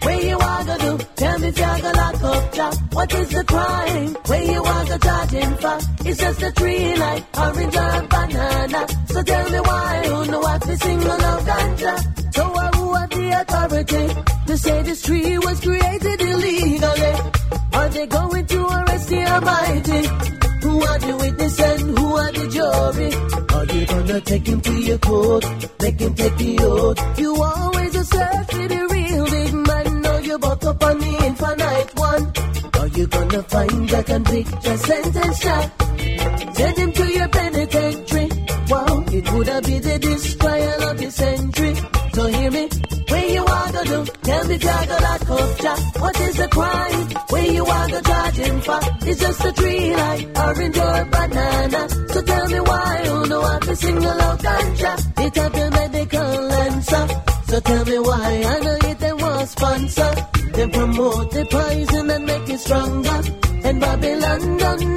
Where 0.04 0.22
you 0.22 0.38
wanna 0.38 0.78
do? 0.78 0.98
Tell 1.16 1.40
me 1.40 1.52
gonna 1.52 1.92
lock 1.96 2.24
up 2.24 2.54
job. 2.54 2.74
What 2.92 3.14
is 3.14 3.30
the 3.30 3.44
crime? 3.46 4.18
Where 4.28 4.44
you 4.44 4.62
wanna 4.62 5.00
charge 5.00 5.32
him 5.32 5.56
for? 5.56 5.78
It's 6.06 6.20
just 6.20 6.44
a 6.44 6.52
tree 6.52 6.96
like 6.98 7.24
orange 7.38 7.78
or 7.78 8.02
banana. 8.12 8.88
So 9.08 9.24
tell 9.24 9.50
me 9.52 9.60
why 9.60 10.04
you 10.04 10.32
know 10.32 10.40
what 10.40 10.62
the 10.62 10.78
single 10.78 11.12
of 11.12 11.46
ganja. 11.46 12.17
Authority 13.88 14.24
to 14.48 14.58
say 14.58 14.82
this 14.84 15.02
tree 15.02 15.38
was 15.40 15.60
created 15.60 16.22
illegally? 16.22 17.14
Are 17.74 17.90
they 17.90 18.08
going 18.08 18.46
to 18.46 18.68
arrest 18.68 19.10
the 19.10 19.26
Almighty? 19.26 20.08
Who 20.64 20.82
are 20.82 21.00
the 21.00 21.18
witness 21.18 21.60
and 21.60 21.98
who 21.98 22.16
are 22.16 22.32
the 22.32 22.48
jury? 22.56 23.12
Are 23.58 23.66
you 23.74 23.86
gonna 23.86 24.22
take 24.22 24.48
him 24.48 24.62
to 24.62 24.74
your 24.74 24.98
court? 24.98 25.46
Make 25.82 26.00
him 26.00 26.14
take 26.16 26.38
the 26.38 26.60
oath? 26.62 27.20
You 27.20 27.44
always 27.44 27.96
a 27.96 28.04
search 28.06 28.52
for 28.52 28.68
the 28.68 28.88
real 28.92 29.26
big 29.26 29.54
man. 29.54 30.02
Now 30.02 30.18
you 30.18 30.40
buck 30.40 30.64
up 30.66 30.84
on 30.84 31.00
the 31.00 31.26
infinite 31.26 31.96
one. 31.96 32.24
Are 32.80 32.88
you 32.88 33.08
gonna 33.08 33.44
find 33.44 33.90
that 33.90 34.10
and 34.10 34.26
pick 34.26 34.48
your 34.66 34.78
sentence? 34.78 35.40
Send 36.58 36.78
him 36.78 36.92
to 36.92 37.06
your 37.14 37.28
penitentiary. 37.30 38.30
Wow, 38.70 39.06
it 39.12 39.32
would 39.32 39.48
have 39.48 39.64
been 39.64 39.82
the 39.82 40.00
if 44.60 45.30
up 45.30 45.60
Jack. 45.60 46.02
What 46.02 46.20
is 46.22 46.36
the 46.38 46.48
crime? 46.48 47.08
Where 47.30 47.52
you 47.52 47.66
are 47.66 47.88
charge 48.02 48.36
him 48.36 48.62
for? 48.62 48.80
It's 49.10 49.20
just 49.20 49.46
a 49.46 49.52
tree 49.54 49.96
like 49.96 50.38
orange 50.38 50.78
or 50.78 51.06
banana. 51.06 51.90
So 52.14 52.22
tell 52.22 52.48
me 52.48 52.60
why 52.60 53.02
you 53.06 53.28
know 53.30 53.42
what 53.42 53.62
to 53.64 53.76
single 53.76 54.22
out 54.28 54.40
ganja. 54.40 54.94
It 55.26 55.36
have 55.36 55.54
the 55.54 55.72
medical 55.72 56.52
answer. 56.66 57.08
So 57.50 57.60
tell 57.60 57.86
me 57.86 58.00
why 58.00 58.44
I 58.54 58.60
know 58.60 58.78
it 58.90 59.00
they 59.00 59.14
want 59.14 59.50
sponsor. 59.50 60.12
They 60.54 60.68
promote 60.68 61.32
the 61.32 61.46
poison 61.46 62.10
and 62.10 62.26
make 62.26 62.50
it 62.50 62.60
stronger. 62.60 63.22
And 63.64 63.82
Babylon 63.82 64.58
don't 64.58 64.97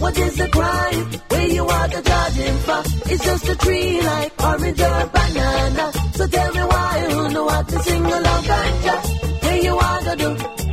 What 0.00 0.18
is 0.18 0.34
the 0.36 0.48
crime? 0.48 1.06
Where 1.28 1.48
you 1.48 1.64
are 1.66 1.88
the 1.88 2.00
him 2.40 2.56
for? 2.66 2.82
It's 3.12 3.24
just 3.24 3.48
a 3.50 3.54
tree 3.56 4.00
like 4.00 4.32
orange 4.42 4.80
or 4.80 5.06
banana. 5.14 5.92
So 6.14 6.26
tell 6.26 6.52
me 6.54 6.62
why 6.72 7.06
you 7.10 7.28
know 7.34 7.44
what 7.44 7.68
to 7.68 7.78
sing 7.80 8.04
along 8.06 8.44
ganja. 8.50 8.96
Where 9.42 9.60
you 9.66 9.74
are 9.76 10.00
to 10.00 10.16
do? 10.16 10.30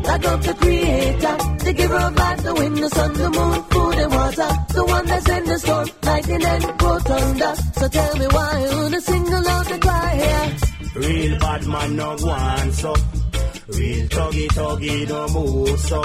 Like 0.07 0.25
up 0.31 0.41
the 0.41 0.53
creator, 0.53 1.35
the 1.65 1.73
giver 1.73 2.01
of 2.07 2.15
life, 2.15 2.43
the 2.43 2.53
wind, 2.53 2.77
the 2.77 2.89
sun, 2.89 3.13
the 3.13 3.29
moon, 3.29 3.63
food 3.71 3.95
and 4.03 4.11
water. 4.13 4.51
The 4.75 4.85
one 4.85 5.05
that's 5.07 5.29
in 5.29 5.43
the 5.43 5.59
storm, 5.59 5.89
lightning 6.03 6.43
and 6.45 6.79
go 6.79 6.99
thunder. 6.99 7.53
So 7.73 7.87
tell 7.89 8.17
me 8.17 8.27
why 8.27 8.51
you 8.63 8.77
wanna 8.77 9.01
sing 9.01 9.27
along 9.27 9.63
the 9.65 9.79
choir. 9.85 10.55
Real 10.95 11.39
bad 11.39 11.67
man 11.67 11.95
no 11.97 12.17
go 12.17 12.29
on 12.29 12.71
so. 12.71 12.95
Real 13.67 14.07
tuggy 14.07 14.47
tuggy 14.47 15.09
no 15.09 15.27
move 15.27 15.79
so. 15.81 16.01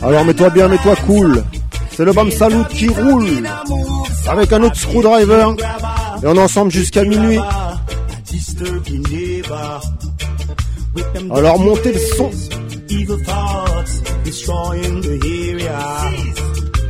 bad 0.00 0.08
Alors 0.10 0.24
mets-toi 0.24 0.50
bien, 0.50 0.68
mets-toi 0.68 0.96
cool. 1.06 1.44
C'est 1.90 2.04
le 2.04 2.12
Bam 2.12 2.30
Salute 2.30 2.68
qui 2.68 2.88
roule 2.88 3.48
avec 4.28 4.52
un 4.52 4.62
autre 4.62 4.76
screwdriver. 4.76 5.46
Et 6.22 6.26
on 6.26 6.34
est 6.34 6.42
ensemble 6.42 6.70
jusqu'à 6.72 7.04
minuit. 7.04 7.38
disturbing 8.30 9.02
neighbor. 9.10 9.80
With 10.94 11.12
them 11.12 11.32
Alors 11.32 11.58
montez 11.58 11.92
le 11.92 11.98
son. 11.98 12.30
evil 12.90 13.18
thoughts 13.24 14.00
destroying 14.24 15.00
the 15.00 15.18
area. 15.24 15.78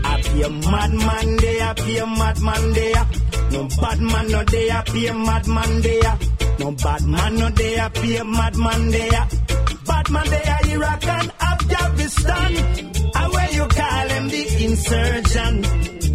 I 0.05 0.23
be 0.23 0.43
a 0.43 0.49
madman 0.51 1.37
there, 1.37 1.63
I 1.63 1.73
be 1.75 1.99
a 1.99 2.07
madman 2.07 2.73
there. 2.73 3.07
No 3.53 3.69
bad 3.81 4.01
man 4.01 4.29
no 4.31 4.45
there, 4.45 4.73
I 4.73 4.83
be 4.93 5.07
a 5.07 5.15
madman 5.15 5.81
there. 5.83 6.19
No 6.61 6.73
bad 6.73 7.05
man 7.07 7.37
no 7.37 7.49
there, 7.51 7.83
I 7.83 7.89
be 7.89 8.17
a 8.17 8.25
madman 8.25 8.91
there. 8.91 9.29
Bad 9.87 10.11
man 10.11 10.27
there, 10.29 10.59
Iraq 10.69 11.05
and 11.07 11.33
Afghanistan. 11.41 12.98
Ah, 13.15 13.25
and 13.25 13.33
where 13.33 13.51
you 13.53 13.67
call 13.67 14.09
him 14.09 14.29
the 14.29 14.65
insurgent. 14.65 15.67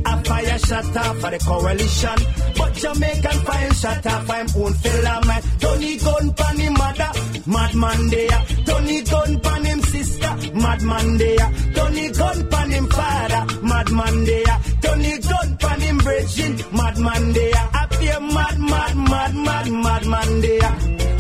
A 0.06 0.24
fire 0.26 0.60
shot 0.60 0.98
off 0.98 1.20
for 1.20 1.32
the 1.32 1.40
coalition. 1.40 2.18
But 2.57 2.74
Jamaican 2.74 3.38
fire 3.48 3.74
shot 3.74 4.06
off 4.06 4.26
for 4.28 4.36
him 4.36 4.48
own 4.57 4.74
fella 4.74 5.26
man. 5.26 5.41
Tony 5.60 5.98
gun 5.98 6.34
pan 6.34 6.57
him 6.60 6.74
mother, 6.74 7.11
madman 7.45 8.10
there. 8.10 8.40
Tony 8.65 9.02
gun 9.03 9.40
pan 9.40 9.65
him 9.65 9.82
sister, 9.82 10.34
madman 10.53 11.18
there. 11.18 11.52
Tony 11.76 12.10
gun 12.11 12.49
pan 12.49 12.72
him 12.72 12.88
father, 12.88 13.44
madman 13.64 14.26
there. 14.26 14.57
Tony 14.82 15.18
gun 15.20 15.57
pan 15.57 15.82
him 15.82 15.98
brethren, 15.98 16.57
madman 16.74 17.34
there. 17.34 17.70
Be 17.99 18.10
a 18.10 18.20
mad, 18.20 18.60
mad, 18.60 18.95
mad, 18.98 19.34
mad, 19.36 19.72
madman 19.72 20.41
there. 20.41 20.72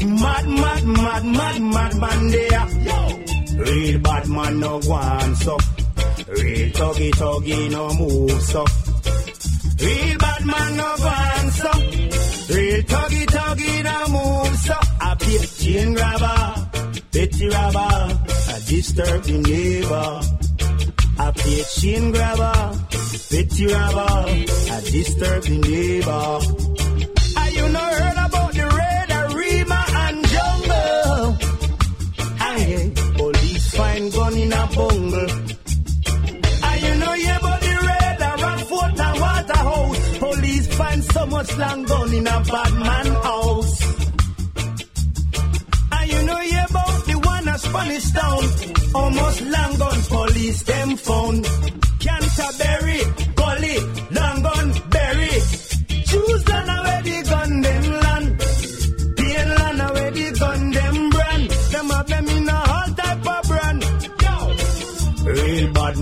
Mad, 0.03 0.47
mad, 0.47 0.83
mad, 0.85 1.25
mad, 1.25 1.61
madman 1.61 2.27
there. 2.31 2.82
Real 3.73 3.99
bad 4.01 4.27
man 4.29 4.59
no 4.59 4.79
go 4.81 5.33
so. 5.33 5.57
Real 6.27 6.69
tuggy 6.77 7.09
tuggy 7.19 7.71
no 7.71 7.83
move 7.95 8.41
so. 8.43 8.63
Real 9.83 10.17
bad 10.19 10.45
man 10.45 10.77
no 10.77 10.89
go 11.05 11.49
so. 11.59 11.71
Real 12.53 12.81
tuggy 12.83 13.25
tuggy 13.35 13.73
no 13.87 13.97
move 14.13 14.57
so. 14.59 14.75
I 15.01 15.15
be 15.15 15.39
chain 15.57 15.93
grabber, 15.95 16.69
petty 17.11 17.47
robber, 17.47 18.19
a 18.53 18.59
disturbing 18.69 19.41
neighbor. 19.41 20.21
I 21.17 21.31
be 21.31 21.63
chain 21.75 22.11
grabber, 22.11 22.79
petty 23.31 23.65
robber, 23.73 24.13
a 24.75 24.81
disturbing 24.91 25.61
neighbor. 25.61 26.82
A 34.63 34.67
bungle. 34.67 35.29
Are 36.67 36.77
you 36.77 36.95
know 37.01 37.13
about 37.35 37.59
the 37.65 37.75
red 37.87 38.19
Rockfort 38.43 38.99
and 39.05 39.19
Waterhouse? 39.19 40.17
Police 40.19 40.67
find 40.77 41.03
so 41.03 41.25
much 41.25 41.57
long 41.57 41.83
gun 41.83 42.13
in 42.13 42.27
a 42.27 42.39
bad 42.51 42.73
man 42.73 43.07
house. 43.27 43.73
And 45.91 46.11
you 46.11 46.23
know 46.27 46.37
hear 46.37 46.65
about 46.69 47.05
the 47.05 47.15
one 47.25 47.47
at 47.49 47.59
Spanish 47.59 48.11
Town? 48.11 48.43
Almost 48.95 49.41
long 49.41 49.77
gun 49.79 50.01
police 50.03 50.63
them 50.63 50.95
found. 50.97 51.43
Canterbury, 51.99 53.01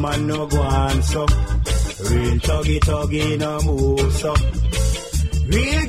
man. 0.02 0.28
Real 2.10 2.38
tuggy 2.40 3.38
no 3.38 3.52
move. 3.61 4.26
Real. 5.48 5.82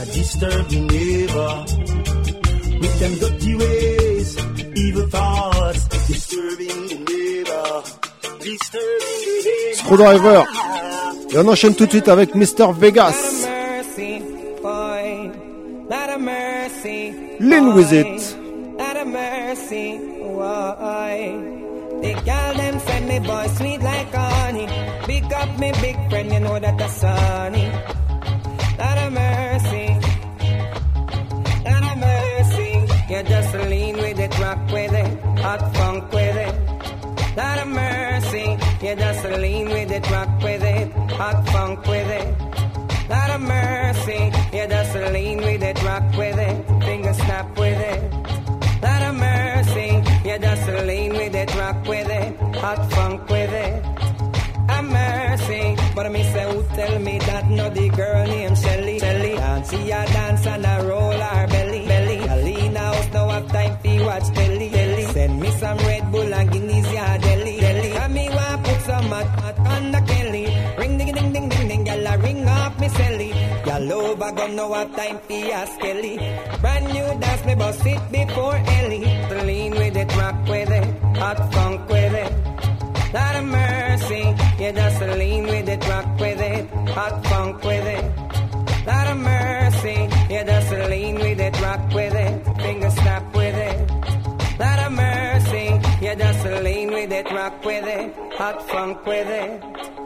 A 0.00 0.06
disturbing 0.14 0.86
neighbor. 0.86 1.64
With 2.80 2.98
them 3.00 3.14
dirty 3.20 3.54
ways, 3.56 4.36
evil 4.76 5.06
thoughts, 5.08 5.88
disturbing 6.06 6.80
the 6.88 6.98
neighbor. 7.10 7.82
Disturbing. 8.40 9.74
Screwdriver. 9.74 10.44
Et 11.30 11.38
on 11.38 11.48
enchaîne 11.48 11.74
tout 11.74 11.86
de 11.86 11.90
suite 11.90 12.08
avec 12.08 12.34
Mr. 12.34 12.72
Vegas. 12.78 13.43
Lean 17.44 17.74
with 17.74 17.92
it. 17.92 18.36
Not 18.78 18.96
a 18.96 19.04
mercy, 19.04 19.98
why? 19.98 21.14
Them 22.56 22.80
send 22.80 23.08
me 23.08 23.18
boy 23.18 23.46
sweet 23.56 23.80
like 23.82 24.14
honey. 24.14 24.66
Up 25.34 25.58
me 25.58 25.72
big 25.82 25.96
friend, 26.08 26.32
you 26.32 26.40
know 26.40 26.58
that 26.58 26.78
that's 26.78 26.94
sunny. 26.94 27.66
Not 28.80 28.98
a 29.04 29.10
mercy. 29.10 29.86
Not 31.68 31.84
a 31.92 31.94
mercy. 32.08 32.72
You 33.12 33.22
just 33.24 33.54
lean 33.54 33.96
with 33.96 34.18
it, 34.20 34.38
rock 34.38 34.60
with 34.72 34.92
it, 34.92 35.38
hot 35.40 35.62
funk 35.76 36.12
with 36.12 36.36
it. 36.46 36.54
Not 37.36 37.58
a 37.58 37.66
mercy. 37.66 38.56
You 38.84 38.94
just 38.96 39.24
lean 39.24 39.68
with 39.68 39.90
it, 39.90 40.10
rock 40.10 40.42
with 40.42 40.62
it, 40.62 40.92
hot 41.10 41.46
funk 41.48 41.86
with 41.86 42.10
it. 42.20 42.54
Lot 43.08 43.30
of 43.30 43.42
mercy, 43.42 44.32
you 44.56 44.66
just 44.66 44.94
lean 44.94 45.36
with 45.36 45.62
it, 45.62 45.82
rock 45.82 46.16
with 46.16 46.38
it, 46.38 46.56
rock 51.64 51.86
with 51.88 52.10
it, 52.22 52.32
hot 52.62 52.80
funk 52.92 53.20
with 53.34 53.52
it. 53.66 53.82
Have 54.70 54.86
mercy, 55.02 55.64
but 55.94 56.10
me 56.12 56.22
say 56.32 56.44
who 56.52 56.62
tell 56.78 56.98
me 56.98 57.18
that 57.30 57.44
no 57.58 57.66
the 57.70 57.88
girl 58.00 58.26
named 58.26 58.58
Shelly 58.58 58.98
Shelly 58.98 59.34
and 59.48 59.62
she 59.68 59.80
a 59.98 60.02
dance 60.16 60.46
and 60.46 60.66
a 60.74 60.76
roll 60.88 61.13
Gyal 73.84 73.92
over 73.92 74.32
gun 74.32 74.56
no 74.56 74.72
have 74.72 74.94
time 74.96 75.18
fi 75.28 75.50
a 75.50 75.66
skelly. 75.66 76.16
Brand 76.60 76.86
new 76.86 77.20
dance 77.20 77.44
me 77.44 77.54
bust 77.54 77.86
it 77.86 78.12
before 78.12 78.56
Ellie. 78.56 79.04
Lean 79.46 79.72
with 79.72 79.96
it, 79.96 80.16
rock 80.16 80.36
with 80.48 80.70
it, 80.70 81.18
hot 81.18 81.52
funk 81.52 81.88
with 81.88 82.14
it. 82.14 82.32
Lot 83.12 83.36
of 83.36 83.44
mercy, 83.44 84.22
you 84.58 84.72
just 84.72 85.00
lean 85.02 85.44
with 85.44 85.68
it, 85.68 85.88
rock 85.88 86.18
with 86.18 86.40
it, 86.40 86.70
hot 86.96 87.26
funk 87.26 87.62
with 87.62 87.86
it. 87.86 88.86
Lot 88.86 89.06
of 89.06 89.18
mercy, 89.18 90.08
you 90.30 90.44
just 90.44 90.70
lean 90.90 91.14
with 91.16 91.40
it, 91.40 91.60
rock 91.60 91.94
with 91.94 92.14
it, 92.14 92.44
finger 92.62 92.90
snap 92.90 93.34
with 93.34 93.54
it. 93.54 93.90
Lot 94.58 94.78
of 94.78 94.92
mercy, 94.92 95.80
you 96.00 96.14
just 96.16 96.44
lean 96.64 96.88
with 96.90 97.12
it, 97.12 97.30
rock 97.32 97.64
with 97.64 97.86
it, 97.86 98.14
hot 98.32 98.66
funk 98.68 99.04
with 99.04 99.28
it. 99.28 100.03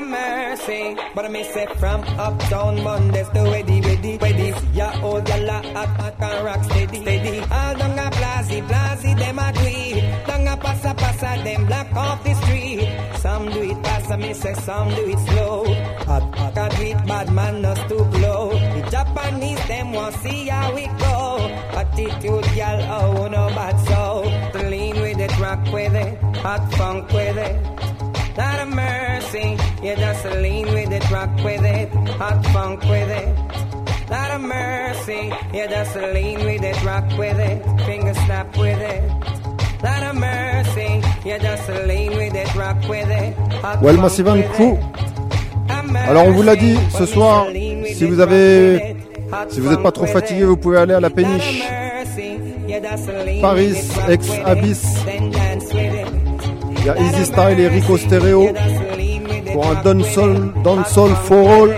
Mercy, 0.00 0.96
but 1.14 1.24
I 1.24 1.28
may 1.28 1.42
say 1.42 1.66
from 1.78 2.02
uptown 2.18 2.82
Mondays 2.82 3.28
to 3.30 3.42
ready, 3.42 3.80
ready, 3.80 4.18
ready. 4.18 4.54
Ya 4.74 5.00
old 5.02 5.28
hot, 5.28 5.64
hot 5.74 6.14
and 6.20 6.44
rock 6.44 6.64
steady, 6.64 7.00
steady. 7.00 7.40
Ah, 7.50 7.68
All 7.68 7.74
down 7.78 7.98
a 7.98 8.10
blazy, 8.10 8.60
blazy, 8.60 9.14
them 9.14 9.38
a 9.38 9.52
it. 9.56 10.26
Down 10.26 10.46
a 10.48 10.56
passa, 10.56 10.94
passa, 10.94 11.42
them 11.44 11.66
block 11.66 11.92
off 11.94 12.22
the 12.24 12.34
street. 12.34 12.88
Some 13.16 13.50
do 13.50 13.62
it 13.62 13.84
fast, 13.84 14.10
I 14.10 14.16
may 14.16 14.32
say 14.34 14.54
some 14.54 14.88
do 14.94 15.08
it 15.08 15.18
slow. 15.28 15.64
Hot, 16.04 16.34
hot, 16.34 16.76
do 16.76 16.82
it 16.82 17.06
bad 17.06 17.32
man, 17.32 17.62
not 17.62 17.88
to 17.88 18.04
blow. 18.04 18.50
The 18.50 18.88
Japanese, 18.90 19.66
them 19.66 19.92
want 19.92 20.14
see 20.16 20.48
how 20.48 20.74
we 20.74 20.86
go. 20.86 21.38
Attitude, 21.72 22.56
y'all, 22.56 22.82
oh, 23.00 23.28
no 23.28 23.48
bad 23.48 23.76
so. 23.88 24.60
Lean 24.68 25.00
with 25.00 25.20
it, 25.20 25.38
rock 25.38 25.62
with 25.72 25.94
it, 25.94 26.36
hot 26.36 26.72
funk 26.74 27.10
with 27.12 27.38
it. 27.38 27.95
Lot 28.36 28.60
of 28.60 28.68
mercy, 28.68 29.56
you 29.82 29.96
just 29.96 30.24
lean 30.26 30.66
with 30.66 30.92
it, 30.92 31.10
rock 31.10 31.30
with 31.42 31.64
it, 31.64 31.88
hot 32.18 32.44
funk 32.52 32.82
with 32.82 33.08
it. 33.08 33.28
Lot 34.10 34.30
of 34.32 34.42
mercy, 34.42 35.32
you 35.54 35.66
just 35.68 35.96
lean 35.96 36.44
with 36.44 36.62
it, 36.62 36.84
rock 36.84 37.04
with 37.18 37.38
it, 37.38 37.62
finger 37.86 38.12
snap 38.12 38.54
with 38.58 38.78
it. 38.78 39.02
Lot 39.82 40.02
of 40.02 40.16
mercy, 40.16 41.00
you 41.24 41.38
just 41.38 41.68
lean 41.86 42.10
with 42.16 42.34
it, 42.34 42.54
rock 42.54 42.76
with 42.88 43.08
it, 43.08 43.34
hot 43.62 43.80
Well 43.80 43.96
funk 43.96 44.26
with 44.26 44.60
it. 44.60 44.78
Alors 46.08 46.26
on 46.26 46.32
vous 46.32 46.42
l'a 46.42 46.56
dit, 46.56 46.76
ce 46.90 47.06
soir, 47.06 47.46
si 47.94 48.04
vous 48.04 48.20
avez, 48.20 48.96
si 49.48 49.60
vous 49.60 49.70
n'êtes 49.70 49.82
pas 49.82 49.92
trop 49.92 50.06
fatigué, 50.06 50.44
vous 50.44 50.56
pouvez 50.58 50.78
aller 50.78 50.94
à 50.94 51.00
la 51.00 51.10
péniche. 51.10 51.62
Paris, 53.40 53.76
ex 54.10 54.30
Abyss. 54.44 54.84
Il 56.86 56.90
y 56.90 56.92
a 56.92 57.00
Easy 57.00 57.24
Style 57.24 57.58
et 57.58 57.66
Rico 57.66 57.96
Stereo 57.98 58.50
pour 59.52 59.66
un 59.66 59.82
Don 59.82 60.04
Sol, 60.04 60.52
Don 60.62 60.84
Sol 60.84 61.10
for 61.24 61.50
All. 61.50 61.74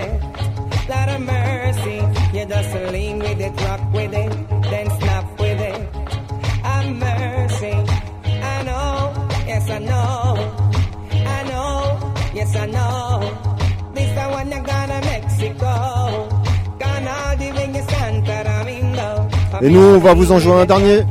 Et 19.61 19.69
nous, 19.69 19.81
on 19.81 19.97
va 19.97 20.13
vous 20.13 20.31
en 20.31 20.37
jouer 20.37 20.53
un 20.53 20.65
dernier. 20.65 21.03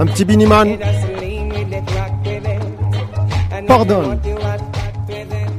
Want, 0.00 0.10
hot 4.40 4.60
with 5.08 5.32
it. 5.32 5.50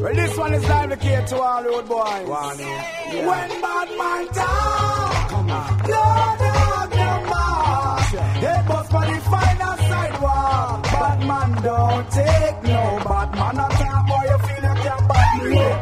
Well, 0.00 0.14
this 0.14 0.36
one 0.38 0.54
is 0.54 0.62
dedicated 0.62 1.26
to 1.26 1.36
all 1.36 1.62
road 1.62 1.86
boys. 1.86 2.28
When 2.28 3.50
bad 3.60 3.88
man 3.98 4.26
talk, 4.28 5.32
Lord 5.32 6.38
dog 6.40 6.90
them 6.90 7.22
march. 7.28 8.12
Hey, 8.40 8.60
but 8.66 8.84
for 8.84 9.04
the 9.04 9.20
final 9.20 9.76
sidewalk, 9.76 10.82
bad 10.84 11.18
man 11.26 11.50
don't 11.62 12.10
take 12.10 12.62
no 12.62 12.82
bad 13.04 13.30
man 13.34 13.58
attack. 13.66 14.06
Boy, 14.08 14.24
you 14.30 14.38
feel 14.46 14.64
you 14.64 14.74
can 14.80 15.00
bad 15.08 15.42
me. 15.44 15.79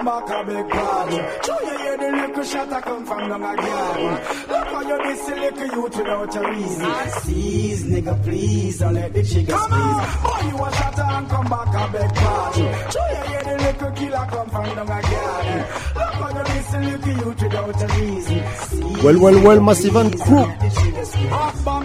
Come 0.00 0.24
back 0.24 0.30
a 0.30 0.46
big 0.46 0.68
party. 0.70 1.16
Show 1.46 1.60
you 1.60 1.78
hear 1.78 1.96
the 1.98 2.10
little 2.16 2.44
shot 2.44 2.72
a 2.72 2.80
come 2.80 3.04
from 3.06 3.28
down 3.28 3.42
again. 3.42 4.10
Look 4.48 4.66
how 4.68 4.82
you 4.82 4.98
miss 5.04 5.26
the 5.26 5.34
little 5.36 5.66
youth 5.66 5.96
without 5.96 6.36
a 6.36 6.50
reason. 6.50 7.10
Seize, 7.22 7.84
nigga, 7.84 8.22
please 8.22 8.78
don't 8.78 8.94
let 8.94 9.12
the 9.12 9.22
chicken 9.22 9.58
squeeze. 9.58 10.50
You 10.50 10.64
a 10.64 10.72
shot 10.72 10.98
and 10.98 11.28
come 11.28 11.48
back 11.48 11.74
a 11.74 11.92
big 11.92 12.14
party. 12.14 12.62
Show 12.92 13.06
you 13.10 13.22
hear 13.28 13.42
the 13.42 13.56
little 13.64 13.90
killer 13.92 14.26
come 14.30 14.48
from 14.48 14.64
down 14.76 14.90
again. 14.98 15.66
Look 15.94 16.14
how 16.20 16.28
you 16.36 16.54
miss 16.54 16.70
the 16.70 16.78
little 16.80 17.26
youth 17.26 17.42
without 17.42 17.82
a 17.82 18.00
reason. 18.00 18.42
Seize, 18.68 19.02
Well, 19.04 19.18
well, 19.20 19.42
well, 19.44 19.60
Massive 19.60 19.96
and 19.96 20.18
Crew. 20.20 20.46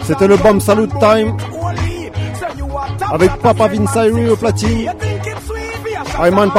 C'était 0.04 0.28
le 0.28 0.38
Bomb 0.38 0.60
Salute 0.62 0.92
Time 1.00 1.36
avec 3.12 3.32
Papa 3.38 3.68
Vinsairy 3.68 4.30
au 4.30 4.36
platine. 4.36 4.92
Ayman. 6.22 6.52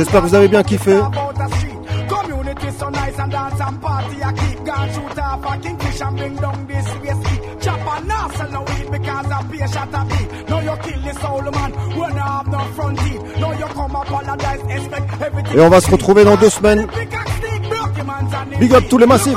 J'espère 0.00 0.22
que 0.22 0.26
vous 0.28 0.34
avez 0.34 0.48
bien 0.48 0.62
kiffé. 0.62 0.92
Et 15.54 15.60
on 15.60 15.68
va 15.68 15.80
se 15.82 15.90
retrouver 15.90 16.24
dans 16.24 16.36
deux 16.36 16.48
semaines. 16.48 16.86
Big 18.58 18.74
up 18.74 18.84
tous 18.88 18.96
les 18.96 19.06
massifs. 19.06 19.36